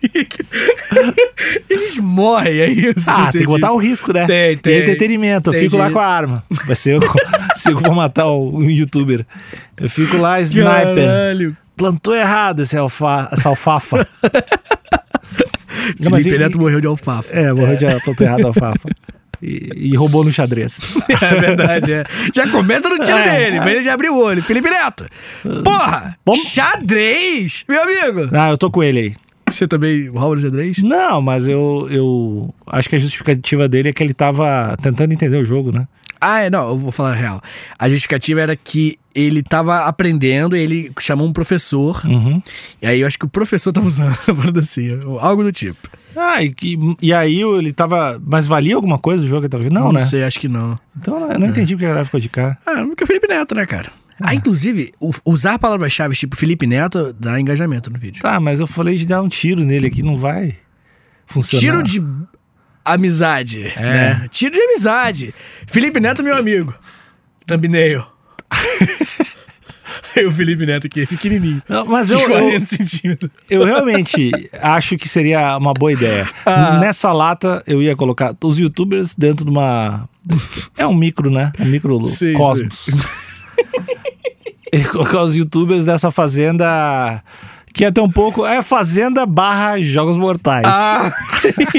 Eles 1.68 1.98
morrem, 1.98 2.60
é 2.60 2.70
isso. 2.70 3.10
Ah, 3.10 3.14
tem 3.14 3.24
entendi. 3.24 3.38
que 3.38 3.46
botar 3.46 3.72
o 3.72 3.76
risco, 3.76 4.12
né? 4.12 4.26
Tem, 4.26 4.56
tem. 4.56 4.74
E 4.74 4.82
entretenimento. 4.82 5.54
Eu 5.54 5.60
fico 5.60 5.76
lá 5.76 5.90
com 5.90 5.98
a 5.98 6.06
arma. 6.06 6.42
Vai 6.66 6.74
ser 6.74 6.94
eu, 6.94 7.00
se 7.54 7.70
eu 7.70 7.78
vou 7.78 7.94
matar 7.94 8.28
o 8.28 8.62
youtuber. 8.62 9.26
Eu 9.76 9.90
fico 9.90 10.16
lá, 10.16 10.40
sniper. 10.40 11.06
Caralho. 11.06 11.56
Plantou 11.76 12.14
errado 12.14 12.60
esse 12.62 12.76
alfa, 12.76 13.28
essa 13.30 13.48
alfafa. 13.48 14.06
Não, 15.98 16.10
Felipe 16.10 16.38
Neto 16.38 16.58
morreu 16.58 16.80
de 16.80 16.86
alfafa. 16.86 17.34
É, 17.34 17.52
morreu 17.52 17.76
de 17.76 17.86
plantou 18.02 18.26
errado 18.26 18.44
a 18.44 18.46
alfafa. 18.46 18.88
E, 19.42 19.68
e 19.74 19.96
roubou 19.96 20.22
no 20.24 20.32
xadrez. 20.32 20.78
É 21.22 21.34
verdade, 21.40 21.92
é. 21.92 22.04
Já 22.34 22.48
começa 22.48 22.88
no 22.88 22.98
tiro 22.98 23.16
É. 23.18 23.38
dele, 23.38 23.60
pra 23.60 23.72
ele 23.72 23.82
já 23.82 23.94
abrir 23.94 24.10
o 24.10 24.16
olho. 24.18 24.42
Felipe 24.42 24.68
Neto. 24.70 25.06
Porra! 25.64 26.16
Vamos- 26.24 26.42
Xadrez! 26.44 27.64
Meu 27.68 27.82
amigo! 27.82 28.28
Ah, 28.32 28.50
eu 28.50 28.58
tô 28.58 28.70
com 28.70 28.82
ele 28.82 28.98
aí. 29.00 29.14
Você 29.50 29.66
também 29.66 30.08
rouba 30.08 30.36
no 30.36 30.40
xadrez? 30.42 30.78
Não, 30.82 31.20
mas 31.20 31.48
eu, 31.48 31.88
eu 31.90 32.54
acho 32.68 32.88
que 32.88 32.94
a 32.96 32.98
justificativa 33.00 33.66
dele 33.68 33.88
é 33.88 33.92
que 33.92 34.02
ele 34.02 34.14
tava 34.14 34.76
tentando 34.80 35.12
entender 35.12 35.36
o 35.38 35.44
jogo, 35.44 35.72
né? 35.72 35.88
Ah, 36.20 36.40
é, 36.42 36.50
não, 36.50 36.68
eu 36.68 36.78
vou 36.78 36.92
falar 36.92 37.10
a 37.12 37.14
real. 37.14 37.40
A 37.78 37.88
justificativa 37.88 38.40
era 38.40 38.54
que 38.54 38.96
ele 39.14 39.42
tava 39.42 39.84
aprendendo, 39.86 40.54
ele 40.56 40.92
chamou 41.00 41.26
um 41.26 41.32
professor, 41.32 42.00
Uhum. 42.06 42.40
e 42.80 42.86
aí 42.86 43.00
eu 43.00 43.06
acho 43.06 43.18
que 43.18 43.24
o 43.24 43.28
professor 43.28 43.72
tava 43.72 43.86
usando 43.86 44.12
a 44.28 44.34
parada 44.34 44.60
assim, 44.60 44.98
ou 45.04 45.18
algo 45.18 45.42
do 45.42 45.50
tipo. 45.52 45.88
Ah, 46.16 46.42
e, 46.42 46.52
que- 46.52 46.76
e 47.00 47.12
aí 47.12 47.40
ele 47.40 47.72
tava. 47.72 48.20
Mas 48.26 48.44
valia 48.44 48.74
alguma 48.74 48.98
coisa 48.98 49.22
o 49.22 49.26
jogo 49.26 49.42
que 49.42 49.46
ele 49.46 49.50
tava 49.52 49.62
vendo? 49.64 49.74
Não, 49.74 49.92
né? 49.92 50.00
sei, 50.00 50.24
acho 50.24 50.40
que 50.40 50.48
não. 50.48 50.76
Então 50.98 51.30
eu 51.32 51.38
não 51.38 51.46
entendi 51.46 51.74
porque 51.74 51.84
a 51.86 51.88
galera 51.88 52.04
ficou 52.04 52.18
de 52.20 52.28
cara. 52.28 52.58
Ah, 52.66 52.84
porque 52.84 53.02
é 53.02 53.04
o 53.04 53.06
Felipe 53.06 53.28
Neto, 53.28 53.54
né, 53.54 53.64
cara? 53.64 53.92
Ah, 54.20 54.34
inclusive, 54.34 54.92
usar 55.24 55.58
palavras-chave 55.58 56.14
tipo 56.14 56.36
Felipe 56.36 56.66
Neto 56.66 57.14
dá 57.18 57.40
engajamento 57.40 57.90
no 57.90 57.98
vídeo. 57.98 58.20
Tá, 58.22 58.38
mas 58.40 58.58
eu 58.60 58.66
falei 58.66 58.98
de 58.98 59.06
dar 59.06 59.22
um 59.22 59.28
tiro 59.28 59.62
nele 59.64 59.86
aqui, 59.86 60.02
não 60.02 60.16
vai 60.16 60.56
funcionar. 61.26 61.60
Tiro 61.60 61.82
de 61.82 62.02
amizade, 62.84 63.72
É. 63.76 63.80
né? 63.80 64.28
Tiro 64.30 64.52
de 64.52 64.60
amizade. 64.60 65.34
Felipe 65.66 66.00
Neto, 66.00 66.22
meu 66.22 66.36
amigo. 66.36 66.74
Thumbnail. 67.46 68.04
Aí 70.16 70.26
o 70.26 70.30
Felipe 70.30 70.66
Neto 70.66 70.86
aqui, 70.86 71.06
pequenininho. 71.06 71.62
Não, 71.68 71.86
mas 71.86 72.10
eu, 72.10 72.20
eu, 72.20 72.28
40 72.28 72.64
centímetros. 72.64 73.30
eu 73.48 73.64
realmente 73.64 74.30
acho 74.60 74.96
que 74.96 75.08
seria 75.08 75.56
uma 75.56 75.72
boa 75.72 75.92
ideia. 75.92 76.28
Ah. 76.44 76.78
Nessa 76.78 77.12
lata, 77.12 77.62
eu 77.66 77.80
ia 77.80 77.94
colocar 77.94 78.34
os 78.42 78.58
youtubers 78.58 79.14
dentro 79.14 79.44
de 79.44 79.50
uma. 79.50 80.08
É 80.76 80.86
um 80.86 80.94
micro, 80.94 81.30
né? 81.30 81.52
Um 81.60 81.66
micro 81.66 81.98
Sim, 82.06 82.34
cosmos. 82.34 82.86
E 84.72 84.84
colocar 84.84 85.22
os 85.22 85.34
youtubers 85.34 85.84
dessa 85.84 86.12
fazenda 86.12 87.20
que 87.72 87.84
até 87.84 88.00
um 88.02 88.10
pouco 88.10 88.44
é 88.44 88.62
Fazenda 88.62 89.24
barra 89.24 89.80
Jogos 89.80 90.16
Mortais. 90.16 90.64
Ah, 90.66 91.12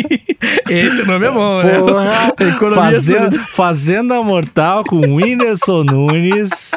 esse 0.69 1.03
nome 1.03 1.27
é 1.27 1.31
bom, 1.31 1.61
né? 1.61 1.79
Porra, 1.79 2.75
Fazenda. 2.75 3.39
Fazenda 3.47 4.21
Mortal 4.23 4.83
com 4.85 4.99
Whindersson 5.15 5.83
Nunes 5.83 6.71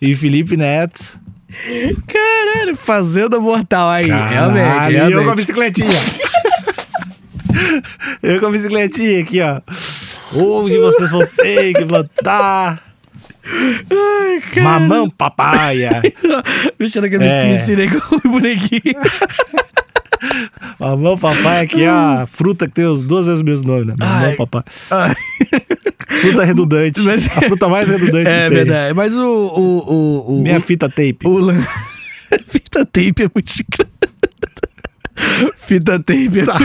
e 0.00 0.14
Felipe 0.14 0.56
Neto. 0.56 1.18
Caralho, 2.06 2.76
Fazenda 2.76 3.40
Mortal 3.40 3.88
aí. 3.90 4.08
Caralho, 4.08 4.30
realmente, 4.54 4.90
E 4.92 4.96
eu 4.96 5.00
com 5.00 5.06
a 5.06 5.08
realmente. 5.20 5.36
bicicletinha. 5.36 6.00
eu 8.22 8.40
com 8.40 8.46
a 8.46 8.50
bicicletinha 8.50 9.20
aqui, 9.20 9.40
ó. 9.42 9.60
Hoje 10.32 10.78
vocês 10.78 11.10
vão 11.10 11.26
ter 11.26 11.74
que 11.74 11.84
plantar 11.84 12.80
Ai, 13.90 14.40
cara. 14.54 14.62
mamão 14.62 15.10
papaya. 15.10 16.02
Mexendo 16.78 17.04
a 17.04 17.10
cabecinha 17.10 17.54
É. 17.54 17.60
assim, 17.60 17.76
né? 17.76 17.88
Com 17.88 18.16
o 18.16 18.32
bonequinho. 18.32 18.80
Mamão 20.78 21.16
papaya 21.18 21.62
aqui 21.62 21.82
é 21.82 21.88
a 21.88 22.26
fruta 22.30 22.66
que 22.68 22.74
tem 22.74 22.84
os 22.86 23.02
duas 23.02 23.26
vezes 23.26 23.40
o 23.40 23.44
mesmo 23.44 23.66
nome, 23.66 23.86
né? 23.86 23.94
Mamão 23.98 24.28
Ai. 24.28 24.36
papaya. 24.36 24.64
Ai. 24.90 25.14
Fruta 26.20 26.44
redundante. 26.44 27.00
Mas- 27.00 27.26
A 27.26 27.40
fruta 27.42 27.68
mais 27.68 27.88
redundante 27.88 28.28
É 28.28 28.48
que 28.48 28.54
verdade. 28.54 28.94
Mas 28.94 29.14
o. 29.14 29.22
o, 29.24 29.78
o, 29.92 30.38
o 30.38 30.42
Minha 30.42 30.60
fita 30.60 30.88
tape. 30.88 31.18
O 31.24 31.38
Fita 32.46 32.84
tape 32.84 33.22
é 33.22 33.30
muito 33.34 33.48
escroto. 33.48 33.90
Fita 35.56 35.98
tape 35.98 36.42
Tá. 36.44 36.58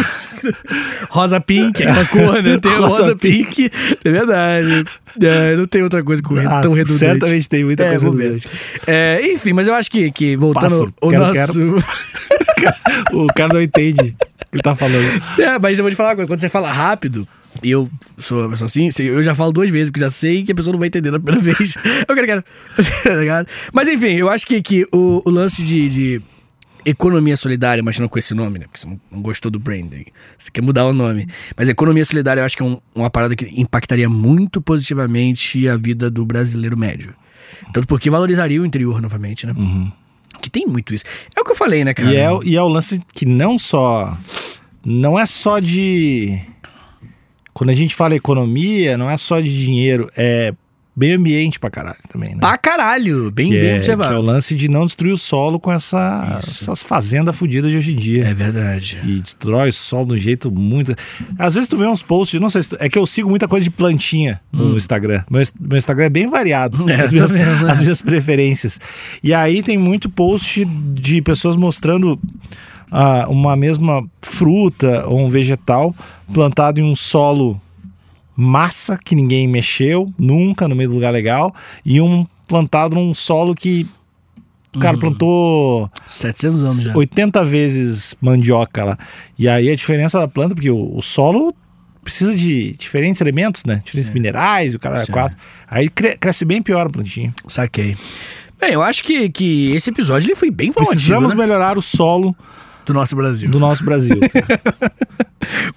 Rosa 1.09 1.39
pink, 1.39 1.83
é 1.83 1.91
uma 1.91 2.05
cor, 2.05 2.41
né? 2.41 2.57
Tem 2.59 2.71
Rosa 2.77 3.03
rosa, 3.03 3.15
pink. 3.15 3.69
É 4.03 4.09
verdade. 4.11 4.85
É, 5.21 5.55
não 5.55 5.65
tem 5.65 5.81
outra 5.83 6.01
coisa 6.03 6.21
com 6.21 6.35
Ah, 6.37 6.59
tão 6.61 6.73
redundante. 6.73 6.99
certamente 6.99 7.47
tem 7.49 7.63
muita 7.63 7.83
É, 7.83 7.89
coisa 7.89 8.05
redundante. 8.05 8.47
É, 8.87 9.21
enfim, 9.33 9.53
mas 9.53 9.67
eu 9.67 9.73
acho 9.73 9.89
que, 9.89 10.11
que 10.11 10.35
voltando 10.35 10.93
ao 11.01 11.09
Quero, 11.09 11.23
nosso. 11.25 11.85
O 13.13 13.27
cara 13.27 13.53
não 13.53 13.61
entende 13.61 14.01
o 14.01 14.03
que 14.05 14.15
ele 14.53 14.61
tá 14.63 14.75
falando. 14.75 15.21
É, 15.39 15.59
mas 15.59 15.77
eu 15.77 15.83
vou 15.83 15.89
te 15.91 15.95
falar 15.95 16.09
uma 16.09 16.15
coisa. 16.15 16.27
Quando 16.27 16.39
você 16.39 16.49
fala 16.49 16.71
rápido, 16.71 17.27
e 17.63 17.71
eu 17.71 17.89
sou 18.17 18.41
uma 18.41 18.49
pessoa 18.49 18.65
assim, 18.65 18.89
eu 18.99 19.21
já 19.23 19.33
falo 19.35 19.51
duas 19.51 19.69
vezes, 19.69 19.89
porque 19.89 20.03
eu 20.03 20.09
já 20.09 20.09
sei 20.09 20.43
que 20.43 20.51
a 20.51 20.55
pessoa 20.55 20.71
não 20.73 20.79
vai 20.79 20.87
entender 20.87 21.11
na 21.11 21.19
primeira 21.19 21.41
vez. 21.53 21.75
Eu 22.07 22.15
quero, 22.15 22.27
quero. 22.27 22.43
Tá? 23.27 23.45
Mas 23.73 23.87
enfim, 23.87 24.13
eu 24.15 24.29
acho 24.29 24.45
que, 24.45 24.61
que 24.61 24.85
o, 24.91 25.21
o 25.25 25.29
lance 25.29 25.63
de, 25.63 25.89
de 25.89 26.21
economia 26.85 27.35
solidária, 27.35 27.81
mas 27.83 27.99
não 27.99 28.07
com 28.07 28.19
esse 28.19 28.33
nome, 28.33 28.59
né? 28.59 28.65
Porque 28.65 28.79
você 28.79 28.87
não, 29.11 29.21
gostou 29.21 29.49
do 29.51 29.59
branding. 29.59 30.05
Você 30.37 30.51
quer 30.51 30.61
mudar 30.61 30.85
o 30.85 30.93
nome. 30.93 31.27
Mas 31.57 31.67
economia 31.67 32.05
solidária 32.05 32.41
eu 32.41 32.45
acho 32.45 32.55
que 32.55 32.63
é 32.63 32.65
um- 32.65 32.79
uma 32.93 33.09
parada 33.09 33.35
que 33.35 33.45
impactaria 33.59 34.07
muito 34.07 34.61
positivamente 34.61 35.67
a 35.67 35.75
vida 35.75 36.09
do 36.09 36.25
brasileiro 36.25 36.77
médio. 36.77 37.13
Tanto 37.73 37.87
porque 37.87 38.09
valorizaria 38.09 38.61
o 38.61 38.65
interior 38.65 39.01
novamente, 39.01 39.45
né? 39.47 39.53
Que 40.41 40.49
tem 40.49 40.67
muito 40.67 40.93
isso. 40.93 41.05
É 41.35 41.41
o 41.41 41.43
que 41.43 41.51
eu 41.51 41.55
falei, 41.55 41.83
né, 41.83 41.93
cara? 41.93 42.13
E 42.13 42.17
é, 42.17 42.29
e 42.43 42.55
é 42.55 42.61
o 42.61 42.67
lance 42.67 43.01
que 43.13 43.25
não 43.25 43.57
só. 43.57 44.17
Não 44.85 45.17
é 45.17 45.25
só 45.25 45.59
de. 45.59 46.39
Quando 47.53 47.69
a 47.69 47.73
gente 47.73 47.95
fala 47.95 48.15
economia, 48.15 48.97
não 48.97 49.09
é 49.09 49.15
só 49.17 49.39
de 49.39 49.49
dinheiro, 49.65 50.09
é 50.15 50.53
meio 50.95 51.17
ambiente 51.17 51.59
pra 51.59 51.69
caralho 51.69 51.99
também, 52.09 52.31
né? 52.31 52.39
Pra 52.39 52.57
caralho, 52.57 53.29
bem, 53.29 53.49
que, 53.49 53.59
bem 53.59 53.67
é, 53.67 53.71
que 53.71 53.77
observado. 53.77 54.13
é 54.13 54.17
o 54.17 54.21
lance 54.21 54.55
de 54.55 54.69
não 54.69 54.85
destruir 54.85 55.11
o 55.11 55.17
solo 55.17 55.59
com 55.59 55.71
essa, 55.71 56.37
Isso. 56.39 56.63
essas 56.63 56.83
fazendas 56.83 57.35
fodidas 57.35 57.69
de 57.69 57.77
hoje 57.77 57.91
em 57.91 57.95
dia. 57.95 58.25
É 58.25 58.33
verdade. 58.33 58.99
E 59.03 59.19
destrói 59.19 59.69
o 59.69 59.73
solo 59.73 60.07
de 60.07 60.13
um 60.13 60.17
jeito 60.17 60.49
muito. 60.49 60.95
Às 61.37 61.55
vezes 61.55 61.67
tu 61.67 61.77
vê 61.77 61.85
uns 61.85 62.01
posts, 62.01 62.39
não 62.39 62.49
sei 62.49 62.63
se 62.63 62.69
tu... 62.69 62.77
é 62.79 62.87
que 62.87 62.97
eu 62.97 63.05
sigo 63.05 63.29
muita 63.29 63.47
coisa 63.47 63.63
de 63.63 63.69
plantinha 63.69 64.39
no 64.51 64.77
Instagram. 64.77 65.23
Meu, 65.29 65.43
meu 65.59 65.77
Instagram 65.77 66.05
é 66.05 66.09
bem 66.09 66.29
variado. 66.29 66.83
Hum. 66.83 66.89
É, 66.89 67.01
as, 67.01 67.09
tô 67.09 67.15
minhas, 67.15 67.31
vendo, 67.31 67.65
né? 67.65 67.71
as 67.71 67.81
minhas 67.81 68.01
preferências. 68.01 68.79
E 69.21 69.33
aí 69.33 69.61
tem 69.61 69.77
muito 69.77 70.09
post 70.09 70.63
de 70.63 71.21
pessoas 71.21 71.57
mostrando 71.57 72.17
ah, 72.89 73.25
uma 73.27 73.55
mesma 73.55 74.05
fruta 74.21 75.05
ou 75.07 75.19
um 75.19 75.27
vegetal 75.27 75.93
plantado 76.33 76.79
em 76.79 76.83
um 76.83 76.95
solo 76.95 77.59
massa 78.35 78.97
que 79.03 79.15
ninguém 79.15 79.47
mexeu 79.47 80.11
nunca 80.17 80.67
no 80.67 80.75
meio 80.75 80.89
do 80.89 80.95
lugar 80.95 81.11
legal 81.11 81.53
e 81.85 82.01
um 82.01 82.25
plantado 82.47 82.95
num 82.95 83.13
solo 83.13 83.55
que 83.55 83.87
o 84.75 84.79
cara 84.79 84.97
plantou 84.97 85.89
700 86.05 86.61
anos 86.63 86.81
já. 86.83 86.95
80 86.97 87.43
vezes 87.45 88.15
mandioca 88.19 88.83
lá. 88.83 88.97
E 89.39 89.47
aí 89.47 89.69
a 89.69 89.75
diferença 89.75 90.19
da 90.19 90.27
planta, 90.27 90.53
porque 90.53 90.69
o, 90.69 90.97
o 90.97 91.01
solo 91.01 91.55
precisa 92.03 92.35
de 92.35 92.73
diferentes 92.77 93.21
elementos, 93.21 93.63
né? 93.65 93.81
Diferentes 93.85 94.09
minerais, 94.11 94.73
e 94.73 94.75
o 94.75 94.79
cara 94.79 95.01
é 95.01 95.05
Sim. 95.05 95.11
quatro. 95.13 95.37
Aí 95.67 95.87
cre- 95.89 96.17
cresce 96.17 96.43
bem 96.43 96.61
pior 96.61 96.85
a 96.85 96.89
plantinha. 96.89 97.33
Saquei. 97.47 97.95
Bem, 98.59 98.73
eu 98.73 98.81
acho 98.81 99.03
que, 99.03 99.29
que 99.29 99.71
esse 99.71 99.89
episódio 99.89 100.27
ele 100.27 100.35
foi 100.35 100.51
bem 100.51 100.69
informativo, 100.69 100.95
Precisamos 100.97 101.33
né? 101.33 101.39
melhorar 101.39 101.77
o 101.77 101.81
solo 101.81 102.35
do 102.85 102.93
nosso 102.93 103.15
Brasil. 103.15 103.49
do 103.49 103.59
nosso 103.59 103.83
Brasil. 103.83 104.19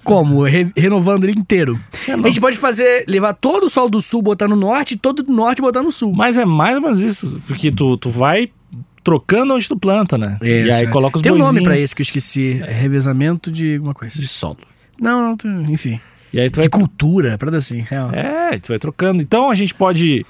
Como? 0.03 0.43
Re- 0.43 0.71
renovando 0.75 1.23
ele 1.25 1.39
inteiro. 1.39 1.79
É, 2.07 2.13
a 2.13 2.17
gente 2.17 2.39
pode 2.41 2.57
fazer, 2.57 3.05
levar 3.07 3.33
todo 3.33 3.65
o 3.65 3.69
sol 3.69 3.89
do 3.89 4.01
sul, 4.01 4.21
botar 4.21 4.47
no 4.47 4.55
norte, 4.55 4.93
e 4.93 4.97
todo 4.97 5.23
do 5.23 5.31
norte 5.33 5.61
botar 5.61 5.81
no 5.83 5.91
sul. 5.91 6.13
Mas 6.15 6.37
é 6.37 6.45
mais 6.45 6.75
ou 6.75 6.81
menos 6.81 6.99
isso, 6.99 7.41
porque 7.47 7.71
tu, 7.71 7.97
tu 7.97 8.09
vai 8.09 8.49
trocando 9.03 9.53
onde 9.55 9.67
tu 9.67 9.77
planta, 9.77 10.17
né? 10.17 10.37
e 10.41 10.67
Isso, 10.67 10.77
aí 10.77 10.83
é. 10.85 10.87
coloca 10.87 11.17
os 11.17 11.21
Tem 11.23 11.31
um 11.31 11.37
nome 11.37 11.63
pra 11.63 11.77
esse 11.77 11.95
que 11.95 12.01
eu 12.01 12.03
esqueci. 12.03 12.61
É 12.65 12.71
revezamento 12.71 13.49
de 13.51 13.75
alguma 13.75 13.93
coisa. 13.93 14.19
de 14.19 14.27
solo. 14.27 14.57
Não, 14.99 15.19
não, 15.19 15.37
tem- 15.37 15.71
enfim. 15.71 15.99
E 16.31 16.39
aí 16.39 16.49
tu 16.49 16.57
vai 16.57 16.63
De 16.65 16.69
cultura, 16.69 17.37
parada 17.37 17.57
assim, 17.57 17.81
real. 17.81 18.11
É, 18.13 18.59
tu 18.59 18.67
vai 18.67 18.77
trocando. 18.77 19.21
Então 19.21 19.49
a 19.49 19.55
gente 19.55 19.73
pode. 19.73 20.25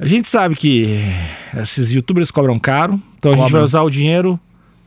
A 0.00 0.06
gente 0.06 0.26
sabe 0.26 0.56
que 0.56 0.88
esses 1.56 1.90
youtubers 1.92 2.30
cobram 2.32 2.58
caro. 2.58 3.00
Então 3.18 3.32
a 3.32 3.36
gente 3.36 3.52
vai 3.52 3.62
usar 3.62 3.82
o 3.82 3.90
dinheiro 3.90 4.40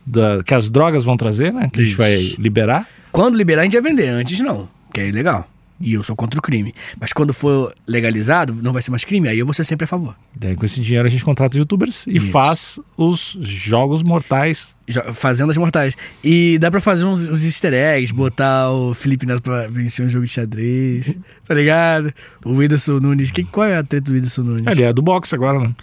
da- 0.08 0.42
que 0.42 0.54
as 0.54 0.70
drogas 0.70 1.04
vão 1.04 1.16
trazer, 1.16 1.52
né? 1.52 1.68
Que 1.72 1.80
a 1.80 1.82
gente 1.82 1.90
Isso. 1.92 1.96
vai 2.02 2.16
liberar. 2.38 2.86
Quando 3.12 3.36
liberar, 3.36 3.62
a 3.62 3.64
gente 3.64 3.80
vai 3.80 3.90
vender. 3.90 4.08
Antes, 4.08 4.40
não. 4.40 4.68
Que 4.92 5.00
é 5.00 5.08
ilegal. 5.08 5.48
E 5.80 5.94
eu 5.94 6.02
sou 6.02 6.16
contra 6.16 6.38
o 6.38 6.42
crime. 6.42 6.74
Mas 7.00 7.12
quando 7.12 7.32
for 7.32 7.72
legalizado, 7.86 8.52
não 8.62 8.72
vai 8.72 8.82
ser 8.82 8.90
mais 8.90 9.04
crime. 9.04 9.28
Aí 9.28 9.38
eu 9.38 9.46
vou 9.46 9.52
ser 9.54 9.62
sempre 9.64 9.84
a 9.84 9.86
favor. 9.86 10.14
Daí 10.34 10.56
com 10.56 10.64
esse 10.64 10.80
dinheiro 10.80 11.06
a 11.06 11.10
gente 11.10 11.24
contrata 11.24 11.52
os 11.54 11.58
youtubers 11.58 12.04
e 12.06 12.16
Isso. 12.16 12.30
faz 12.30 12.80
os 12.96 13.36
jogos 13.40 14.02
mortais. 14.02 14.74
Jo- 14.88 15.12
Fazendas 15.12 15.56
Mortais. 15.56 15.94
E 16.24 16.58
dá 16.58 16.70
pra 16.70 16.80
fazer 16.80 17.04
uns, 17.04 17.28
uns 17.28 17.44
easter 17.44 17.72
eggs, 17.74 18.12
botar 18.12 18.70
o 18.72 18.94
Felipe 18.94 19.26
Neto 19.26 19.42
pra 19.42 19.66
vencer 19.68 20.04
um 20.04 20.08
jogo 20.08 20.24
de 20.24 20.32
xadrez, 20.32 21.14
tá 21.46 21.54
ligado? 21.54 22.12
O 22.44 22.52
Whindersson 22.56 22.98
Nunes. 22.98 23.30
Que, 23.30 23.44
qual 23.44 23.66
é 23.66 23.76
a 23.76 23.84
treta 23.84 24.10
do 24.10 24.14
Whindersson 24.14 24.42
Nunes? 24.42 24.64
Ele 24.66 24.82
é 24.82 24.92
do 24.92 25.02
boxe 25.02 25.34
agora, 25.34 25.60
né? 25.60 25.74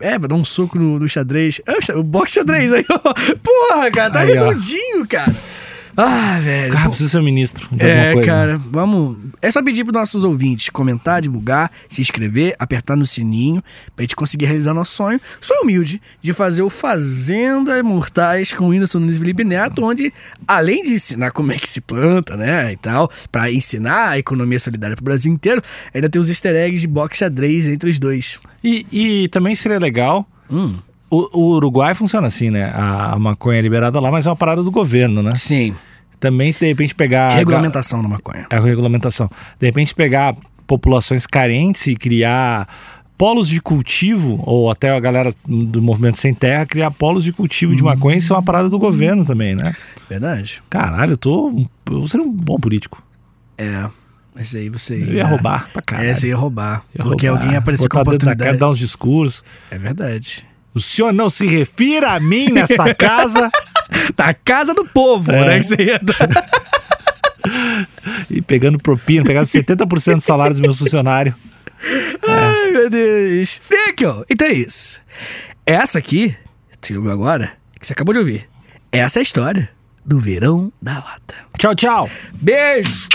É, 0.00 0.18
pra 0.18 0.28
dar 0.28 0.36
um 0.36 0.44
soco 0.44 0.78
no, 0.78 0.98
no 0.98 1.08
xadrez. 1.08 1.60
O 1.94 2.02
boxe 2.02 2.34
xadrez 2.36 2.72
aí, 2.72 2.84
ó. 2.88 2.98
Porra, 3.42 3.90
cara, 3.90 4.10
tá 4.12 4.20
Aí, 4.20 4.30
ó. 4.30 4.32
redondinho, 4.46 5.06
cara. 5.06 5.34
Ah, 5.96 6.38
velho. 6.40 6.76
Ah, 6.76 6.88
precisa 6.88 7.10
ser 7.10 7.22
ministro 7.22 7.68
É, 7.78 8.12
coisa. 8.14 8.26
cara, 8.26 8.56
vamos. 8.70 9.18
É 9.42 9.50
só 9.50 9.62
pedir 9.62 9.84
pros 9.84 9.94
nossos 9.94 10.24
ouvintes 10.24 10.70
comentar, 10.70 11.20
divulgar, 11.20 11.70
se 11.88 12.00
inscrever, 12.00 12.54
apertar 12.58 12.96
no 12.96 13.04
sininho 13.04 13.62
pra 13.94 14.02
gente 14.02 14.16
conseguir 14.16 14.46
realizar 14.46 14.72
nosso 14.72 14.94
sonho. 14.94 15.20
Sou 15.40 15.62
humilde 15.62 16.00
de 16.22 16.32
fazer 16.32 16.62
o 16.62 16.70
Fazenda 16.70 17.82
Mortais 17.82 18.52
com 18.52 18.66
o 18.66 18.68
Whindersson 18.68 19.00
Nunes 19.00 19.18
Felipe 19.18 19.44
Neto, 19.44 19.84
onde, 19.84 20.12
além 20.46 20.82
de 20.84 20.94
ensinar 20.94 21.30
como 21.32 21.52
é 21.52 21.56
que 21.58 21.68
se 21.68 21.80
planta, 21.80 22.36
né, 22.36 22.72
e 22.72 22.76
tal, 22.76 23.10
pra 23.30 23.50
ensinar 23.52 24.10
a 24.10 24.18
economia 24.18 24.58
solidária 24.58 24.96
pro 24.96 25.04
Brasil 25.04 25.32
inteiro, 25.32 25.60
ainda 25.92 26.08
tem 26.08 26.20
os 26.20 26.28
easter 26.28 26.54
eggs 26.54 26.80
de 26.80 26.86
boxe 26.86 27.18
xadrez 27.18 27.68
entre 27.68 27.90
os 27.90 27.98
dois. 27.98 28.38
E, 28.64 28.86
e 28.92 29.28
também 29.28 29.54
seria 29.54 29.78
legal. 29.78 30.26
Hum, 30.50 30.76
O, 31.14 31.28
o 31.38 31.56
Uruguai 31.56 31.92
funciona 31.92 32.26
assim, 32.26 32.48
né? 32.48 32.72
A, 32.74 33.12
a 33.12 33.18
maconha 33.18 33.58
é 33.58 33.62
liberada 33.62 34.00
lá, 34.00 34.10
mas 34.10 34.24
é 34.24 34.30
uma 34.30 34.36
parada 34.36 34.62
do 34.62 34.70
governo, 34.70 35.22
né? 35.22 35.32
sim. 35.36 35.74
Também 36.18 36.52
se 36.52 36.60
de 36.60 36.66
repente 36.66 36.94
pegar. 36.94 37.34
Regulamentação 37.34 38.00
da 38.00 38.08
maconha. 38.08 38.46
a 38.48 38.60
regulamentação. 38.60 39.28
De 39.58 39.66
repente 39.66 39.92
pegar 39.92 40.36
populações 40.68 41.26
carentes 41.26 41.88
e 41.88 41.96
criar 41.96 42.68
polos 43.18 43.48
de 43.48 43.60
cultivo, 43.60 44.40
ou 44.46 44.70
até 44.70 44.90
a 44.90 45.00
galera 45.00 45.30
do 45.44 45.82
movimento 45.82 46.18
sem 46.18 46.32
terra 46.32 46.64
criar 46.64 46.92
polos 46.92 47.24
de 47.24 47.32
cultivo 47.32 47.74
de 47.74 47.82
maconha, 47.82 48.16
isso 48.16 48.32
é 48.32 48.36
uma 48.36 48.42
parada 48.42 48.70
do 48.70 48.78
governo 48.78 49.24
também, 49.24 49.56
né? 49.56 49.74
Verdade. 50.08 50.62
Caralho, 50.70 51.14
eu 51.14 51.16
tô. 51.16 51.66
Eu 51.90 52.06
seria 52.06 52.24
um 52.24 52.32
bom 52.32 52.56
político. 52.56 53.02
É. 53.58 53.90
Mas 54.34 54.54
aí 54.54 54.70
você 54.70 54.94
Eu 54.94 55.14
ia 55.14 55.26
roubar 55.26 55.68
pra 55.72 55.82
caralho. 55.82 56.08
É, 56.08 56.14
você 56.14 56.28
ia 56.28 56.36
roubar. 56.36 56.84
Ia 56.96 57.04
porque 57.04 57.26
roubar, 57.26 57.42
alguém 57.42 57.58
apareceu 57.58 57.88
com 57.88 57.98
a 57.98 58.04
botar 58.04 58.12
dedo 58.12 58.26
na 58.26 58.30
cara, 58.30 58.34
oportunidade. 58.34 58.58
dar 58.58 58.70
uns 58.70 58.78
discursos. 58.78 59.44
É 59.70 59.76
verdade. 59.76 60.46
O 60.74 60.80
senhor 60.80 61.12
não 61.12 61.28
se 61.28 61.46
refira 61.46 62.12
a 62.12 62.20
mim 62.20 62.48
nessa 62.50 62.94
casa 62.94 63.50
Da 64.16 64.32
casa 64.32 64.72
do 64.74 64.84
povo, 64.86 65.30
É. 65.30 65.44
né? 65.46 65.58
Que 65.58 65.64
você 65.66 65.76
ia 65.82 65.98
dar. 65.98 66.46
e 68.30 68.40
pegando 68.40 68.78
propina, 68.78 69.24
pegando 69.24 69.44
70% 69.46 70.14
do 70.16 70.20
salário 70.20 70.54
dos 70.54 70.60
meus 70.60 70.78
funcionários. 70.78 71.34
Ai, 72.26 72.70
meu 72.70 72.88
Deus. 72.88 73.60
Níquel, 73.70 74.24
então 74.30 74.46
é 74.46 74.52
isso. 74.52 75.00
Essa 75.66 75.98
aqui, 75.98 76.34
você 76.80 76.96
ouviu 76.96 77.12
agora, 77.12 77.52
que 77.78 77.86
você 77.86 77.92
acabou 77.92 78.12
de 78.14 78.20
ouvir, 78.20 78.48
essa 78.90 79.18
é 79.18 79.20
a 79.20 79.22
história 79.22 79.68
do 80.04 80.18
verão 80.18 80.72
da 80.80 80.94
lata. 80.94 81.34
Tchau, 81.58 81.74
tchau. 81.74 82.10
Beijo! 82.32 83.08